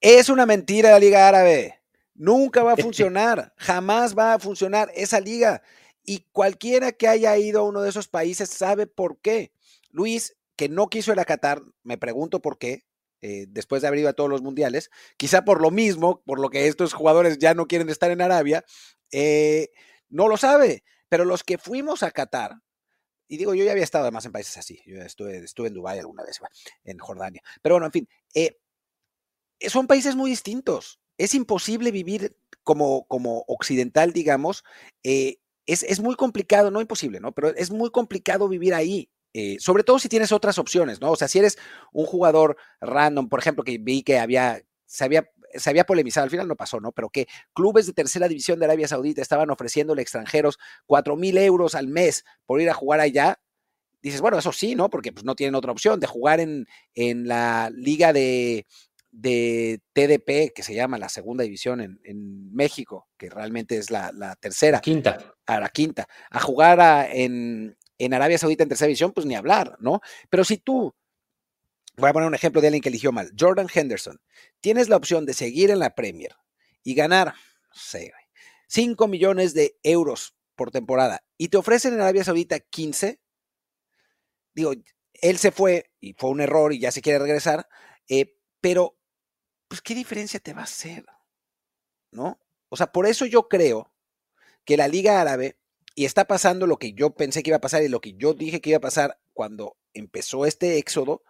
Es 0.00 0.30
una 0.30 0.46
mentira 0.46 0.92
la 0.92 0.98
Liga 0.98 1.28
Árabe. 1.28 1.80
Nunca 2.14 2.62
va 2.62 2.72
a 2.72 2.76
funcionar. 2.78 3.52
Jamás 3.56 4.16
va 4.16 4.32
a 4.32 4.38
funcionar 4.38 4.90
esa 4.94 5.20
liga. 5.20 5.62
Y 6.02 6.24
cualquiera 6.32 6.92
que 6.92 7.08
haya 7.08 7.36
ido 7.36 7.60
a 7.60 7.64
uno 7.64 7.82
de 7.82 7.90
esos 7.90 8.08
países 8.08 8.48
sabe 8.48 8.86
por 8.86 9.18
qué. 9.18 9.52
Luis, 9.90 10.36
que 10.56 10.70
no 10.70 10.88
quiso 10.88 11.12
ir 11.12 11.20
a 11.20 11.26
Qatar, 11.26 11.60
me 11.82 11.98
pregunto 11.98 12.40
por 12.40 12.56
qué, 12.56 12.85
eh, 13.22 13.46
después 13.48 13.82
de 13.82 13.88
haber 13.88 14.00
ido 14.00 14.08
a 14.08 14.12
todos 14.12 14.30
los 14.30 14.42
mundiales, 14.42 14.90
quizá 15.16 15.44
por 15.44 15.60
lo 15.60 15.70
mismo, 15.70 16.22
por 16.24 16.38
lo 16.38 16.50
que 16.50 16.66
estos 16.66 16.92
jugadores 16.92 17.38
ya 17.38 17.54
no 17.54 17.66
quieren 17.66 17.88
estar 17.88 18.10
en 18.10 18.20
Arabia, 18.20 18.64
eh, 19.10 19.70
no 20.08 20.28
lo 20.28 20.36
sabe, 20.36 20.84
pero 21.08 21.24
los 21.24 21.42
que 21.42 21.58
fuimos 21.58 22.02
a 22.02 22.10
Qatar, 22.10 22.60
y 23.28 23.38
digo, 23.38 23.54
yo 23.54 23.64
ya 23.64 23.72
había 23.72 23.84
estado 23.84 24.04
además 24.04 24.24
en 24.26 24.32
países 24.32 24.56
así, 24.56 24.80
yo 24.86 25.00
estuve, 25.02 25.38
estuve 25.38 25.68
en 25.68 25.74
Dubái 25.74 25.98
alguna 25.98 26.24
vez, 26.24 26.38
en 26.84 26.98
Jordania, 26.98 27.42
pero 27.62 27.76
bueno, 27.76 27.86
en 27.86 27.92
fin, 27.92 28.08
eh, 28.34 28.58
son 29.68 29.86
países 29.86 30.14
muy 30.14 30.30
distintos, 30.30 31.00
es 31.18 31.34
imposible 31.34 31.90
vivir 31.90 32.36
como, 32.62 33.06
como 33.06 33.44
occidental, 33.48 34.12
digamos, 34.12 34.64
es, 35.02 35.82
es, 35.82 36.00
muy 36.00 36.14
complicado, 36.14 36.70
no 36.70 36.80
imposible, 36.80 37.20
¿no? 37.20 37.32
Pero 37.32 37.48
es 37.54 37.70
muy 37.70 37.90
complicado 37.90 38.48
vivir 38.48 38.74
ahí. 38.74 39.10
Eh, 39.38 39.58
sobre 39.60 39.84
todo 39.84 39.98
si 39.98 40.08
tienes 40.08 40.32
otras 40.32 40.56
opciones, 40.56 40.98
¿no? 40.98 41.10
O 41.10 41.16
sea, 41.16 41.28
si 41.28 41.38
eres 41.38 41.58
un 41.92 42.06
jugador 42.06 42.56
random, 42.80 43.28
por 43.28 43.38
ejemplo, 43.38 43.64
que 43.64 43.76
vi 43.76 44.02
que 44.02 44.18
había, 44.18 44.62
se 44.86 45.04
había, 45.04 45.30
se 45.52 45.68
había 45.68 45.84
polemizado, 45.84 46.24
al 46.24 46.30
final 46.30 46.48
no 46.48 46.56
pasó, 46.56 46.80
¿no? 46.80 46.90
Pero 46.92 47.10
que 47.10 47.26
clubes 47.52 47.84
de 47.84 47.92
tercera 47.92 48.28
división 48.28 48.58
de 48.58 48.64
Arabia 48.64 48.88
Saudita 48.88 49.20
estaban 49.20 49.50
ofreciéndole 49.50 50.00
extranjeros 50.00 50.58
cuatro 50.86 51.16
mil 51.16 51.36
euros 51.36 51.74
al 51.74 51.86
mes 51.86 52.24
por 52.46 52.62
ir 52.62 52.70
a 52.70 52.72
jugar 52.72 53.00
allá, 53.00 53.38
dices, 54.00 54.22
bueno, 54.22 54.38
eso 54.38 54.52
sí, 54.52 54.74
¿no? 54.74 54.88
Porque 54.88 55.12
pues, 55.12 55.26
no 55.26 55.34
tienen 55.34 55.54
otra 55.54 55.72
opción 55.72 56.00
de 56.00 56.06
jugar 56.06 56.40
en, 56.40 56.66
en 56.94 57.28
la 57.28 57.68
liga 57.74 58.14
de, 58.14 58.64
de 59.10 59.82
TDP, 59.92 60.54
que 60.54 60.62
se 60.62 60.74
llama 60.74 60.96
la 60.96 61.10
segunda 61.10 61.44
división 61.44 61.82
en, 61.82 62.00
en 62.04 62.54
México, 62.54 63.06
que 63.18 63.28
realmente 63.28 63.76
es 63.76 63.90
la, 63.90 64.12
la 64.14 64.34
tercera. 64.36 64.80
Quinta. 64.80 65.34
A 65.44 65.60
la 65.60 65.68
quinta. 65.68 66.08
A 66.30 66.40
jugar 66.40 66.80
a, 66.80 67.06
en, 67.12 67.76
en 67.98 68.14
Arabia 68.14 68.38
Saudita 68.38 68.62
en 68.62 68.68
tercera 68.68 68.88
división, 68.88 69.12
pues 69.12 69.26
ni 69.26 69.34
hablar, 69.34 69.76
¿no? 69.80 70.00
Pero 70.30 70.44
si 70.44 70.58
tú, 70.58 70.94
voy 71.96 72.10
a 72.10 72.12
poner 72.12 72.28
un 72.28 72.34
ejemplo 72.34 72.60
de 72.60 72.68
alguien 72.68 72.82
que 72.82 72.88
eligió 72.88 73.12
mal, 73.12 73.32
Jordan 73.38 73.68
Henderson, 73.72 74.20
tienes 74.60 74.88
la 74.88 74.96
opción 74.96 75.26
de 75.26 75.34
seguir 75.34 75.70
en 75.70 75.78
la 75.78 75.94
Premier 75.94 76.36
y 76.82 76.94
ganar, 76.94 77.28
no 77.28 77.74
sé, 77.74 78.12
5 78.68 79.08
millones 79.08 79.54
de 79.54 79.78
euros 79.82 80.36
por 80.54 80.70
temporada 80.70 81.24
y 81.38 81.48
te 81.48 81.56
ofrecen 81.56 81.94
en 81.94 82.00
Arabia 82.00 82.24
Saudita 82.24 82.60
15, 82.60 83.20
digo, 84.54 84.72
él 85.14 85.38
se 85.38 85.52
fue 85.52 85.90
y 86.00 86.14
fue 86.14 86.30
un 86.30 86.40
error 86.40 86.72
y 86.72 86.80
ya 86.80 86.90
se 86.90 87.02
quiere 87.02 87.18
regresar, 87.18 87.68
eh, 88.08 88.36
pero, 88.60 88.98
pues, 89.68 89.80
¿qué 89.82 89.94
diferencia 89.94 90.40
te 90.40 90.52
va 90.52 90.62
a 90.62 90.64
hacer? 90.64 91.04
¿No? 92.10 92.40
O 92.68 92.76
sea, 92.76 92.92
por 92.92 93.06
eso 93.06 93.26
yo 93.26 93.48
creo 93.48 93.92
que 94.64 94.76
la 94.76 94.88
Liga 94.88 95.20
Árabe 95.20 95.58
y 95.96 96.04
está 96.04 96.26
pasando 96.26 96.66
lo 96.66 96.76
que 96.76 96.92
yo 96.92 97.14
pensé 97.14 97.42
que 97.42 97.50
iba 97.50 97.56
a 97.56 97.60
pasar 97.60 97.82
y 97.82 97.88
lo 97.88 98.02
que 98.02 98.12
yo 98.12 98.34
dije 98.34 98.60
que 98.60 98.70
iba 98.70 98.76
a 98.76 98.82
pasar 98.82 99.18
cuando 99.32 99.78
empezó 99.94 100.44
este 100.44 100.76
éxodo, 100.76 101.22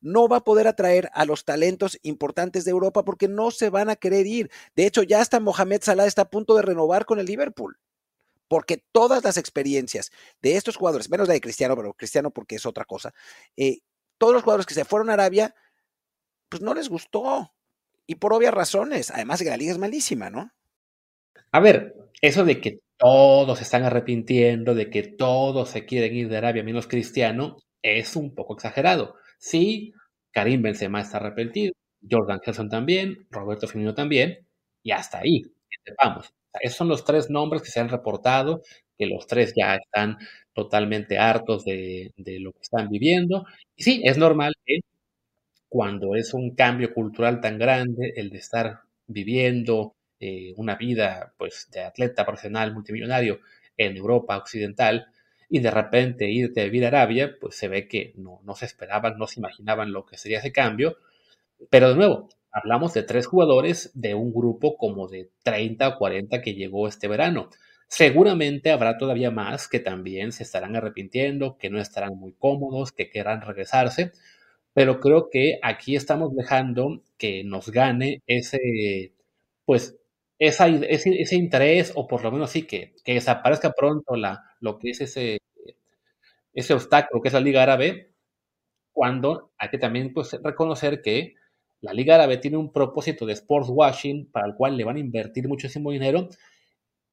no 0.00 0.26
va 0.26 0.38
a 0.38 0.44
poder 0.44 0.66
atraer 0.66 1.10
a 1.12 1.26
los 1.26 1.44
talentos 1.44 1.98
importantes 2.02 2.64
de 2.64 2.70
Europa 2.70 3.04
porque 3.04 3.28
no 3.28 3.50
se 3.50 3.68
van 3.68 3.90
a 3.90 3.96
querer 3.96 4.26
ir. 4.26 4.50
De 4.74 4.86
hecho, 4.86 5.02
ya 5.02 5.20
hasta 5.20 5.38
Mohamed 5.38 5.82
Salah 5.82 6.06
está 6.06 6.22
a 6.22 6.30
punto 6.30 6.56
de 6.56 6.62
renovar 6.62 7.04
con 7.04 7.18
el 7.20 7.26
Liverpool. 7.26 7.78
Porque 8.48 8.82
todas 8.90 9.22
las 9.22 9.36
experiencias 9.36 10.10
de 10.40 10.56
estos 10.56 10.76
jugadores, 10.76 11.10
menos 11.10 11.28
la 11.28 11.34
de 11.34 11.40
Cristiano, 11.42 11.76
pero 11.76 11.92
Cristiano 11.92 12.30
porque 12.30 12.56
es 12.56 12.64
otra 12.64 12.86
cosa, 12.86 13.12
eh, 13.56 13.80
todos 14.16 14.32
los 14.32 14.44
jugadores 14.44 14.66
que 14.66 14.74
se 14.74 14.86
fueron 14.86 15.10
a 15.10 15.14
Arabia, 15.14 15.54
pues 16.48 16.62
no 16.62 16.72
les 16.72 16.88
gustó. 16.88 17.52
Y 18.06 18.14
por 18.14 18.32
obvias 18.32 18.54
razones. 18.54 19.10
Además 19.10 19.42
la 19.42 19.56
liga 19.58 19.72
es 19.72 19.78
malísima, 19.78 20.30
¿no? 20.30 20.52
A 21.52 21.60
ver, 21.60 21.96
eso 22.22 22.44
de 22.44 22.60
que 22.62 22.85
todos 22.98 23.58
se 23.58 23.64
están 23.64 23.84
arrepintiendo, 23.84 24.74
de 24.74 24.90
que 24.90 25.02
todos 25.02 25.70
se 25.70 25.84
quieren 25.86 26.14
ir 26.16 26.28
de 26.28 26.36
Arabia 26.38 26.62
menos 26.64 26.86
Cristiano, 26.88 27.56
es 27.82 28.16
un 28.16 28.34
poco 28.34 28.54
exagerado. 28.54 29.14
Sí, 29.38 29.92
Karim 30.32 30.62
Benzema 30.62 31.00
está 31.00 31.18
arrepentido, 31.18 31.72
Jordan 32.10 32.40
Henson 32.44 32.68
también, 32.68 33.26
Roberto 33.30 33.68
Firmino 33.68 33.94
también, 33.94 34.46
y 34.82 34.90
hasta 34.92 35.18
ahí, 35.18 35.42
que 35.42 35.78
sepamos. 35.90 36.32
esos 36.60 36.76
son 36.78 36.88
los 36.88 37.04
tres 37.04 37.30
nombres 37.30 37.62
que 37.62 37.70
se 37.70 37.80
han 37.80 37.88
reportado, 37.88 38.62
que 38.98 39.06
los 39.06 39.26
tres 39.26 39.52
ya 39.56 39.76
están 39.76 40.16
totalmente 40.54 41.18
hartos 41.18 41.64
de, 41.64 42.12
de 42.16 42.40
lo 42.40 42.52
que 42.52 42.60
están 42.62 42.88
viviendo. 42.88 43.44
Y 43.76 43.82
sí, 43.84 44.00
es 44.04 44.16
normal 44.18 44.54
que 44.64 44.80
cuando 45.68 46.14
es 46.16 46.34
un 46.34 46.54
cambio 46.54 46.92
cultural 46.94 47.40
tan 47.40 47.58
grande, 47.58 48.12
el 48.16 48.30
de 48.30 48.38
estar 48.38 48.80
viviendo 49.06 49.95
eh, 50.20 50.54
una 50.56 50.76
vida 50.76 51.34
pues, 51.38 51.68
de 51.70 51.80
atleta 51.80 52.24
profesional 52.24 52.72
multimillonario 52.72 53.40
en 53.76 53.96
Europa 53.96 54.36
occidental 54.36 55.08
y 55.48 55.60
de 55.60 55.70
repente 55.70 56.30
irte 56.30 56.60
a 56.60 56.64
vivir 56.64 56.84
a 56.84 56.88
Arabia, 56.88 57.36
pues 57.40 57.56
se 57.56 57.68
ve 57.68 57.86
que 57.88 58.12
no, 58.16 58.40
no 58.44 58.54
se 58.54 58.66
esperaban, 58.66 59.18
no 59.18 59.26
se 59.26 59.40
imaginaban 59.40 59.92
lo 59.92 60.04
que 60.06 60.16
sería 60.18 60.38
ese 60.38 60.52
cambio. 60.52 60.96
Pero 61.70 61.90
de 61.90 61.96
nuevo, 61.96 62.28
hablamos 62.50 62.94
de 62.94 63.02
tres 63.02 63.26
jugadores 63.26 63.90
de 63.94 64.14
un 64.14 64.32
grupo 64.32 64.76
como 64.76 65.08
de 65.08 65.30
30 65.44 65.88
o 65.88 65.98
40 65.98 66.42
que 66.42 66.54
llegó 66.54 66.88
este 66.88 67.08
verano. 67.08 67.50
Seguramente 67.88 68.72
habrá 68.72 68.98
todavía 68.98 69.30
más 69.30 69.68
que 69.68 69.78
también 69.80 70.32
se 70.32 70.42
estarán 70.42 70.74
arrepintiendo, 70.76 71.56
que 71.58 71.70
no 71.70 71.80
estarán 71.80 72.18
muy 72.18 72.32
cómodos, 72.32 72.92
que 72.92 73.10
querrán 73.10 73.42
regresarse, 73.42 74.12
pero 74.74 75.00
creo 75.00 75.30
que 75.30 75.58
aquí 75.62 75.96
estamos 75.96 76.34
dejando 76.36 77.02
que 77.18 77.44
nos 77.44 77.70
gane 77.70 78.22
ese, 78.26 79.14
pues, 79.64 79.96
esa, 80.38 80.68
ese, 80.68 81.20
ese, 81.20 81.36
interés, 81.36 81.92
o 81.94 82.06
por 82.06 82.22
lo 82.22 82.30
menos 82.30 82.50
sí, 82.50 82.66
que, 82.66 82.94
que 83.04 83.14
desaparezca 83.14 83.72
pronto 83.72 84.16
la, 84.16 84.42
lo 84.60 84.78
que 84.78 84.90
es 84.90 85.00
ese, 85.00 85.38
ese 86.52 86.74
obstáculo 86.74 87.22
que 87.22 87.28
es 87.28 87.34
la 87.34 87.40
Liga 87.40 87.62
Árabe, 87.62 88.12
cuando 88.92 89.52
hay 89.58 89.68
que 89.70 89.78
también 89.78 90.12
pues, 90.12 90.32
reconocer 90.42 91.02
que 91.02 91.34
la 91.80 91.92
Liga 91.92 92.14
Árabe 92.16 92.38
tiene 92.38 92.56
un 92.56 92.72
propósito 92.72 93.26
de 93.26 93.34
sports 93.34 93.68
washing 93.70 94.30
para 94.30 94.46
el 94.46 94.54
cual 94.54 94.76
le 94.76 94.84
van 94.84 94.96
a 94.96 95.00
invertir 95.00 95.48
muchísimo 95.48 95.90
dinero 95.90 96.28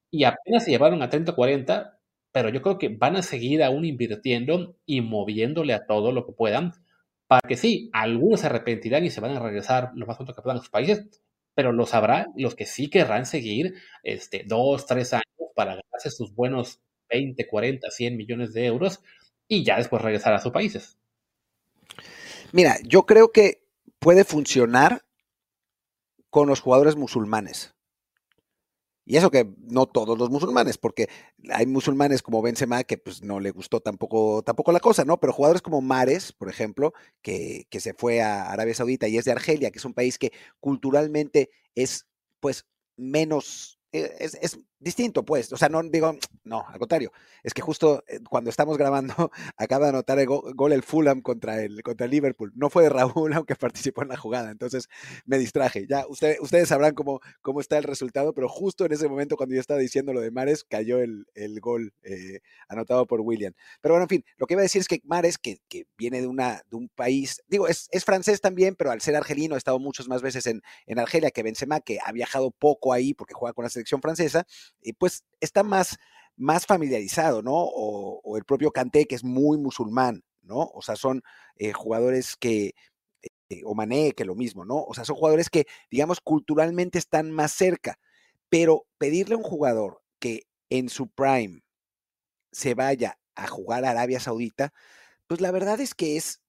y 0.09 0.23
apenas 0.23 0.65
se 0.65 0.71
llevaron 0.71 1.01
a 1.01 1.09
30 1.09 1.33
40, 1.35 1.99
pero 2.31 2.49
yo 2.49 2.61
creo 2.61 2.77
que 2.77 2.89
van 2.89 3.15
a 3.15 3.21
seguir 3.21 3.63
aún 3.63 3.85
invirtiendo 3.85 4.77
y 4.85 5.01
moviéndole 5.01 5.73
a 5.73 5.85
todo 5.85 6.11
lo 6.11 6.25
que 6.25 6.33
puedan 6.33 6.71
para 7.27 7.41
que 7.47 7.57
sí, 7.57 7.89
algunos 7.93 8.41
se 8.41 8.47
arrepentirán 8.47 9.05
y 9.05 9.09
se 9.09 9.21
van 9.21 9.35
a 9.35 9.39
regresar 9.39 9.91
lo 9.95 10.05
más 10.05 10.17
pronto 10.17 10.35
que 10.35 10.41
puedan 10.41 10.57
a 10.57 10.61
sus 10.61 10.69
países, 10.69 11.23
pero 11.55 11.71
lo 11.71 11.85
sabrán 11.85 12.27
los 12.35 12.55
que 12.55 12.65
sí 12.65 12.89
querrán 12.89 13.25
seguir 13.25 13.75
este, 14.03 14.43
dos, 14.45 14.85
tres 14.85 15.13
años 15.13 15.25
para 15.55 15.71
ganarse 15.71 16.09
sus 16.09 16.33
buenos 16.33 16.81
20, 17.09 17.47
40, 17.47 17.91
100 17.91 18.17
millones 18.17 18.53
de 18.53 18.65
euros 18.65 19.01
y 19.47 19.63
ya 19.63 19.77
después 19.77 20.01
regresar 20.01 20.33
a 20.33 20.39
sus 20.39 20.51
países. 20.51 20.97
Mira, 22.51 22.77
yo 22.83 23.05
creo 23.05 23.31
que 23.31 23.63
puede 23.99 24.23
funcionar 24.23 25.03
con 26.29 26.47
los 26.47 26.61
jugadores 26.61 26.95
musulmanes. 26.95 27.75
Y 29.05 29.17
eso 29.17 29.31
que 29.31 29.49
no 29.59 29.85
todos 29.85 30.17
los 30.17 30.29
musulmanes, 30.29 30.77
porque 30.77 31.09
hay 31.49 31.65
musulmanes 31.65 32.21
como 32.21 32.41
Benzema 32.41 32.83
que 32.83 32.97
pues 32.97 33.21
no 33.21 33.39
le 33.39 33.51
gustó 33.51 33.81
tampoco, 33.81 34.43
tampoco 34.43 34.71
la 34.71 34.79
cosa, 34.79 35.03
¿no? 35.05 35.19
Pero 35.19 35.33
jugadores 35.33 35.61
como 35.61 35.81
Mares, 35.81 36.31
por 36.31 36.49
ejemplo, 36.49 36.93
que, 37.21 37.67
que 37.69 37.79
se 37.79 37.93
fue 37.93 38.21
a 38.21 38.51
Arabia 38.51 38.73
Saudita 38.73 39.07
y 39.07 39.17
es 39.17 39.25
de 39.25 39.31
Argelia, 39.33 39.71
que 39.71 39.79
es 39.79 39.85
un 39.85 39.93
país 39.93 40.17
que 40.17 40.31
culturalmente 40.59 41.49
es 41.75 42.07
pues 42.39 42.65
menos 42.97 43.79
eh, 43.93 44.17
es, 44.19 44.59
distinto, 44.83 45.23
pues. 45.23 45.51
O 45.53 45.57
sea, 45.57 45.69
no 45.69 45.81
digo, 45.83 46.17
no, 46.43 46.65
al 46.67 46.79
contrario. 46.79 47.11
Es 47.43 47.53
que 47.53 47.61
justo 47.61 48.03
eh, 48.07 48.19
cuando 48.29 48.49
estamos 48.49 48.77
grabando, 48.77 49.31
acaba 49.57 49.85
de 49.85 49.89
anotar 49.89 50.19
el 50.19 50.27
gol 50.27 50.73
el 50.73 50.83
Fulham 50.83 51.21
contra 51.21 51.61
el, 51.61 51.81
contra 51.83 52.05
el 52.05 52.11
Liverpool. 52.11 52.51
No 52.55 52.69
fue 52.69 52.83
de 52.83 52.89
Raúl, 52.89 53.33
aunque 53.33 53.55
participó 53.55 54.03
en 54.03 54.09
la 54.09 54.17
jugada. 54.17 54.51
Entonces 54.51 54.87
me 55.25 55.37
distraje. 55.37 55.87
Ya, 55.87 56.05
ustedes 56.07 56.67
sabrán 56.67 56.93
cómo, 56.93 57.21
cómo 57.41 57.59
está 57.59 57.77
el 57.77 57.83
resultado, 57.83 58.33
pero 58.33 58.49
justo 58.49 58.85
en 58.85 58.91
ese 58.91 59.07
momento, 59.07 59.37
cuando 59.37 59.55
yo 59.55 59.61
estaba 59.61 59.79
diciendo 59.79 60.13
lo 60.13 60.21
de 60.21 60.31
Mares, 60.31 60.63
cayó 60.63 60.99
el, 60.99 61.25
el 61.33 61.59
gol 61.59 61.93
eh, 62.03 62.39
anotado 62.67 63.07
por 63.07 63.21
William. 63.21 63.53
Pero 63.81 63.93
bueno, 63.95 64.03
en 64.03 64.09
fin, 64.09 64.25
lo 64.37 64.47
que 64.47 64.55
iba 64.55 64.61
a 64.61 64.63
decir 64.63 64.81
es 64.81 64.87
que 64.87 65.01
Mares, 65.03 65.37
que, 65.37 65.59
que 65.69 65.85
viene 65.97 66.21
de, 66.21 66.27
una, 66.27 66.61
de 66.69 66.75
un 66.75 66.89
país, 66.89 67.41
digo, 67.47 67.67
es, 67.67 67.87
es, 67.91 68.03
francés 68.03 68.41
también, 68.41 68.75
pero 68.75 68.91
al 68.91 69.01
ser 69.01 69.15
argelino 69.15 69.55
ha 69.55 69.57
estado 69.57 69.79
muchas 69.79 70.07
más 70.07 70.21
veces 70.21 70.45
en, 70.47 70.61
en 70.85 70.99
Argelia 70.99 71.31
que 71.31 71.43
Benzema, 71.43 71.79
que 71.79 71.99
ha 72.03 72.11
viajado 72.11 72.51
poco 72.51 72.93
ahí 72.93 73.13
porque 73.13 73.33
juega 73.33 73.53
con 73.53 73.63
la 73.63 73.69
selección 73.69 74.01
francesa, 74.01 74.45
pues 74.97 75.23
está 75.39 75.63
más, 75.63 75.97
más 76.35 76.65
familiarizado, 76.65 77.41
¿no? 77.41 77.53
O, 77.53 78.37
el 78.37 78.45
propio 78.45 78.71
Kanté, 78.71 79.05
que 79.05 79.15
es 79.15 79.23
muy 79.23 79.57
musulmán, 79.57 80.23
¿no? 80.41 80.71
O 80.73 80.81
sea, 80.81 80.95
son 80.95 81.21
eh, 81.55 81.73
jugadores 81.73 82.35
que, 82.35 82.73
eh, 83.49 83.61
o 83.65 83.75
Mané, 83.75 84.13
que 84.13 84.25
lo 84.25 84.35
mismo, 84.35 84.65
¿no? 84.65 84.83
O 84.83 84.93
sea, 84.93 85.05
son 85.05 85.15
jugadores 85.15 85.49
que, 85.49 85.65
digamos, 85.91 86.19
culturalmente 86.21 86.97
están 86.97 87.31
más 87.31 87.51
cerca, 87.51 87.99
pero 88.49 88.85
pedirle 88.97 89.35
a 89.35 89.37
un 89.37 89.43
jugador 89.43 90.01
que 90.19 90.43
en 90.69 90.89
su 90.89 91.07
prime 91.09 91.61
se 92.51 92.73
vaya 92.73 93.19
a 93.35 93.47
jugar 93.47 93.85
a 93.85 93.91
Arabia 93.91 94.19
Saudita, 94.19 94.73
pues 95.27 95.41
la 95.41 95.51
verdad 95.51 95.79
es 95.79 95.95
que 95.95 96.17
es 96.17 96.41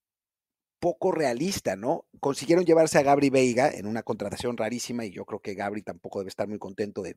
poco 0.80 1.12
realista, 1.12 1.76
¿no? 1.76 2.06
Consiguieron 2.20 2.66
llevarse 2.66 2.98
a 2.98 3.02
Gabri 3.02 3.30
Veiga 3.30 3.70
en 3.70 3.87
una 3.87 4.02
contratación 4.02 4.56
rarísima 4.56 5.06
y 5.06 5.10
yo 5.10 5.24
creo 5.24 5.40
que 5.40 5.54
Gabri 5.54 5.82
tampoco 5.82 6.18
debe 6.18 6.28
estar 6.28 6.46
muy 6.46 6.58
contento 6.58 7.00
de, 7.02 7.16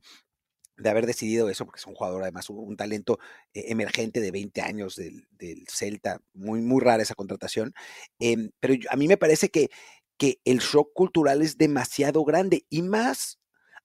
de 0.77 0.89
haber 0.89 1.05
decidido 1.05 1.49
eso, 1.49 1.65
porque 1.65 1.79
es 1.79 1.87
un 1.87 1.95
jugador 1.95 2.23
además, 2.23 2.49
un, 2.49 2.77
talento 2.77 3.19
eh, 3.53 3.65
emergente 3.69 4.19
de 4.19 4.31
20 4.31 4.61
años 4.61 4.95
del, 4.95 5.27
Celta, 5.67 6.21
muy, 6.33 6.61
muy 6.61 6.81
rara 6.81 7.03
esa 7.03 7.15
contratación, 7.15 7.73
em, 8.19 8.51
pero 8.59 8.75
a 8.89 8.95
mí 8.95 9.07
me 9.07 9.17
parece 9.17 9.49
que, 9.49 9.69
que 10.17 10.39
el 10.45 10.59
shock 10.59 10.93
cultural 10.93 11.41
es 11.41 11.57
demasiado 11.57 12.23
grande 12.23 12.65
y 12.69 12.81
más 12.83 13.39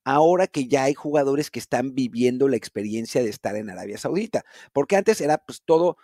ahora 0.05 0.46
que 0.46 0.66
ya 0.66 0.85
hay 0.85 0.94
jugadores 0.94 1.50
que 1.50 1.61
están 1.61 1.94
viviendo 1.94 2.48
la 2.48 2.57
experiencia 2.57 3.22
de 3.22 3.31
estar 3.31 3.57
en 3.57 3.70
Arabia 3.70 3.98
Saudita, 3.98 4.44
porque 4.72 4.96
antes 4.96 5.20
era 5.20 5.38
pues 5.38 5.62
todo 5.64 5.96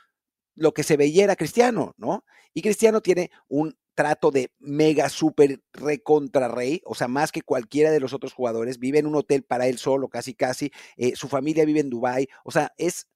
lo 0.59 0.75
que 0.75 0.83
se 0.83 0.97
veía 0.97 1.25
era 1.25 1.37
Cristiano, 1.37 1.95
¿no? 1.97 2.25
Y 2.53 2.63
Cristiano 2.63 3.01
tiene 3.01 3.31
un 3.49 3.77
trato 3.95 4.31
de 4.31 4.53
mega 4.59 5.09
super 5.09 5.61
recontra 5.73 6.49
rey, 6.49 6.83
o 6.85 6.95
sea, 6.95 7.09
más 7.09 7.33
que 7.33 7.43
cualquiera 7.43 7.91
de 7.91 8.01
los 8.01 8.13
otros 8.13 8.33
jugadores, 8.33 8.79
vive 8.79 8.99
en 8.99 9.07
un 9.07 9.17
hotel 9.17 9.43
para 9.43 9.67
él 9.67 9.79
solo, 9.79 10.09
casi 10.09 10.35
casi, 10.35 10.71
eh, 10.97 11.17
su 11.17 11.29
familia 11.29 11.65
vive 11.65 11.81
en 11.81 11.91
Dubai, 11.91 12.29
o 12.45 12.51
sea, 12.51 12.73
es, 12.77 13.09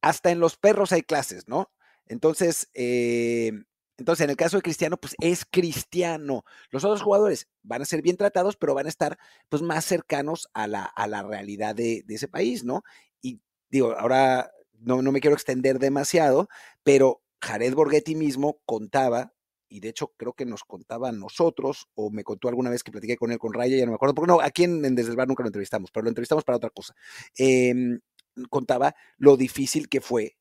hasta 0.00 0.30
en 0.30 0.40
los 0.40 0.56
perros 0.56 0.92
hay 0.92 1.02
clases, 1.02 1.48
¿no? 1.48 1.70
Entonces, 2.06 2.68
eh, 2.74 3.52
entonces, 3.98 4.24
en 4.24 4.30
el 4.30 4.36
caso 4.36 4.56
de 4.56 4.62
Cristiano, 4.62 4.96
pues 4.96 5.14
es 5.20 5.44
Cristiano. 5.44 6.44
Los 6.70 6.84
otros 6.84 7.02
jugadores 7.02 7.48
van 7.62 7.82
a 7.82 7.84
ser 7.84 8.00
bien 8.00 8.16
tratados, 8.16 8.56
pero 8.56 8.74
van 8.74 8.86
a 8.86 8.88
estar 8.88 9.18
pues 9.50 9.60
más 9.60 9.84
cercanos 9.84 10.48
a 10.54 10.66
la, 10.66 10.84
a 10.84 11.06
la 11.06 11.22
realidad 11.22 11.74
de, 11.74 12.02
de 12.06 12.14
ese 12.14 12.26
país, 12.26 12.64
¿no? 12.64 12.82
Y 13.20 13.42
digo, 13.68 13.92
ahora 13.98 14.50
no, 14.80 15.02
no 15.02 15.12
me 15.12 15.20
quiero 15.20 15.34
extender 15.34 15.78
demasiado, 15.78 16.48
pero 16.82 17.22
Jared 17.42 17.74
Borghetti 17.74 18.14
mismo 18.14 18.60
contaba, 18.66 19.32
y 19.68 19.80
de 19.80 19.88
hecho 19.88 20.12
creo 20.16 20.32
que 20.32 20.46
nos 20.46 20.64
contaba 20.64 21.08
a 21.10 21.12
nosotros, 21.12 21.88
o 21.94 22.10
me 22.10 22.24
contó 22.24 22.48
alguna 22.48 22.70
vez 22.70 22.82
que 22.82 22.92
platiqué 22.92 23.16
con 23.16 23.32
él 23.32 23.38
con 23.38 23.54
Raya, 23.54 23.76
ya 23.76 23.84
no 23.84 23.92
me 23.92 23.96
acuerdo, 23.96 24.14
porque 24.14 24.32
no, 24.32 24.40
aquí 24.40 24.64
en, 24.64 24.82
Desde 24.94 25.10
el 25.10 25.16
Bar 25.16 25.28
nunca 25.28 25.42
lo 25.42 25.48
entrevistamos, 25.48 25.90
pero 25.90 26.04
lo 26.04 26.10
entrevistamos 26.10 26.44
para 26.44 26.56
otra 26.56 26.70
cosa. 26.70 26.94
Em, 27.36 28.00
contaba 28.48 28.94
lo 29.18 29.36
difícil 29.36 29.88
que 29.88 30.00
fue 30.00 30.36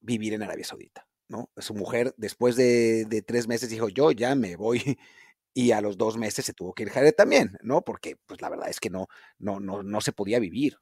vivir 0.00 0.34
en 0.34 0.42
Arabia 0.42 0.64
Saudita, 0.64 1.06
¿no? 1.28 1.50
Su 1.56 1.74
mujer, 1.74 2.14
después 2.16 2.56
de, 2.56 3.04
de 3.06 3.22
tres 3.22 3.48
meses, 3.48 3.70
dijo, 3.70 3.88
yo 3.88 4.12
ya 4.12 4.34
me 4.34 4.56
voy 4.56 4.80
y 5.54 5.72
a 5.72 5.80
los 5.80 5.98
dos 5.98 6.16
meses 6.16 6.44
se 6.44 6.54
tuvo 6.54 6.72
que 6.74 6.84
ir 6.84 6.90
Jared 6.90 7.14
también, 7.14 7.56
¿no? 7.62 7.82
Porque 7.82 8.16
pues 8.26 8.40
la 8.40 8.50
verdad 8.50 8.68
es 8.70 8.80
que 8.80 8.90
no, 8.90 9.08
no, 9.38 9.60
no, 9.60 9.82
no 9.82 10.00
se 10.00 10.12
podía 10.12 10.38
vivir. 10.38 10.78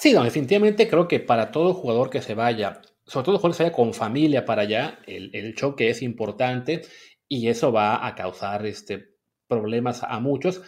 Sí, 0.00 0.12
no, 0.12 0.22
definitivamente 0.22 0.88
creo 0.88 1.08
que 1.08 1.18
para 1.18 1.50
todo 1.50 1.74
jugador 1.74 2.08
que 2.08 2.22
se 2.22 2.34
vaya, 2.34 2.80
sobre 3.04 3.24
todo 3.24 3.38
jugador 3.38 3.50
que 3.50 3.56
se 3.56 3.62
vaya 3.64 3.74
con 3.74 3.92
familia 3.94 4.44
para 4.44 4.62
allá, 4.62 5.00
el, 5.08 5.54
choque 5.56 5.90
es 5.90 6.02
importante 6.02 6.82
y 7.28 7.48
eso 7.48 7.72
va 7.72 8.06
a 8.06 8.14
causar 8.14 8.64
este, 8.64 9.08
problemas 9.48 10.04
a 10.04 10.20
muchos. 10.20 10.62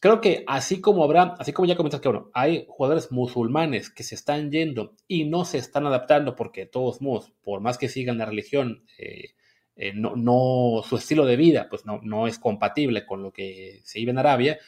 Creo 0.00 0.20
que 0.20 0.44
así 0.46 0.80
como 0.80 1.02
habrá, 1.02 1.34
así 1.40 1.52
como 1.52 1.66
ya 1.66 1.76
comentas 1.76 2.00
que 2.00 2.08
bueno, 2.08 2.30
hay 2.34 2.66
jugadores 2.68 3.10
musulmanes 3.10 3.90
que 3.90 4.04
se 4.04 4.14
están 4.14 4.52
yendo 4.52 4.94
y 5.08 5.24
no 5.24 5.44
se 5.44 5.58
están 5.58 5.84
adaptando 5.86 6.36
porque 6.36 6.64
todos 6.64 7.02
modos, 7.02 7.32
por 7.42 7.60
más 7.60 7.78
que 7.78 7.88
sigan 7.88 8.18
la 8.18 8.26
religión, 8.26 8.84
eh, 8.96 9.30
eh, 9.74 9.92
no, 9.92 10.14
no, 10.14 10.84
su 10.88 10.96
estilo 10.96 11.26
de 11.26 11.36
vida 11.36 11.68
pues 11.68 11.84
no, 11.84 12.00
no 12.04 12.28
es 12.28 12.38
compatible 12.38 13.04
con 13.06 13.24
lo 13.24 13.32
que 13.32 13.80
se 13.82 13.98
vive 13.98 14.12
en 14.12 14.18
Arabia. 14.18 14.58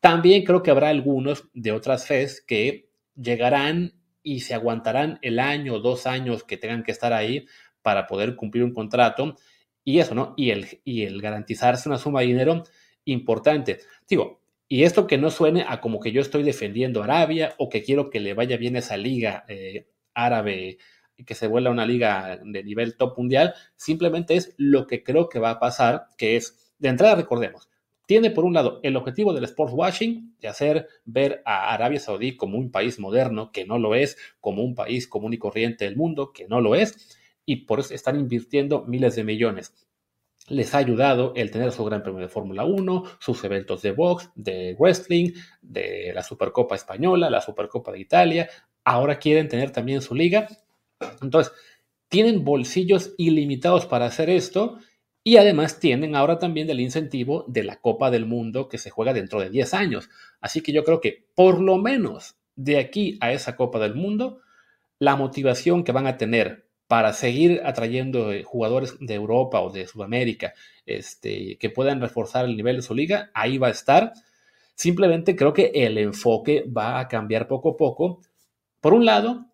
También 0.00 0.44
creo 0.44 0.62
que 0.62 0.70
habrá 0.70 0.90
algunos 0.90 1.48
de 1.54 1.72
otras 1.72 2.06
fes 2.06 2.42
que 2.46 2.85
llegarán 3.16 3.94
y 4.22 4.40
se 4.40 4.54
aguantarán 4.54 5.18
el 5.22 5.38
año 5.38 5.74
o 5.74 5.80
dos 5.80 6.06
años 6.06 6.44
que 6.44 6.56
tengan 6.56 6.82
que 6.82 6.92
estar 6.92 7.12
ahí 7.12 7.46
para 7.82 8.06
poder 8.06 8.36
cumplir 8.36 8.64
un 8.64 8.74
contrato 8.74 9.36
y 9.84 10.00
eso, 10.00 10.14
¿no? 10.14 10.34
Y 10.36 10.50
el, 10.50 10.80
y 10.84 11.04
el 11.04 11.22
garantizarse 11.22 11.88
una 11.88 11.98
suma 11.98 12.20
de 12.20 12.26
dinero 12.26 12.64
importante. 13.04 13.78
Digo, 14.08 14.42
y 14.68 14.82
esto 14.82 15.06
que 15.06 15.18
no 15.18 15.30
suene 15.30 15.64
a 15.66 15.80
como 15.80 16.00
que 16.00 16.10
yo 16.10 16.20
estoy 16.20 16.42
defendiendo 16.42 17.02
Arabia 17.02 17.54
o 17.58 17.68
que 17.68 17.82
quiero 17.82 18.10
que 18.10 18.18
le 18.18 18.34
vaya 18.34 18.56
bien 18.56 18.74
esa 18.74 18.96
liga 18.96 19.44
eh, 19.48 19.86
árabe 20.12 20.78
y 21.16 21.24
que 21.24 21.34
se 21.34 21.46
vuelva 21.46 21.70
una 21.70 21.86
liga 21.86 22.40
de 22.42 22.64
nivel 22.64 22.96
top 22.96 23.16
mundial, 23.16 23.54
simplemente 23.76 24.34
es 24.34 24.54
lo 24.58 24.86
que 24.86 25.02
creo 25.04 25.28
que 25.28 25.38
va 25.38 25.50
a 25.50 25.60
pasar, 25.60 26.08
que 26.18 26.36
es 26.36 26.74
de 26.78 26.88
entrada 26.88 27.14
recordemos, 27.14 27.70
tiene 28.06 28.30
por 28.30 28.44
un 28.44 28.54
lado 28.54 28.80
el 28.82 28.96
objetivo 28.96 29.32
del 29.34 29.44
sports 29.44 29.74
washing, 29.74 30.36
de 30.40 30.48
hacer 30.48 30.88
ver 31.04 31.42
a 31.44 31.74
Arabia 31.74 32.00
Saudí 32.00 32.36
como 32.36 32.56
un 32.56 32.70
país 32.70 32.98
moderno, 32.98 33.50
que 33.52 33.66
no 33.66 33.78
lo 33.78 33.94
es, 33.94 34.16
como 34.40 34.62
un 34.62 34.74
país 34.74 35.08
común 35.08 35.34
y 35.34 35.38
corriente 35.38 35.84
del 35.84 35.96
mundo, 35.96 36.32
que 36.32 36.46
no 36.46 36.60
lo 36.60 36.76
es, 36.76 37.18
y 37.44 37.66
por 37.66 37.80
eso 37.80 37.92
están 37.94 38.18
invirtiendo 38.18 38.84
miles 38.86 39.16
de 39.16 39.24
millones. 39.24 39.74
Les 40.48 40.74
ha 40.74 40.78
ayudado 40.78 41.32
el 41.34 41.50
tener 41.50 41.72
su 41.72 41.84
Gran 41.84 42.04
Premio 42.04 42.20
de 42.20 42.28
Fórmula 42.28 42.64
1, 42.64 43.02
sus 43.18 43.42
eventos 43.42 43.82
de 43.82 43.90
box, 43.90 44.30
de 44.36 44.76
wrestling, 44.78 45.32
de 45.60 46.12
la 46.14 46.22
Supercopa 46.22 46.76
Española, 46.76 47.28
la 47.28 47.40
Supercopa 47.40 47.90
de 47.90 47.98
Italia. 47.98 48.48
Ahora 48.84 49.18
quieren 49.18 49.48
tener 49.48 49.72
también 49.72 50.02
su 50.02 50.14
liga. 50.14 50.46
Entonces, 51.20 51.52
tienen 52.08 52.44
bolsillos 52.44 53.14
ilimitados 53.18 53.86
para 53.86 54.06
hacer 54.06 54.30
esto 54.30 54.78
y 55.26 55.38
además 55.38 55.80
tienen 55.80 56.14
ahora 56.14 56.38
también 56.38 56.70
el 56.70 56.78
incentivo 56.78 57.44
de 57.48 57.64
la 57.64 57.80
Copa 57.80 58.12
del 58.12 58.26
Mundo 58.26 58.68
que 58.68 58.78
se 58.78 58.90
juega 58.90 59.12
dentro 59.12 59.40
de 59.40 59.50
10 59.50 59.74
años. 59.74 60.08
Así 60.40 60.60
que 60.60 60.70
yo 60.70 60.84
creo 60.84 61.00
que 61.00 61.24
por 61.34 61.60
lo 61.60 61.78
menos 61.78 62.36
de 62.54 62.78
aquí 62.78 63.18
a 63.20 63.32
esa 63.32 63.56
Copa 63.56 63.80
del 63.80 63.96
Mundo, 63.96 64.38
la 65.00 65.16
motivación 65.16 65.82
que 65.82 65.90
van 65.90 66.06
a 66.06 66.16
tener 66.16 66.68
para 66.86 67.12
seguir 67.12 67.60
atrayendo 67.64 68.30
eh, 68.30 68.44
jugadores 68.44 68.98
de 69.00 69.14
Europa 69.14 69.60
o 69.62 69.72
de 69.72 69.88
Sudamérica 69.88 70.54
este, 70.86 71.58
que 71.58 71.70
puedan 71.70 72.00
reforzar 72.00 72.44
el 72.44 72.56
nivel 72.56 72.76
de 72.76 72.82
su 72.82 72.94
liga, 72.94 73.32
ahí 73.34 73.58
va 73.58 73.66
a 73.66 73.72
estar. 73.72 74.12
Simplemente 74.76 75.34
creo 75.34 75.52
que 75.52 75.72
el 75.74 75.98
enfoque 75.98 76.64
va 76.68 77.00
a 77.00 77.08
cambiar 77.08 77.48
poco 77.48 77.70
a 77.70 77.76
poco. 77.76 78.20
Por 78.80 78.94
un 78.94 79.04
lado, 79.04 79.46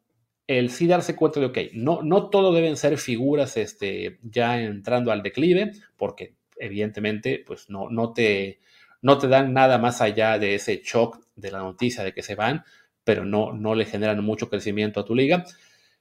el 0.58 0.70
sí 0.70 0.86
darse 0.86 1.16
cuenta 1.16 1.40
de, 1.40 1.46
ok, 1.46 1.58
no, 1.74 2.02
no 2.02 2.30
todo 2.30 2.52
deben 2.52 2.76
ser 2.76 2.98
figuras 2.98 3.56
este, 3.56 4.18
ya 4.22 4.60
entrando 4.60 5.12
al 5.12 5.22
declive, 5.22 5.72
porque 5.96 6.34
evidentemente 6.56 7.42
pues 7.46 7.68
no, 7.70 7.90
no, 7.90 8.12
te, 8.12 8.60
no 9.00 9.18
te 9.18 9.28
dan 9.28 9.52
nada 9.52 9.78
más 9.78 10.00
allá 10.00 10.38
de 10.38 10.54
ese 10.54 10.82
shock 10.84 11.18
de 11.36 11.50
la 11.50 11.58
noticia 11.58 12.04
de 12.04 12.12
que 12.12 12.22
se 12.22 12.34
van, 12.34 12.64
pero 13.04 13.24
no, 13.24 13.52
no 13.52 13.74
le 13.74 13.84
generan 13.84 14.24
mucho 14.24 14.48
crecimiento 14.48 15.00
a 15.00 15.04
tu 15.04 15.14
liga, 15.14 15.44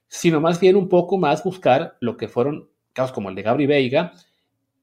sino 0.08 0.40
más 0.40 0.60
bien 0.60 0.76
un 0.76 0.88
poco 0.88 1.18
más 1.18 1.42
buscar 1.42 1.96
lo 2.00 2.16
que 2.16 2.28
fueron 2.28 2.68
casos 2.92 3.12
como 3.12 3.30
el 3.30 3.34
de 3.34 3.42
Gabri 3.42 3.66
Veiga, 3.66 4.12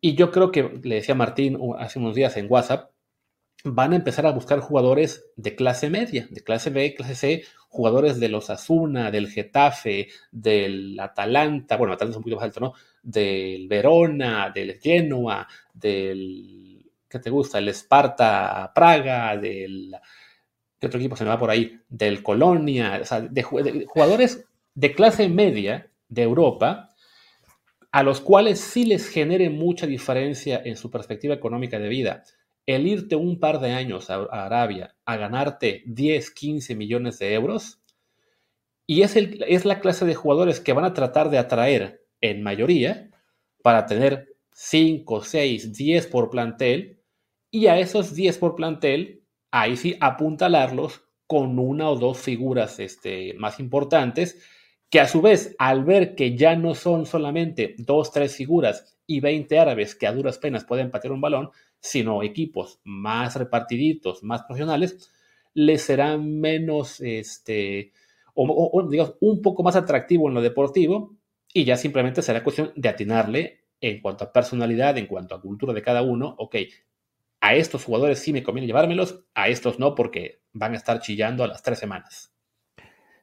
y 0.02 0.16
yo 0.16 0.32
creo 0.32 0.52
que 0.52 0.80
le 0.84 0.96
decía 0.96 1.16
Martín 1.16 1.58
hace 1.78 2.00
unos 2.00 2.16
días 2.16 2.38
en 2.38 2.48
WhatsApp, 2.50 2.92
van 3.64 3.94
a 3.94 3.98
empezar 3.98 4.26
a 4.26 4.32
buscar 4.32 4.60
jugadores 4.60 5.26
de 5.36 5.56
clase 5.56 5.90
media, 5.90 6.28
de 6.30 6.42
clase 6.42 6.70
B, 6.70 6.96
clase 6.96 7.16
C, 7.16 7.44
jugadores 7.68 8.20
de 8.20 8.30
los 8.30 8.50
Asuna, 8.50 9.12
del 9.12 9.30
Getafe, 9.30 10.08
del 10.32 11.00
Atalanta, 11.00 11.78
bueno, 11.78 11.94
Atalanta 11.94 12.14
es 12.14 12.18
un 12.18 12.24
poquito 12.24 12.38
más 12.38 12.46
alto, 12.46 12.60
¿no? 12.62 12.74
Del 13.04 13.68
Verona, 13.68 14.50
del 14.54 14.80
Genoa, 14.80 15.48
del, 15.74 16.90
¿qué 17.08 17.20
te 17.20 17.30
gusta? 17.30 17.58
El 17.58 17.70
Esparta 17.70 18.72
Praga, 18.74 19.36
del, 19.38 19.96
¿qué 20.80 20.88
otro 20.88 21.00
equipo 21.00 21.16
se 21.16 21.26
me 21.26 21.30
va 21.30 21.40
por 21.40 21.50
ahí? 21.50 21.80
Del 21.90 22.24
Colonia, 22.24 23.00
o 23.02 23.06
sea, 23.06 23.22
de 23.22 23.44
jugadores 23.44 24.46
de 24.74 24.94
clase 24.94 25.28
media 25.28 25.90
de 26.08 26.24
Europa, 26.24 26.90
a 27.92 28.04
los 28.04 28.22
cuales 28.22 28.60
sí 28.60 28.86
les 28.86 29.10
genere 29.10 29.50
mucha 29.50 29.86
diferencia 29.86 30.62
en 30.64 30.78
su 30.78 30.90
perspectiva 30.90 31.34
económica 31.34 31.78
de 31.80 31.90
vida 31.90 32.24
el 32.76 32.86
irte 32.86 33.16
un 33.16 33.40
par 33.40 33.60
de 33.60 33.72
años 33.72 34.12
a, 34.12 34.26
Arabia 34.26 34.96
a 35.04 35.18
ganarte 35.18 35.82
10, 35.88 36.30
15 36.30 36.76
millones 36.76 37.18
de 37.18 37.34
euros, 37.34 37.82
y 38.86 39.02
es, 39.02 39.16
el, 39.16 39.44
es 39.48 39.66
la 39.66 39.80
clase 39.80 40.06
de 40.06 40.14
jugadores 40.14 40.60
que 40.60 40.74
van 40.74 40.86
a 40.86 40.94
tratar 40.94 41.32
de 41.32 41.40
atraer 41.40 42.06
en 42.22 42.44
mayoría 42.44 43.10
para 43.64 43.88
tener 43.88 44.36
5, 44.54 45.24
6, 45.24 45.74
10 45.74 46.08
por 46.08 46.30
plantel, 46.30 47.02
y 47.50 47.66
a 47.66 47.80
esos 47.80 48.14
10 48.14 48.38
por 48.38 48.56
plantel, 48.56 49.24
ahí 49.50 49.76
sí 49.76 49.98
apuntalarlos 50.00 51.06
con 51.26 51.58
una 51.58 51.90
o 51.90 51.96
dos 51.96 52.20
figuras 52.20 52.80
este, 52.80 53.34
más 53.34 53.60
importantes, 53.60 54.44
que 54.92 55.00
a 55.00 55.08
su 55.08 55.22
vez, 55.22 55.56
al 55.58 55.86
ver 55.86 56.14
que 56.14 56.38
ya 56.38 56.56
no 56.56 56.76
son 56.76 57.08
solamente 57.08 57.74
dos, 57.80 58.12
tres 58.12 58.36
figuras 58.36 58.96
y 59.08 59.22
20 59.22 59.58
árabes 59.58 59.96
que 59.96 60.06
a 60.06 60.12
duras 60.12 60.38
penas 60.38 60.66
pueden 60.66 60.92
patear 60.92 61.14
un 61.14 61.22
balón, 61.22 61.50
sino 61.80 62.24
equipos 62.24 62.80
más 62.84 63.36
repartiditos, 63.36 64.24
más 64.24 64.44
profesionales, 64.44 65.12
les 65.54 65.82
será 65.82 66.18
menos, 66.18 67.02
este, 67.02 67.92
o, 68.34 68.88
digamos, 68.90 69.16
un 69.20 69.42
poco 69.42 69.64
más 69.64 69.76
atractivo 69.76 70.28
en 70.28 70.36
lo 70.36 70.42
deportivo 70.42 71.18
y 71.54 71.64
ya 71.66 71.78
simplemente 71.78 72.22
será 72.22 72.44
cuestión 72.44 72.72
de 72.76 72.90
atinarle 72.90 73.66
en 73.82 74.02
cuanto 74.02 74.26
a 74.26 74.32
personalidad, 74.32 74.98
en 74.98 75.08
cuanto 75.08 75.36
a 75.36 75.42
cultura 75.42 75.74
de 75.74 75.82
cada 75.82 76.02
uno, 76.02 76.36
ok, 76.38 76.56
a 77.42 77.56
estos 77.56 77.86
jugadores 77.86 78.20
sí 78.20 78.34
me 78.34 78.44
conviene 78.44 78.68
llevármelos, 78.68 79.24
a 79.34 79.48
estos 79.48 79.80
no 79.80 79.96
porque 79.96 80.42
van 80.52 80.74
a 80.74 80.78
estar 80.78 81.00
chillando 81.00 81.44
a 81.44 81.48
las 81.48 81.64
tres 81.64 81.80
semanas. 81.80 82.34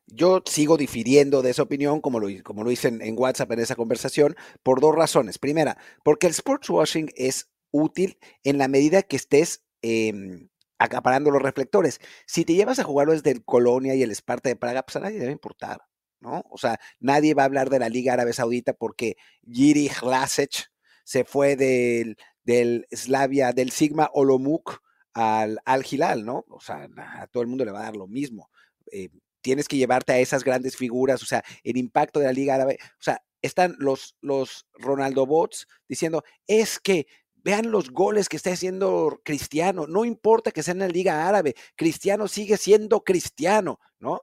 Yo 0.06 0.40
sigo 0.46 0.76
difiriendo 0.76 1.42
de 1.42 1.50
esa 1.50 1.64
opinión, 1.64 2.00
como 2.00 2.20
lo, 2.20 2.28
como 2.44 2.62
lo 2.62 2.70
hice 2.70 2.88
en, 2.88 3.02
en, 3.02 3.18
WhatsApp 3.18 3.50
en 3.52 3.58
esa 3.58 3.74
conversación, 3.74 4.36
por 4.62 4.80
dos 4.80 4.94
razones. 4.94 5.38
Primera, 5.38 5.76
porque 6.04 6.28
el 6.28 6.30
sports 6.30 6.70
washing 6.70 7.10
es 7.16 7.50
útil 7.76 8.18
en 8.44 8.58
la 8.58 8.68
medida 8.68 9.02
que 9.02 9.16
estés 9.16 9.64
em, 9.82 10.48
acaparando 10.78 11.30
los 11.30 11.42
reflectores. 11.42 12.00
Si 12.26 12.44
te 12.44 12.54
llevas 12.54 12.78
a 12.78 12.84
jugar 12.84 13.08
desde 13.08 13.30
el 13.30 13.44
Colonia 13.44 13.94
y 13.94 14.02
el 14.02 14.10
Esparta 14.10 14.48
de 14.48 14.56
Praga, 14.56 14.82
pues 14.82 14.96
a 14.96 15.00
nadie 15.00 15.18
debe 15.18 15.32
importar, 15.32 15.82
¿no? 16.20 16.44
O 16.50 16.58
sea, 16.58 16.78
nadie 17.00 17.34
va 17.34 17.42
a 17.42 17.46
hablar 17.46 17.70
de 17.70 17.78
la 17.78 17.88
Liga 17.88 18.14
Árabe 18.14 18.32
Saudita 18.32 18.72
porque 18.72 19.16
Giri 19.50 19.88
Hlasech 19.88 20.70
se 21.04 21.24
fue 21.24 21.56
del, 21.56 22.16
del 22.44 22.86
Slavia, 22.90 23.52
del 23.52 23.70
Sigma 23.70 24.10
Olomouc 24.12 24.82
al, 25.14 25.60
al 25.64 25.84
Hilal, 25.88 26.24
¿no? 26.24 26.44
O 26.48 26.60
sea, 26.60 26.88
a 26.96 27.26
todo 27.28 27.42
el 27.42 27.48
mundo 27.48 27.64
le 27.64 27.72
va 27.72 27.80
a 27.80 27.84
dar 27.84 27.96
lo 27.96 28.06
mismo. 28.06 28.50
Eh, 28.92 29.08
tienes 29.40 29.68
que 29.68 29.76
llevarte 29.76 30.12
a 30.12 30.18
esas 30.18 30.42
grandes 30.42 30.76
figuras, 30.76 31.22
o 31.22 31.26
sea, 31.26 31.44
el 31.62 31.76
impacto 31.76 32.18
de 32.18 32.26
la 32.26 32.32
Liga 32.32 32.56
Árabe, 32.56 32.78
o 32.82 33.02
sea, 33.02 33.22
están 33.42 33.76
los, 33.78 34.16
los 34.20 34.66
Ronaldo 34.74 35.24
Bots 35.24 35.68
diciendo, 35.88 36.24
es 36.46 36.80
que 36.80 37.06
Vean 37.46 37.70
los 37.70 37.92
goles 37.92 38.28
que 38.28 38.36
está 38.36 38.50
haciendo 38.50 39.20
Cristiano. 39.24 39.86
No 39.86 40.04
importa 40.04 40.50
que 40.50 40.64
sea 40.64 40.72
en 40.72 40.80
la 40.80 40.88
Liga 40.88 41.28
Árabe, 41.28 41.54
Cristiano 41.76 42.26
sigue 42.26 42.56
siendo 42.56 43.04
Cristiano, 43.04 43.78
¿no? 44.00 44.22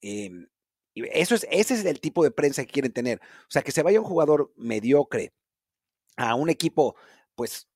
Em, 0.00 0.48
eso 0.96 1.36
es, 1.36 1.46
ese 1.52 1.74
es 1.74 1.84
el 1.84 2.00
tipo 2.00 2.24
de 2.24 2.32
prensa 2.32 2.64
que 2.64 2.72
quieren 2.72 2.92
tener. 2.92 3.20
O 3.42 3.50
sea, 3.50 3.62
que 3.62 3.70
se 3.70 3.84
vaya 3.84 4.00
un 4.00 4.06
jugador 4.06 4.52
mediocre 4.56 5.32
a 6.16 6.34
un 6.34 6.50
equipo, 6.50 6.96
pues, 7.36 7.68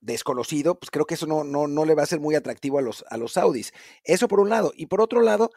desconocido, 0.00 0.78
pues 0.78 0.92
creo 0.92 1.06
que 1.06 1.14
eso 1.14 1.26
no, 1.26 1.42
no, 1.42 1.66
no 1.66 1.84
le 1.84 1.96
va 1.96 2.04
a 2.04 2.06
ser 2.06 2.20
muy 2.20 2.36
atractivo 2.36 2.78
a 2.78 2.82
los, 2.82 3.04
a 3.10 3.16
los 3.16 3.32
Saudis. 3.32 3.72
Eso 4.04 4.28
por 4.28 4.38
un 4.38 4.48
lado. 4.48 4.72
Y 4.76 4.86
por 4.86 5.00
otro 5.00 5.22
lado, 5.22 5.50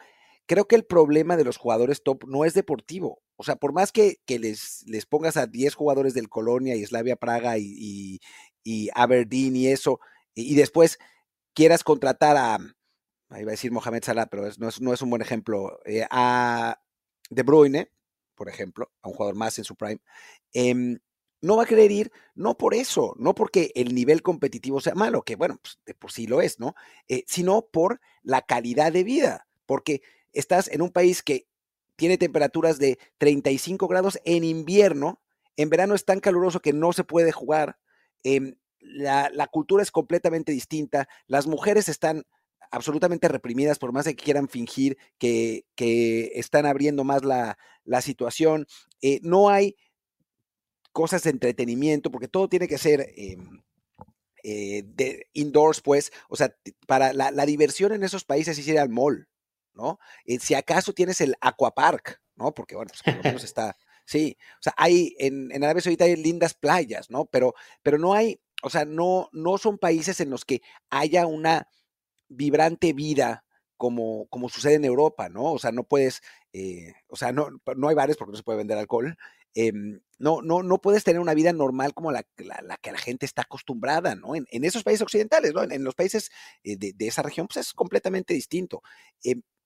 creo 0.50 0.66
que 0.66 0.74
el 0.74 0.84
problema 0.84 1.36
de 1.36 1.44
los 1.44 1.58
jugadores 1.58 2.02
top 2.02 2.24
no 2.26 2.44
es 2.44 2.54
deportivo. 2.54 3.22
O 3.36 3.44
sea, 3.44 3.54
por 3.54 3.72
más 3.72 3.92
que, 3.92 4.18
les, 4.26 4.82
les 4.84 5.06
pongas 5.06 5.36
a 5.36 5.46
10 5.46 5.76
jugadores 5.76 6.12
del 6.12 6.28
Colonia 6.28 6.74
y 6.74 6.84
Slavia 6.84 7.14
Praga 7.14 7.56
y, 7.56 8.18
y 8.64 8.88
Aberdeen 8.96 9.54
y 9.54 9.68
eso, 9.68 10.00
y, 10.34 10.56
después 10.56 10.98
quieras 11.54 11.84
contratar 11.84 12.36
a, 12.36 12.58
ahí 13.28 13.44
va 13.44 13.50
a 13.50 13.58
decir 13.58 13.70
Mohamed 13.70 14.02
Salah, 14.02 14.26
pero 14.26 14.42
no, 14.58 14.68
es, 14.68 14.80
no, 14.80 14.92
es, 14.92 15.02
un 15.02 15.10
buen 15.10 15.22
ejemplo, 15.22 15.78
eh, 15.84 16.04
a 16.10 16.82
De 17.30 17.44
Bruyne, 17.44 17.92
por 18.34 18.48
ejemplo, 18.48 18.90
a 19.02 19.08
un 19.08 19.14
jugador 19.14 19.36
más 19.36 19.56
en 19.58 19.64
su 19.64 19.76
prime, 19.76 20.00
em, 20.52 20.98
no 21.42 21.58
va 21.58 21.62
a 21.62 21.66
querer 21.66 21.92
ir, 21.92 22.10
no 22.34 22.58
por 22.58 22.74
eso, 22.74 23.14
no 23.20 23.36
porque 23.36 23.70
el 23.76 23.94
nivel 23.94 24.20
competitivo 24.20 24.80
sea 24.80 24.96
malo, 24.96 25.22
que 25.22 25.36
bueno, 25.36 25.60
pues 25.62 25.78
de 25.86 25.94
por 25.94 26.10
sí 26.10 26.26
lo 26.26 26.40
es, 26.40 26.58
¿no? 26.58 26.74
Eh, 27.06 27.22
sino 27.28 27.68
por 27.70 28.00
la 28.24 28.42
calidad 28.42 28.90
de 28.90 29.04
vida, 29.04 29.46
porque 29.64 30.02
estás 30.32 30.68
en 30.68 30.82
un 30.82 30.90
país 30.90 31.22
que 31.22 31.46
tiene 31.96 32.18
temperaturas 32.18 32.78
de 32.78 32.98
35 33.18 33.88
grados 33.88 34.18
en 34.24 34.44
invierno, 34.44 35.20
en 35.56 35.68
verano 35.70 35.94
es 35.94 36.04
tan 36.04 36.20
caluroso 36.20 36.60
que 36.60 36.72
no 36.72 36.92
se 36.92 37.04
puede 37.04 37.32
jugar, 37.32 37.78
Em, 38.22 38.56
la, 38.80 39.48
cultura 39.50 39.82
es 39.82 39.90
completamente 39.90 40.52
distinta, 40.52 41.08
las 41.26 41.46
mujeres 41.46 41.88
están 41.88 42.24
absolutamente 42.70 43.28
reprimidas 43.28 43.78
por 43.78 43.92
más 43.92 44.06
que 44.06 44.16
quieran 44.16 44.48
fingir 44.48 44.96
que, 45.18 45.64
están 46.34 46.66
abriendo 46.66 47.04
más 47.04 47.22
la, 47.24 47.56
situación, 48.00 48.66
eh, 49.02 49.20
no 49.22 49.50
hay 49.50 49.76
cosas 50.92 51.22
de 51.22 51.30
entretenimiento, 51.30 52.10
porque 52.10 52.28
todo 52.28 52.48
tiene 52.48 52.68
que 52.68 52.78
ser... 52.78 53.12
Em, 53.16 53.62
eh, 54.42 54.84
de 54.86 55.28
indoors, 55.34 55.82
pues, 55.82 56.14
o 56.30 56.34
sea, 56.34 56.56
para 56.86 57.12
la, 57.12 57.44
diversión 57.44 57.92
en 57.92 58.02
esos 58.02 58.24
países 58.24 58.58
es 58.58 58.78
al 58.78 58.88
mall, 58.88 59.28
¿no? 59.80 59.98
Eh, 60.24 60.38
si 60.38 60.54
acaso 60.54 60.92
tienes 60.92 61.20
el 61.20 61.34
aquapark, 61.40 62.20
¿no? 62.36 62.52
Porque, 62.52 62.76
bueno, 62.76 62.90
pues 62.90 63.02
por 63.02 63.16
lo 63.16 63.22
menos 63.22 63.44
está, 63.44 63.76
Sí, 64.10 64.36
o 64.54 64.62
sea, 64.62 64.74
hay 64.76 65.14
en, 65.20 65.52
en 65.52 65.62
Arabia 65.62 65.82
Saudita 65.82 66.04
hay 66.04 66.16
lindas 66.16 66.54
playas, 66.54 67.10
¿no? 67.10 67.26
Pero, 67.26 67.54
pero 67.80 67.96
no 67.96 68.12
hay, 68.12 68.40
o 68.60 68.68
sea, 68.68 68.84
no, 68.84 69.28
no 69.32 69.56
son 69.56 69.78
países 69.78 70.20
en 70.20 70.30
los 70.30 70.44
que 70.44 70.62
haya 70.90 71.28
una 71.28 71.68
vibrante 72.28 72.92
vida 72.92 73.44
como, 73.76 74.26
como 74.26 74.48
sucede 74.48 74.74
en 74.74 74.84
Europa, 74.84 75.28
¿no? 75.28 75.52
O 75.52 75.60
sea, 75.60 75.70
no 75.70 75.84
puedes, 75.84 76.22
eh, 76.52 76.92
o 77.06 77.14
sea, 77.14 77.30
no, 77.30 77.50
no 77.76 77.88
hay 77.88 77.94
bares 77.94 78.16
porque 78.16 78.32
no 78.32 78.36
se 78.36 78.42
puede 78.42 78.58
vender 78.58 78.78
alcohol, 78.78 79.16
em, 79.54 80.00
no, 80.18 80.42
no, 80.42 80.64
no 80.64 80.80
puedes 80.80 81.04
tener 81.04 81.20
una 81.20 81.34
vida 81.34 81.52
normal 81.52 81.94
como 81.94 82.10
la, 82.10 82.26
la, 82.36 82.78
que 82.78 82.90
la 82.90 82.98
gente 82.98 83.26
está 83.26 83.42
acostumbrada, 83.42 84.16
¿no? 84.16 84.34
En, 84.34 84.64
esos 84.64 84.82
países 84.82 85.02
occidentales, 85.02 85.54
¿no? 85.54 85.62
En, 85.62 85.84
los 85.84 85.94
países 85.94 86.32
eh, 86.64 86.76
de, 86.76 86.94
de, 86.94 87.06
esa 87.06 87.22
región, 87.22 87.46
pues 87.46 87.68
es 87.68 87.72
completamente 87.74 88.34
distinto. 88.34 88.82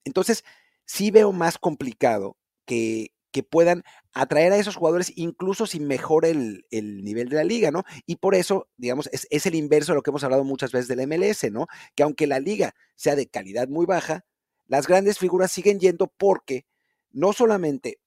Entonces, 0.05 0.45
sí 0.85 1.11
veo 1.11 1.33
más 1.33 1.57
complicado 1.57 2.37
que, 2.65 3.11
que 3.31 3.43
puedan 3.43 3.83
atraer 4.13 4.53
a 4.53 4.57
esos 4.57 4.77
jugadores 4.77 5.11
incluso 5.17 5.67
si 5.67 5.81
mejore 5.81 6.29
el, 6.29 6.65
el, 6.71 7.03
nivel 7.03 7.27
de 7.27 7.35
la 7.35 7.43
liga, 7.43 7.71
¿no? 7.71 7.83
Y 8.05 8.15
por 8.15 8.33
eso, 8.33 8.69
digamos, 8.77 9.09
es, 9.11 9.27
es, 9.29 9.45
el 9.45 9.55
inverso 9.55 9.91
de 9.91 9.97
lo 9.97 10.03
que 10.03 10.11
hemos 10.11 10.23
hablado 10.23 10.45
muchas 10.45 10.71
veces 10.71 10.87
del 10.87 11.05
MLS, 11.05 11.51
¿no? 11.51 11.67
Que 11.95 12.03
aunque 12.03 12.27
la 12.27 12.39
liga 12.39 12.75
sea 12.95 13.15
de 13.15 13.27
calidad 13.27 13.67
muy 13.67 13.85
baja, 13.85 14.23
las 14.67 14.87
grandes 14.87 15.19
figuras 15.19 15.51
siguen 15.51 15.79
yendo 15.79 16.07
porque 16.07 16.65
no 17.11 17.33
solamente 17.33 17.99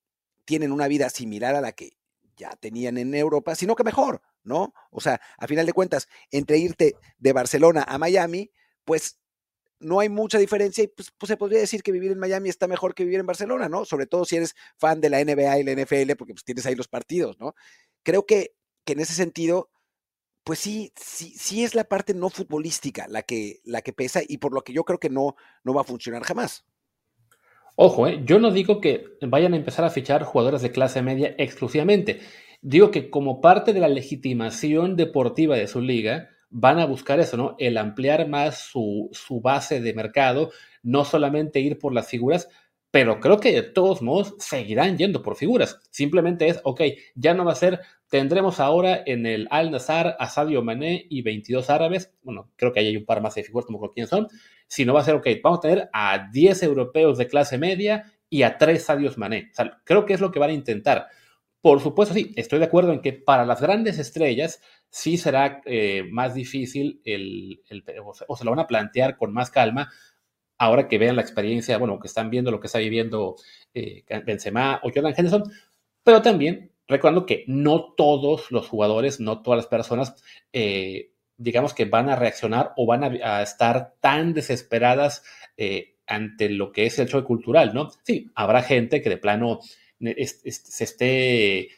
tienen 0.44 0.72
una 0.72 0.88
vida 0.88 1.10
similar 1.10 1.54
a 1.54 1.60
la 1.60 1.72
que 1.72 1.98
ya 2.38 2.56
tenían 2.56 2.96
en 2.96 3.14
Europa, 3.14 3.54
sino 3.54 3.76
que 3.76 3.84
mejor, 3.84 4.22
¿no? 4.44 4.72
O 4.90 5.00
sea, 5.00 5.20
a 5.36 5.46
final 5.46 5.66
de 5.66 5.72
cuentas, 5.74 6.08
entre 6.30 6.56
irte 6.56 6.94
de 7.18 7.32
Barcelona 7.32 7.84
a 7.86 7.98
Miami, 7.98 8.50
pues 8.84 9.18
no 9.80 10.00
hay 10.00 10.08
mucha 10.08 10.38
diferencia 10.38 10.84
y 10.84 10.88
pues, 10.88 11.12
pues, 11.16 11.28
se 11.28 11.36
podría 11.36 11.60
decir 11.60 11.82
que 11.82 11.92
vivir 11.92 12.12
en 12.12 12.18
Miami 12.18 12.48
está 12.48 12.66
mejor 12.66 12.94
que 12.94 13.04
vivir 13.04 13.20
en 13.20 13.26
Barcelona, 13.26 13.68
¿no? 13.68 13.84
Sobre 13.84 14.06
todo 14.06 14.24
si 14.24 14.36
eres 14.36 14.54
fan 14.76 15.00
de 15.00 15.10
la 15.10 15.24
NBA 15.24 15.58
y 15.58 15.64
la 15.64 15.72
NFL, 15.72 16.16
porque 16.16 16.34
pues 16.34 16.44
tienes 16.44 16.66
ahí 16.66 16.74
los 16.74 16.88
partidos, 16.88 17.38
¿no? 17.38 17.54
Creo 18.02 18.26
que, 18.26 18.54
que 18.84 18.94
en 18.94 19.00
ese 19.00 19.14
sentido, 19.14 19.70
pues 20.44 20.58
sí, 20.58 20.92
sí, 20.96 21.32
sí 21.36 21.64
es 21.64 21.74
la 21.74 21.84
parte 21.84 22.14
no 22.14 22.30
futbolística 22.30 23.06
la 23.08 23.22
que, 23.22 23.60
la 23.64 23.82
que 23.82 23.92
pesa 23.92 24.20
y 24.26 24.38
por 24.38 24.52
lo 24.52 24.62
que 24.62 24.72
yo 24.72 24.84
creo 24.84 24.98
que 24.98 25.10
no, 25.10 25.36
no 25.62 25.74
va 25.74 25.82
a 25.82 25.84
funcionar 25.84 26.22
jamás. 26.22 26.64
Ojo, 27.76 28.08
¿eh? 28.08 28.22
yo 28.24 28.40
no 28.40 28.50
digo 28.50 28.80
que 28.80 29.04
vayan 29.20 29.54
a 29.54 29.56
empezar 29.56 29.84
a 29.84 29.90
fichar 29.90 30.24
jugadores 30.24 30.62
de 30.62 30.72
clase 30.72 31.00
media 31.00 31.36
exclusivamente. 31.38 32.20
Digo 32.60 32.90
que 32.90 33.08
como 33.08 33.40
parte 33.40 33.72
de 33.72 33.78
la 33.78 33.86
legitimación 33.86 34.96
deportiva 34.96 35.56
de 35.56 35.68
su 35.68 35.80
liga, 35.80 36.30
van 36.50 36.78
a 36.78 36.86
buscar 36.86 37.20
eso, 37.20 37.36
¿no? 37.36 37.56
El 37.58 37.76
ampliar 37.76 38.28
más 38.28 38.58
su, 38.58 39.08
su 39.12 39.40
base 39.40 39.80
de 39.80 39.94
mercado, 39.94 40.50
no 40.82 41.04
solamente 41.04 41.60
ir 41.60 41.78
por 41.78 41.92
las 41.92 42.08
figuras, 42.08 42.48
pero 42.90 43.20
creo 43.20 43.38
que 43.38 43.52
de 43.52 43.62
todos 43.62 44.00
modos 44.00 44.34
seguirán 44.38 44.96
yendo 44.96 45.22
por 45.22 45.36
figuras. 45.36 45.78
Simplemente 45.90 46.48
es, 46.48 46.60
ok, 46.64 46.80
ya 47.14 47.34
no 47.34 47.44
va 47.44 47.52
a 47.52 47.56
ser, 47.56 47.80
tendremos 48.08 48.60
ahora 48.60 49.02
en 49.04 49.26
el 49.26 49.46
Al 49.50 49.70
Nazar 49.70 50.16
a 50.18 50.28
Sadio 50.28 50.62
Mané 50.62 51.06
y 51.10 51.22
22 51.22 51.68
árabes, 51.68 52.14
bueno, 52.22 52.50
creo 52.56 52.72
que 52.72 52.80
ahí 52.80 52.86
hay 52.88 52.96
un 52.96 53.04
par 53.04 53.20
más 53.20 53.34
de 53.34 53.44
figuras, 53.44 53.66
como 53.66 53.92
quién 53.92 54.06
son, 54.06 54.28
sino 54.66 54.94
va 54.94 55.00
a 55.00 55.04
ser, 55.04 55.16
ok, 55.16 55.26
vamos 55.42 55.58
a 55.58 55.62
tener 55.62 55.90
a 55.92 56.28
10 56.32 56.62
europeos 56.62 57.18
de 57.18 57.26
clase 57.26 57.58
media 57.58 58.10
y 58.30 58.42
a 58.42 58.56
3 58.56 58.82
Sadios 58.82 59.18
Mané. 59.18 59.50
Creo 59.84 60.06
que 60.06 60.14
es 60.14 60.20
lo 60.20 60.30
que 60.30 60.38
van 60.38 60.50
a 60.50 60.54
intentar. 60.54 61.08
Por 61.60 61.80
supuesto, 61.80 62.14
sí, 62.14 62.32
estoy 62.36 62.60
de 62.60 62.66
acuerdo 62.66 62.92
en 62.92 63.00
que 63.00 63.12
para 63.12 63.44
las 63.44 63.60
grandes 63.60 63.98
estrellas 63.98 64.62
sí 64.90 65.16
será 65.18 65.60
eh, 65.64 66.04
más 66.10 66.34
difícil 66.34 67.00
el, 67.04 67.62
o 68.26 68.36
se 68.36 68.44
lo 68.44 68.50
van 68.50 68.60
a 68.60 68.66
plantear 68.66 69.16
con 69.16 69.32
más 69.32 69.50
calma 69.50 69.90
ahora 70.58 70.88
que 70.88 70.98
vean 70.98 71.16
la 71.16 71.22
experiencia, 71.22 71.78
bueno, 71.78 71.98
que 71.98 72.08
están 72.08 72.30
viendo 72.30 72.50
lo 72.50 72.60
que 72.60 72.66
está 72.66 72.78
viviendo 72.78 73.36
eh, 73.72 74.04
Benzema 74.24 74.80
o 74.82 74.90
Jordan 74.92 75.14
Henderson, 75.16 75.44
pero 76.02 76.20
también 76.20 76.72
recordando 76.88 77.26
que 77.26 77.44
no 77.46 77.94
todos 77.96 78.50
los 78.50 78.66
jugadores, 78.66 79.20
no 79.20 79.42
todas 79.42 79.58
las 79.58 79.66
personas, 79.66 80.14
eh, 80.52 81.12
digamos 81.36 81.74
que 81.74 81.84
van 81.84 82.08
a 82.08 82.16
reaccionar 82.16 82.72
o 82.76 82.86
van 82.86 83.04
a, 83.22 83.42
estar 83.42 83.94
tan 84.00 84.34
desesperadas 84.34 85.22
eh, 85.56 85.94
ante 86.06 86.48
lo 86.48 86.72
que 86.72 86.86
es 86.86 86.98
el 86.98 87.08
show 87.08 87.22
cultural, 87.22 87.72
¿no? 87.74 87.90
Sí, 88.02 88.30
habrá 88.34 88.62
gente 88.62 89.00
que 89.02 89.10
de 89.10 89.18
plano 89.18 89.60
se 90.00 90.84
esté 90.84 91.68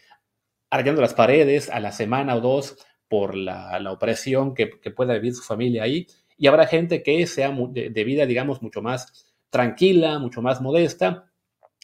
arreglando 0.71 1.03
las 1.03 1.15
paredes 1.15 1.69
a 1.69 1.81
la 1.81 1.91
semana 1.91 2.37
o 2.37 2.41
dos 2.41 2.79
por 3.11 3.35
la, 3.35 3.83
opresión 3.91 4.55
que, 4.55 4.71
que 4.81 4.93
pueda 4.93 5.15
vivir 5.15 5.35
su 5.35 5.43
familia 5.43 5.83
ahí, 5.83 6.07
y 6.39 6.47
habrá 6.47 6.67
gente 6.67 7.03
que 7.03 7.27
sea 7.27 7.51
de, 7.51 8.05
vida, 8.05 8.25
digamos, 8.25 8.63
mucho 8.63 8.81
más 8.81 9.27
tranquila, 9.51 10.19
mucho 10.21 10.41
más 10.41 10.63
modesta, 10.63 11.31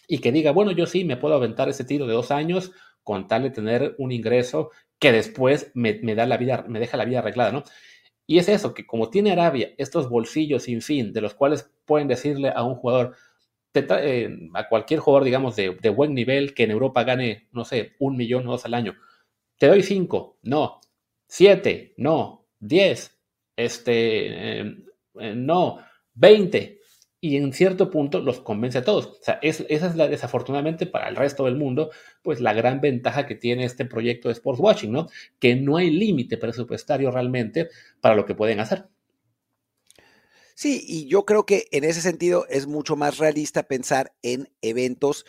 y 0.09 0.19
que 0.19 0.31
diga, 0.31 0.53
bueno, 0.53 0.71
yo 0.71 0.87
sí 0.87 1.05
me 1.05 1.17
puedo 1.19 1.35
aventar 1.35 1.69
ese 1.69 1.85
tiro 1.85 2.07
de 2.07 2.15
dos 2.15 2.31
años 2.31 2.71
con 3.03 3.27
tal 3.27 3.43
de 3.43 3.51
tener 3.51 3.97
un 3.99 4.13
ingreso 4.13 4.71
que 5.01 5.11
después 5.11 5.73
me, 5.75 5.93
da 6.15 6.25
la 6.25 6.37
vida, 6.37 6.65
me 6.69 6.79
deja 6.79 6.97
la 6.97 7.05
vida 7.05 7.19
arreglada, 7.19 7.53
¿no? 7.53 7.65
Y 8.27 8.39
es 8.39 8.49
eso, 8.49 8.73
que 8.73 8.87
como 8.87 9.11
tiene 9.11 9.33
Arabia 9.33 9.75
estos 9.77 10.09
bolsillos 10.09 10.63
sin 10.63 10.81
fin, 10.81 11.13
de 11.13 11.21
los 11.21 11.35
cuales 11.35 11.71
pueden 11.85 12.09
decirle 12.09 12.51
a 12.55 12.63
un 12.63 12.77
jugador, 12.77 13.17
eh, 13.75 14.31
a 14.55 14.69
cualquier 14.69 15.01
jugador, 15.01 15.25
digamos, 15.25 15.57
de, 15.57 15.77
de, 15.83 15.89
buen 15.91 16.15
nivel, 16.15 16.55
que 16.55 16.63
en 16.63 16.71
Europa 16.71 17.05
gane, 17.05 17.49
no 17.53 17.65
sé, 17.65 17.93
un 17.99 18.17
millón 18.17 18.47
o 18.47 18.53
dos 18.53 18.65
al 18.65 18.75
año, 18.75 18.95
te 19.59 19.67
doy 19.67 19.83
cinco, 19.83 20.39
no, 20.43 20.81
siete, 21.37 21.93
no, 21.99 22.47
diez, 22.61 23.19
este, 23.57 24.59
em, 24.59 24.87
eh, 25.21 25.35
no, 25.37 25.79
20. 26.15 26.81
Y 27.21 27.37
en 27.37 27.53
cierto 27.53 27.91
punto 27.91 28.21
los 28.21 28.41
convence 28.41 28.79
a 28.79 28.85
todos. 28.85 29.07
O 29.07 29.19
sea, 29.21 29.39
esa 29.43 29.65
es 29.69 29.97
la, 29.97 30.09
desafortunadamente 30.09 30.87
para 30.87 31.09
el 31.11 31.17
resto 31.17 31.45
del 31.45 31.57
mundo, 31.57 31.91
pues 32.23 32.41
la 32.41 32.55
gran 32.55 32.81
ventaja 32.81 33.27
que 33.27 33.35
tiene 33.35 33.65
este 33.65 33.85
proyecto 33.85 34.29
de 34.29 34.33
Sports 34.33 34.61
Watching, 34.61 34.93
¿no? 34.93 35.09
Que 35.39 35.57
no 35.57 35.77
hay 35.77 35.91
límite 35.91 36.39
presupuestario 36.39 37.11
realmente 37.11 37.69
para 38.01 38.15
lo 38.15 38.25
que 38.25 38.35
pueden 38.35 38.61
hacer. 38.61 38.87
Sí, 40.55 40.85
y 40.87 41.07
yo 41.07 41.27
creo 41.27 41.45
que 41.45 41.67
en 41.71 41.85
ese 41.85 42.01
sentido 42.01 42.47
es 42.49 42.67
mucho 42.67 42.97
más 42.97 43.19
realista 43.19 43.65
pensar 43.65 44.15
en 44.23 44.49
eventos 44.63 45.27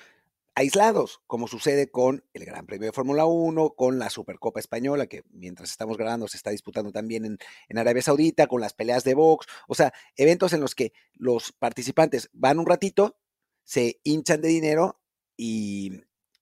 aislados, 0.58 1.22
como 1.28 1.47
sucede 1.47 1.91
con 1.91 2.26
el 2.34 2.43
Gran 2.43 2.66
Premio 2.66 2.88
de 2.88 2.91
Fórmula 2.91 3.26
1, 3.26 3.76
con 3.76 3.99
la 3.99 4.10
Supercopa 4.10 4.60
Española, 4.60 5.05
que 5.05 5.24
mientras 5.30 5.70
estamos 5.70 5.97
grabando 5.97 6.28
se 6.28 6.38
está 6.38 6.49
disputando 6.49 6.91
también 6.91 7.26
en, 7.26 7.38
en, 7.70 7.78
Arabia 7.78 8.01
Saudita, 8.01 8.47
con 8.47 8.60
las 8.60 8.74
peleas 8.74 9.03
de 9.03 9.14
box, 9.14 9.45
o 9.68 9.76
sea, 9.76 9.93
eventos 10.16 10.53
en 10.53 10.62
los 10.62 10.74
que 10.74 10.93
los 11.14 11.51
participantes 11.51 12.32
van 12.34 12.58
un 12.58 12.66
ratito, 12.66 13.20
se 13.66 13.99
hinchan 14.03 14.41
de 14.41 14.47
dinero 14.47 14.99
y, 15.38 16.01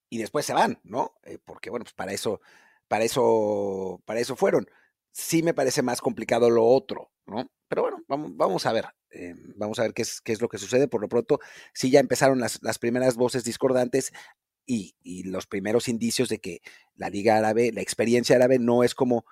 y 0.10 0.18
después 0.18 0.46
se 0.46 0.54
van, 0.54 0.80
¿no? 0.86 1.16
Eh, 1.24 1.38
porque, 1.44 1.70
bueno, 1.70 1.84
pues 1.84 1.94
para 1.94 2.14
eso, 2.14 2.40
para 2.88 3.04
eso, 3.04 4.02
para 4.06 4.22
eso 4.22 4.38
fueron. 4.38 4.66
Sí 5.12 5.44
me 5.44 5.54
parece 5.54 5.82
más 5.82 6.00
complicado 6.00 6.50
lo 6.50 6.66
otro, 6.66 7.12
¿no? 7.26 7.52
Pero 7.68 7.82
bueno, 7.82 7.98
vamos, 8.08 8.32
vamos 8.38 8.66
a 8.66 8.72
ver. 8.72 8.86
Vamos 9.56 9.80
a 9.80 9.84
ver 9.84 9.94
qué 9.94 10.02
es, 10.04 10.22
qué 10.22 10.32
es 10.32 10.42
lo 10.42 10.50
que 10.50 10.58
sucede. 10.58 10.88
Por 10.88 11.02
lo 11.02 11.10
pronto, 11.10 11.40
sí 11.74 11.90
ya 11.90 12.00
empezaron 12.00 12.40
las, 12.40 12.62
las 12.62 12.80
primeras 12.80 13.16
voces 13.16 13.44
discordantes 13.44 14.14
y, 14.66 14.96
y, 15.04 15.24
los 15.24 15.46
primeros 15.46 15.88
indicios 15.88 16.30
de 16.30 16.40
que 16.40 16.62
la 16.96 17.10
Liga 17.10 17.38
Árabe, 17.38 17.72
la 17.72 17.82
experiencia 17.82 18.36
árabe 18.36 18.58
no 18.58 18.84
es 18.84 18.96
como 18.96 19.26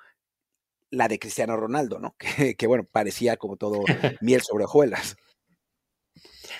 la 0.91 1.07
de 1.07 1.19
Cristiano 1.19 1.57
Ronaldo, 1.57 1.99
¿no? 1.99 2.15
Que, 2.37 2.55
que 2.55 2.67
bueno, 2.67 2.87
parecía 2.89 3.37
como 3.37 3.57
todo 3.57 3.83
miel 4.21 4.41
sobre 4.41 4.65
hojuelas. 4.65 5.17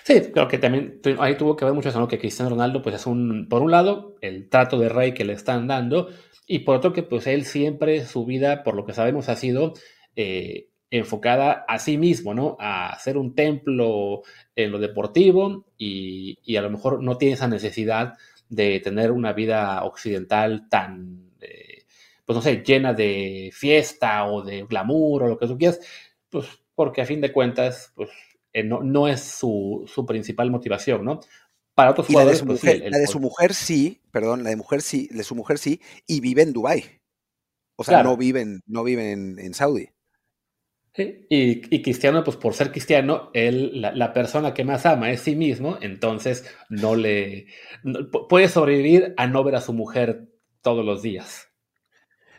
Sí, 0.04 0.20
creo 0.34 0.48
que 0.48 0.58
también 0.58 1.02
ahí 1.20 1.38
tuvo 1.38 1.56
que 1.56 1.66
ver 1.66 1.74
mucho 1.74 1.90
eso, 1.90 2.00
¿no? 2.00 2.08
Que 2.08 2.20
Cristiano 2.20 2.50
Ronaldo, 2.50 2.82
pues 2.82 2.96
es 2.96 3.06
un, 3.06 3.48
por 3.48 3.62
un 3.62 3.72
lado, 3.72 4.16
el 4.22 4.50
trato 4.50 4.80
de 4.80 4.90
rey 4.90 5.14
que 5.14 5.24
le 5.24 5.34
están 5.34 5.68
dando, 5.68 6.10
y 6.48 6.60
por 6.60 6.76
otro 6.76 6.94
que 6.94 7.04
pues 7.04 7.28
él 7.28 7.46
siempre, 7.46 8.06
su 8.06 8.26
vida, 8.26 8.64
por 8.64 8.76
lo 8.76 8.86
que 8.86 8.94
sabemos, 8.94 9.30
ha 9.30 9.36
sido 9.36 9.74
eh, 10.16 10.70
enfocada 10.94 11.66
a 11.68 11.80
sí 11.80 11.98
mismo, 11.98 12.36
¿no? 12.36 12.56
A 12.60 12.92
hacer 12.92 13.18
un 13.18 13.34
templo 13.34 14.22
en 14.56 14.72
lo 14.72 14.78
deportivo 14.78 15.66
y, 15.76 16.56
a 16.56 16.62
lo 16.62 16.70
mejor 16.70 17.02
no 17.02 17.18
tiene 17.18 17.34
esa 17.34 17.48
necesidad 17.48 18.14
de 18.48 18.80
tener 18.80 19.12
una 19.12 19.34
vida 19.34 19.84
occidental 19.86 20.70
tan, 20.70 21.32
eh, 21.42 21.86
pues 22.26 22.36
no 22.36 22.44
sé, 22.44 22.62
llena 22.64 22.94
de 22.94 23.50
fiesta 23.52 24.26
o 24.26 24.44
de 24.44 24.66
glamour 24.70 25.24
o 25.24 25.28
lo 25.30 25.40
que 25.40 25.48
tú 25.48 25.58
quieras, 25.58 25.80
pues 26.30 26.46
porque 26.76 27.02
a 27.02 27.08
fin 27.08 27.22
de 27.22 27.32
cuentas, 27.32 27.92
pues 27.96 28.12
eh, 28.54 28.64
no, 28.64 28.84
no, 28.84 29.08
es 29.08 29.22
su, 29.22 29.90
principal 30.08 30.52
motivación, 30.52 31.04
¿no? 31.04 31.22
Para 31.74 31.90
otros 31.90 32.06
jugadores, 32.06 32.46
la 32.46 32.54
de, 32.54 32.60
su, 32.60 32.62
pues, 32.62 32.64
mujer, 32.64 32.92
la 32.92 32.98
de 33.00 33.08
su 33.08 33.20
mujer 33.20 33.54
sí, 33.56 34.00
perdón, 34.12 34.44
la 34.44 34.52
de 34.52 34.58
mujer 34.58 34.84
sí, 34.84 35.10
de 35.12 35.24
su 35.24 35.34
mujer 35.34 35.58
sí, 35.58 35.82
y 36.06 36.20
vive 36.20 36.44
en 36.44 36.54
Dubái. 36.54 36.86
O 37.78 37.84
sea, 37.84 38.04
no 38.04 38.16
viven, 38.16 38.62
no 38.68 38.84
viven 38.84 39.40
en 39.40 39.54
Saudi. 39.56 39.90
Y, 40.96 41.82
Cristiano, 41.82 42.24
pues 42.24 42.38
por 42.38 42.54
ser 42.54 42.72
cristiano, 42.72 43.32
él, 43.34 43.82
la, 43.82 44.14
persona 44.14 44.54
que 44.54 44.64
más 44.64 44.86
ama 44.86 45.12
es 45.12 45.22
sí 45.22 45.36
mismo, 45.36 45.80
entonces 45.82 46.46
no 46.70 46.96
le 46.96 47.48
puede 48.30 48.48
sobrevivir 48.48 49.14
a 49.18 49.26
no 49.26 49.44
ver 49.44 49.56
a 49.56 49.62
su 49.62 49.74
mujer 49.74 50.30
todos 50.62 50.86
los 50.86 51.02
días. 51.02 51.50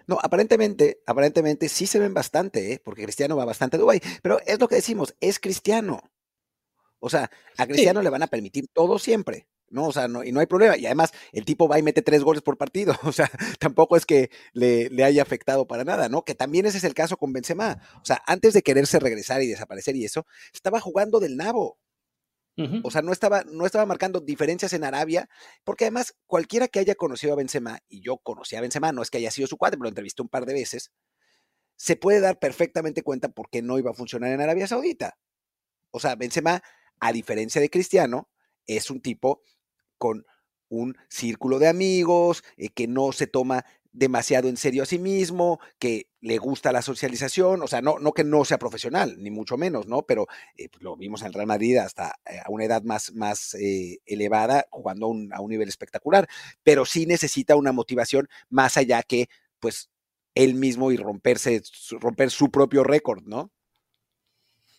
No, 0.06 0.18
aparentemente, 0.22 1.00
aparentemente 1.06 1.68
sí 1.68 1.86
se 1.86 1.98
ven 1.98 2.14
bastante, 2.14 2.74
¿eh? 2.74 2.80
porque 2.84 3.02
Cristiano 3.02 3.36
va 3.36 3.44
bastante 3.44 3.76
a 3.76 3.80
Dubái, 3.80 4.00
pero 4.22 4.38
es 4.46 4.60
lo 4.60 4.68
que 4.68 4.76
decimos, 4.76 5.16
es 5.20 5.40
cristiano. 5.40 6.00
O 7.00 7.10
sea, 7.10 7.30
a 7.58 7.66
Cristiano 7.66 8.02
le 8.02 8.10
van 8.10 8.22
a 8.22 8.28
permitir 8.28 8.66
todo 8.72 8.98
siempre. 8.98 9.48
¿No? 9.74 9.86
O 9.86 9.92
sea, 9.92 10.08
no, 10.08 10.24
y 10.24 10.32
no 10.32 10.40
hay 10.40 10.46
problema. 10.46 10.76
Y 10.78 10.86
además, 10.86 11.12
el 11.32 11.44
tipo 11.44 11.68
va 11.68 11.78
y 11.78 11.82
mete 11.82 12.00
tres 12.00 12.22
goles 12.22 12.42
por 12.42 12.56
partido. 12.56 12.94
O 13.04 13.12
sea, 13.12 13.30
tampoco 13.58 13.96
es 13.96 14.06
que 14.06 14.30
le, 14.52 14.88
le, 14.88 15.04
haya 15.04 15.22
afectado 15.22 15.66
para 15.66 15.84
nada, 15.84 16.08
¿no? 16.08 16.24
Que 16.24 16.34
también 16.34 16.66
ese 16.66 16.78
es 16.78 16.84
el 16.84 16.94
caso 16.94 17.16
con 17.16 17.32
Benzema. 17.32 17.80
O 18.00 18.04
sea, 18.04 18.22
antes 18.26 18.54
de 18.54 18.62
quererse 18.62 18.98
regresar 18.98 19.42
y 19.42 19.46
desaparecer 19.46 19.94
y 19.96 20.04
eso, 20.04 20.26
estaba 20.52 20.80
jugando 20.80 21.20
del 21.20 21.36
nabo. 21.36 21.78
O 22.84 22.90
sea, 22.92 23.02
no 23.02 23.12
estaba, 23.12 23.42
no 23.42 23.66
estaba 23.66 23.84
marcando 23.84 24.20
diferencias 24.20 24.72
en 24.74 24.84
Arabia, 24.84 25.28
porque 25.64 25.86
además 25.86 26.14
cualquiera 26.26 26.68
que 26.68 26.78
haya 26.78 26.94
conocido 26.94 27.32
a 27.32 27.36
Benzema, 27.36 27.80
y 27.88 28.00
yo 28.00 28.18
conocí 28.18 28.54
a 28.54 28.60
Benzema, 28.60 28.92
no 28.92 29.02
es 29.02 29.10
que 29.10 29.18
haya 29.18 29.32
sido 29.32 29.48
su 29.48 29.56
cuate, 29.56 29.76
pero 29.76 29.84
lo 29.84 29.88
entrevisté 29.88 30.22
un 30.22 30.28
par 30.28 30.46
de 30.46 30.54
veces, 30.54 30.92
se 31.74 31.96
puede 31.96 32.20
dar 32.20 32.38
perfectamente 32.38 33.02
cuenta 33.02 33.28
por 33.28 33.50
qué 33.50 33.60
no 33.60 33.76
iba 33.78 33.90
a 33.90 33.94
funcionar 33.94 34.30
en 34.30 34.40
Arabia 34.40 34.68
Saudita. 34.68 35.18
O 35.90 35.98
sea, 35.98 36.14
Benzema, 36.14 36.62
a 37.00 37.12
diferencia 37.12 37.60
de 37.60 37.70
Cristiano, 37.70 38.30
es 38.66 38.88
un 38.90 39.00
tipo 39.00 39.42
con 39.98 40.26
un 40.68 40.96
círculo 41.08 41.58
de 41.58 41.68
amigos, 41.68 42.42
eh, 42.56 42.68
que 42.70 42.86
no 42.88 43.12
se 43.12 43.26
toma 43.26 43.64
demasiado 43.92 44.48
en 44.48 44.56
serio 44.56 44.82
a 44.82 44.86
sí 44.86 44.98
mismo, 44.98 45.60
que 45.78 46.08
le 46.20 46.38
gusta 46.38 46.72
la 46.72 46.82
socialización, 46.82 47.62
o 47.62 47.68
sea, 47.68 47.80
no, 47.80 47.98
no 48.00 48.12
que 48.12 48.24
no 48.24 48.44
sea 48.44 48.58
profesional, 48.58 49.14
ni 49.18 49.30
mucho 49.30 49.56
menos, 49.56 49.86
¿no? 49.86 50.02
Pero 50.02 50.26
eh, 50.56 50.68
pues, 50.68 50.82
lo 50.82 50.96
vimos 50.96 51.22
en 51.22 51.32
Real 51.32 51.46
Madrid 51.46 51.76
hasta 51.76 52.16
eh, 52.28 52.40
a 52.44 52.50
una 52.50 52.64
edad 52.64 52.82
más, 52.82 53.12
más 53.14 53.56
elevada, 54.06 54.66
jugando 54.70 55.06
a 55.06 55.08
un, 55.10 55.32
a 55.32 55.40
un 55.40 55.50
nivel 55.50 55.68
espectacular, 55.68 56.26
pero 56.64 56.84
sí 56.86 57.06
necesita 57.06 57.54
una 57.54 57.70
motivación 57.72 58.28
más 58.48 58.76
allá 58.76 59.02
que, 59.04 59.28
pues, 59.60 59.90
él 60.34 60.54
mismo 60.54 60.90
y 60.90 60.96
romperse, 60.96 61.62
romper 62.00 62.30
su 62.30 62.50
propio 62.50 62.82
récord, 62.82 63.22
¿no? 63.24 63.52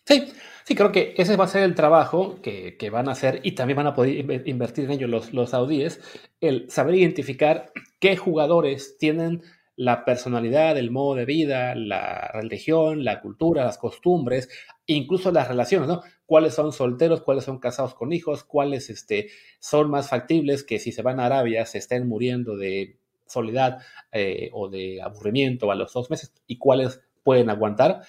Sí, 0.06 0.32
sí, 0.64 0.76
creo 0.76 0.92
que 0.92 1.14
ese 1.16 1.36
va 1.36 1.46
a 1.46 1.48
ser 1.48 1.64
el 1.64 1.74
trabajo 1.74 2.40
que, 2.40 2.76
van 2.90 3.08
a 3.08 3.12
hacer 3.12 3.40
y 3.42 3.52
también 3.52 3.76
van 3.78 3.88
a 3.88 3.94
poder 3.94 4.48
invertir 4.48 4.84
en 4.84 4.92
ello 4.92 5.08
los, 5.08 5.32
los 5.32 5.50
saudíes, 5.50 6.00
el 6.40 6.70
saber 6.70 6.94
identificar 6.94 7.72
qué 7.98 8.16
jugadores 8.16 8.98
tienen 8.98 9.42
la 9.74 10.04
personalidad, 10.04 10.78
el 10.78 10.92
modo 10.92 11.16
de 11.16 11.24
vida, 11.24 11.74
la 11.74 12.30
religión, 12.32 13.04
la 13.04 13.20
cultura, 13.20 13.64
las 13.64 13.78
costumbres, 13.78 14.48
incluso 14.86 15.32
las 15.32 15.48
relaciones, 15.48 15.88
¿no? 15.88 16.02
Cuáles 16.24 16.54
son 16.54 16.72
solteros, 16.72 17.22
cuáles 17.22 17.44
son 17.44 17.58
casados 17.58 17.94
con 17.94 18.12
hijos, 18.12 18.44
cuáles 18.44 18.88
este, 18.90 19.30
son 19.58 19.90
más 19.90 20.08
factibles 20.08 20.62
que 20.62 20.78
si 20.78 20.92
se 20.92 21.02
van 21.02 21.18
a 21.18 21.26
Arabia 21.26 21.66
se 21.66 21.78
estén 21.78 22.06
muriendo 22.08 22.56
de 22.56 22.96
soledad 23.26 23.78
eh, 24.12 24.50
o 24.52 24.68
de 24.68 25.02
aburrimiento 25.02 25.70
a 25.72 25.74
los 25.74 25.92
dos 25.92 26.10
meses 26.10 26.32
y 26.46 26.58
cuáles 26.58 27.02
pueden 27.24 27.50
aguantar. 27.50 28.02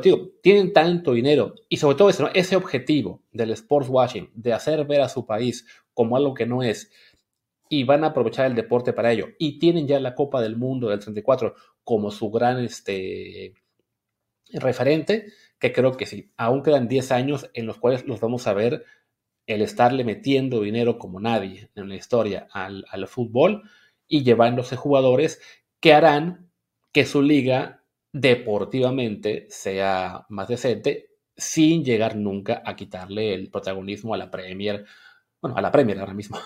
Pero 0.00 0.16
digo, 0.16 0.30
tienen 0.42 0.72
tanto 0.72 1.12
dinero 1.12 1.54
y 1.68 1.76
sobre 1.76 1.96
todo 1.96 2.10
ese 2.34 2.56
objetivo 2.56 3.22
del 3.30 3.52
sports 3.52 3.88
watching, 3.88 4.28
de 4.34 4.52
hacer 4.52 4.84
ver 4.86 5.00
a 5.00 5.08
su 5.08 5.24
país 5.24 5.66
como 5.92 6.16
algo 6.16 6.34
que 6.34 6.46
no 6.46 6.64
es, 6.64 6.90
y 7.68 7.84
van 7.84 8.02
a 8.02 8.08
aprovechar 8.08 8.46
el 8.46 8.56
deporte 8.56 8.92
para 8.92 9.12
ello. 9.12 9.28
Y 9.38 9.60
tienen 9.60 9.86
ya 9.86 10.00
la 10.00 10.16
Copa 10.16 10.40
del 10.42 10.56
Mundo 10.56 10.88
del 10.88 10.98
34 10.98 11.54
como 11.84 12.10
su 12.10 12.28
gran 12.30 12.58
este, 12.64 13.54
referente, 14.52 15.26
que 15.60 15.72
creo 15.72 15.92
que 15.92 16.06
sí, 16.06 16.32
aún 16.36 16.64
quedan 16.64 16.88
10 16.88 17.12
años 17.12 17.50
en 17.54 17.66
los 17.66 17.78
cuales 17.78 18.04
los 18.04 18.18
vamos 18.18 18.48
a 18.48 18.52
ver 18.52 18.84
el 19.46 19.62
estarle 19.62 20.02
metiendo 20.02 20.60
dinero 20.60 20.98
como 20.98 21.20
nadie 21.20 21.70
en 21.76 21.88
la 21.88 21.94
historia 21.94 22.48
al, 22.50 22.84
al 22.90 23.06
fútbol 23.06 23.62
y 24.08 24.24
llevándose 24.24 24.74
jugadores 24.74 25.40
que 25.78 25.94
harán 25.94 26.50
que 26.92 27.04
su 27.04 27.22
liga 27.22 27.83
deportivamente 28.14 29.46
sea 29.50 30.24
más 30.28 30.46
decente 30.46 31.10
sin 31.36 31.84
llegar 31.84 32.16
nunca 32.16 32.62
a 32.64 32.76
quitarle 32.76 33.34
el 33.34 33.50
protagonismo 33.50 34.14
a 34.14 34.16
la 34.16 34.30
Premier, 34.30 34.86
bueno, 35.42 35.56
a 35.56 35.60
la 35.60 35.72
Premier 35.72 35.98
ahora 35.98 36.14
mismo. 36.14 36.38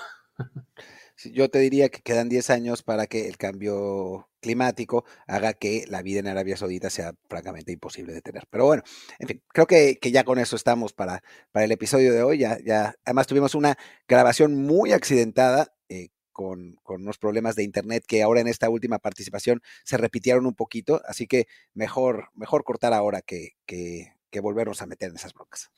Yo 1.25 1.51
te 1.51 1.59
diría 1.59 1.91
que 1.91 2.01
quedan 2.01 2.31
10 2.31 2.49
años 2.51 2.83
para 2.83 3.07
que 3.07 3.29
el 3.29 3.37
cambio 3.37 4.31
climático 4.41 5.05
haga 5.27 5.53
que 5.53 5.85
la 5.89 6.01
vida 6.01 6.21
en 6.21 6.29
Arabia 6.29 6.57
Saudita 6.57 6.89
sea 6.89 7.13
francamente 7.29 7.73
imposible 7.73 8.15
de 8.15 8.23
tener. 8.23 8.47
Pero 8.49 8.65
bueno, 8.65 8.83
en 9.19 9.29
fin, 9.29 9.43
creo 9.49 9.67
que, 9.67 9.99
ya 10.01 10.25
con 10.25 10.39
eso 10.39 10.57
estamos 10.57 10.95
para, 10.95 11.23
para 11.51 11.67
el 11.67 11.73
episodio 11.73 12.15
de 12.15 12.23
hoy. 12.23 12.39
Ya, 12.39 12.59
ya, 12.65 12.95
además 13.05 13.27
tuvimos 13.27 13.55
una 13.55 13.77
grabación 14.07 14.55
muy 14.55 14.93
accidentada. 14.93 15.75
Eh, 15.91 16.09
con, 16.39 16.79
unos 16.87 17.19
problemas 17.19 17.57
de 17.57 17.65
internet 17.65 18.05
que 18.07 18.23
ahora 18.23 18.41
en 18.41 18.47
esta 18.47 18.71
última 18.71 19.01
participación 19.01 19.61
se 19.83 19.97
repitieron 19.97 20.47
un 20.47 20.55
poquito, 20.55 21.01
así 21.05 21.27
que 21.27 21.49
mejor, 21.75 22.29
mejor 22.37 22.63
cortar 22.63 22.95
ahora 22.95 23.23
que, 23.23 23.57
que, 23.67 24.13
volvernos 24.41 24.81
a 24.81 24.87
meter 24.87 25.11
en 25.11 25.17
esas 25.17 25.35
broncas. 25.35 25.73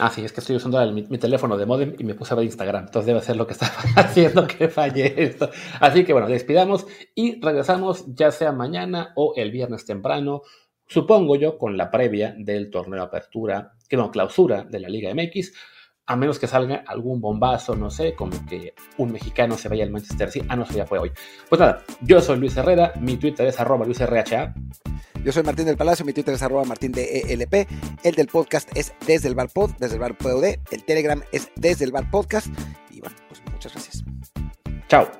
Ah, 0.00 0.10
sí, 0.10 0.24
es 0.24 0.32
que 0.32 0.40
estoy 0.40 0.56
usando 0.56 0.84
mi, 0.90 1.18
teléfono 1.18 1.56
de 1.56 1.66
modem 1.66 1.94
y 1.96 2.02
me 2.02 2.16
puse 2.16 2.34
a 2.34 2.36
ver 2.36 2.46
Instagram. 2.46 2.86
Entonces 2.86 3.06
debe 3.06 3.20
ser 3.22 3.36
lo 3.36 3.46
que 3.46 3.52
estaba 3.58 3.72
haciendo 3.94 4.48
que 4.48 4.68
falle 4.68 5.22
esto. 5.22 5.48
Así 5.78 6.04
que 6.04 6.14
bueno, 6.14 6.26
despidamos 6.26 6.88
y 7.14 7.40
regresamos 7.40 8.06
ya 8.08 8.32
sea 8.32 8.50
mañana 8.50 9.12
o 9.14 9.34
el 9.36 9.52
viernes 9.52 9.86
temprano, 9.86 10.42
supongo 10.88 11.36
yo, 11.36 11.58
con 11.58 11.76
la 11.76 11.92
previa 11.92 12.34
del 12.36 12.70
torneo 12.70 13.04
apertura, 13.04 13.74
que 13.88 13.96
no, 13.96 14.10
clausura 14.10 14.64
de 14.64 14.80
la 14.80 14.88
Liga 14.88 15.14
MX 15.14 15.52
a 16.06 16.16
menos 16.16 16.38
que 16.38 16.46
salga 16.46 16.82
algún 16.86 17.20
bombazo, 17.20 17.76
no 17.76 17.90
sé, 17.90 18.14
como 18.14 18.44
que 18.46 18.74
un 18.98 19.12
mexicano 19.12 19.56
se 19.56 19.68
vaya 19.68 19.84
al 19.84 19.90
Manchester 19.90 20.30
City. 20.30 20.46
Ah, 20.48 20.56
no, 20.56 20.64
eso 20.64 20.74
ya 20.74 20.86
fue 20.86 20.98
hoy. 20.98 21.12
Pues 21.48 21.60
nada, 21.60 21.82
yo 22.00 22.20
soy 22.20 22.38
Luis 22.38 22.56
Herrera, 22.56 22.92
mi 23.00 23.16
Twitter 23.16 23.46
es 23.46 23.60
arroba 23.60 23.84
LuisRHA. 23.86 24.54
Yo 25.24 25.32
soy 25.32 25.42
Martín 25.42 25.66
del 25.66 25.76
Palacio, 25.76 26.04
mi 26.04 26.12
Twitter 26.12 26.34
es 26.34 26.42
arroba 26.42 26.64
Martín 26.64 26.92
de 26.92 27.20
ELP. 27.28 27.68
El 28.02 28.14
del 28.14 28.26
podcast 28.26 28.70
es 28.74 28.94
desde 29.06 29.28
el 29.28 29.34
bar 29.34 29.50
pod, 29.50 29.72
desde 29.78 29.94
el 29.94 30.00
bar 30.00 30.16
POD. 30.16 30.44
El 30.70 30.84
Telegram 30.84 31.22
es 31.30 31.50
desde 31.56 31.84
el 31.84 31.92
bar 31.92 32.10
podcast. 32.10 32.48
Y 32.90 33.00
bueno, 33.00 33.16
pues 33.28 33.42
muchas 33.52 33.72
gracias. 33.72 34.02
Chao. 34.88 35.19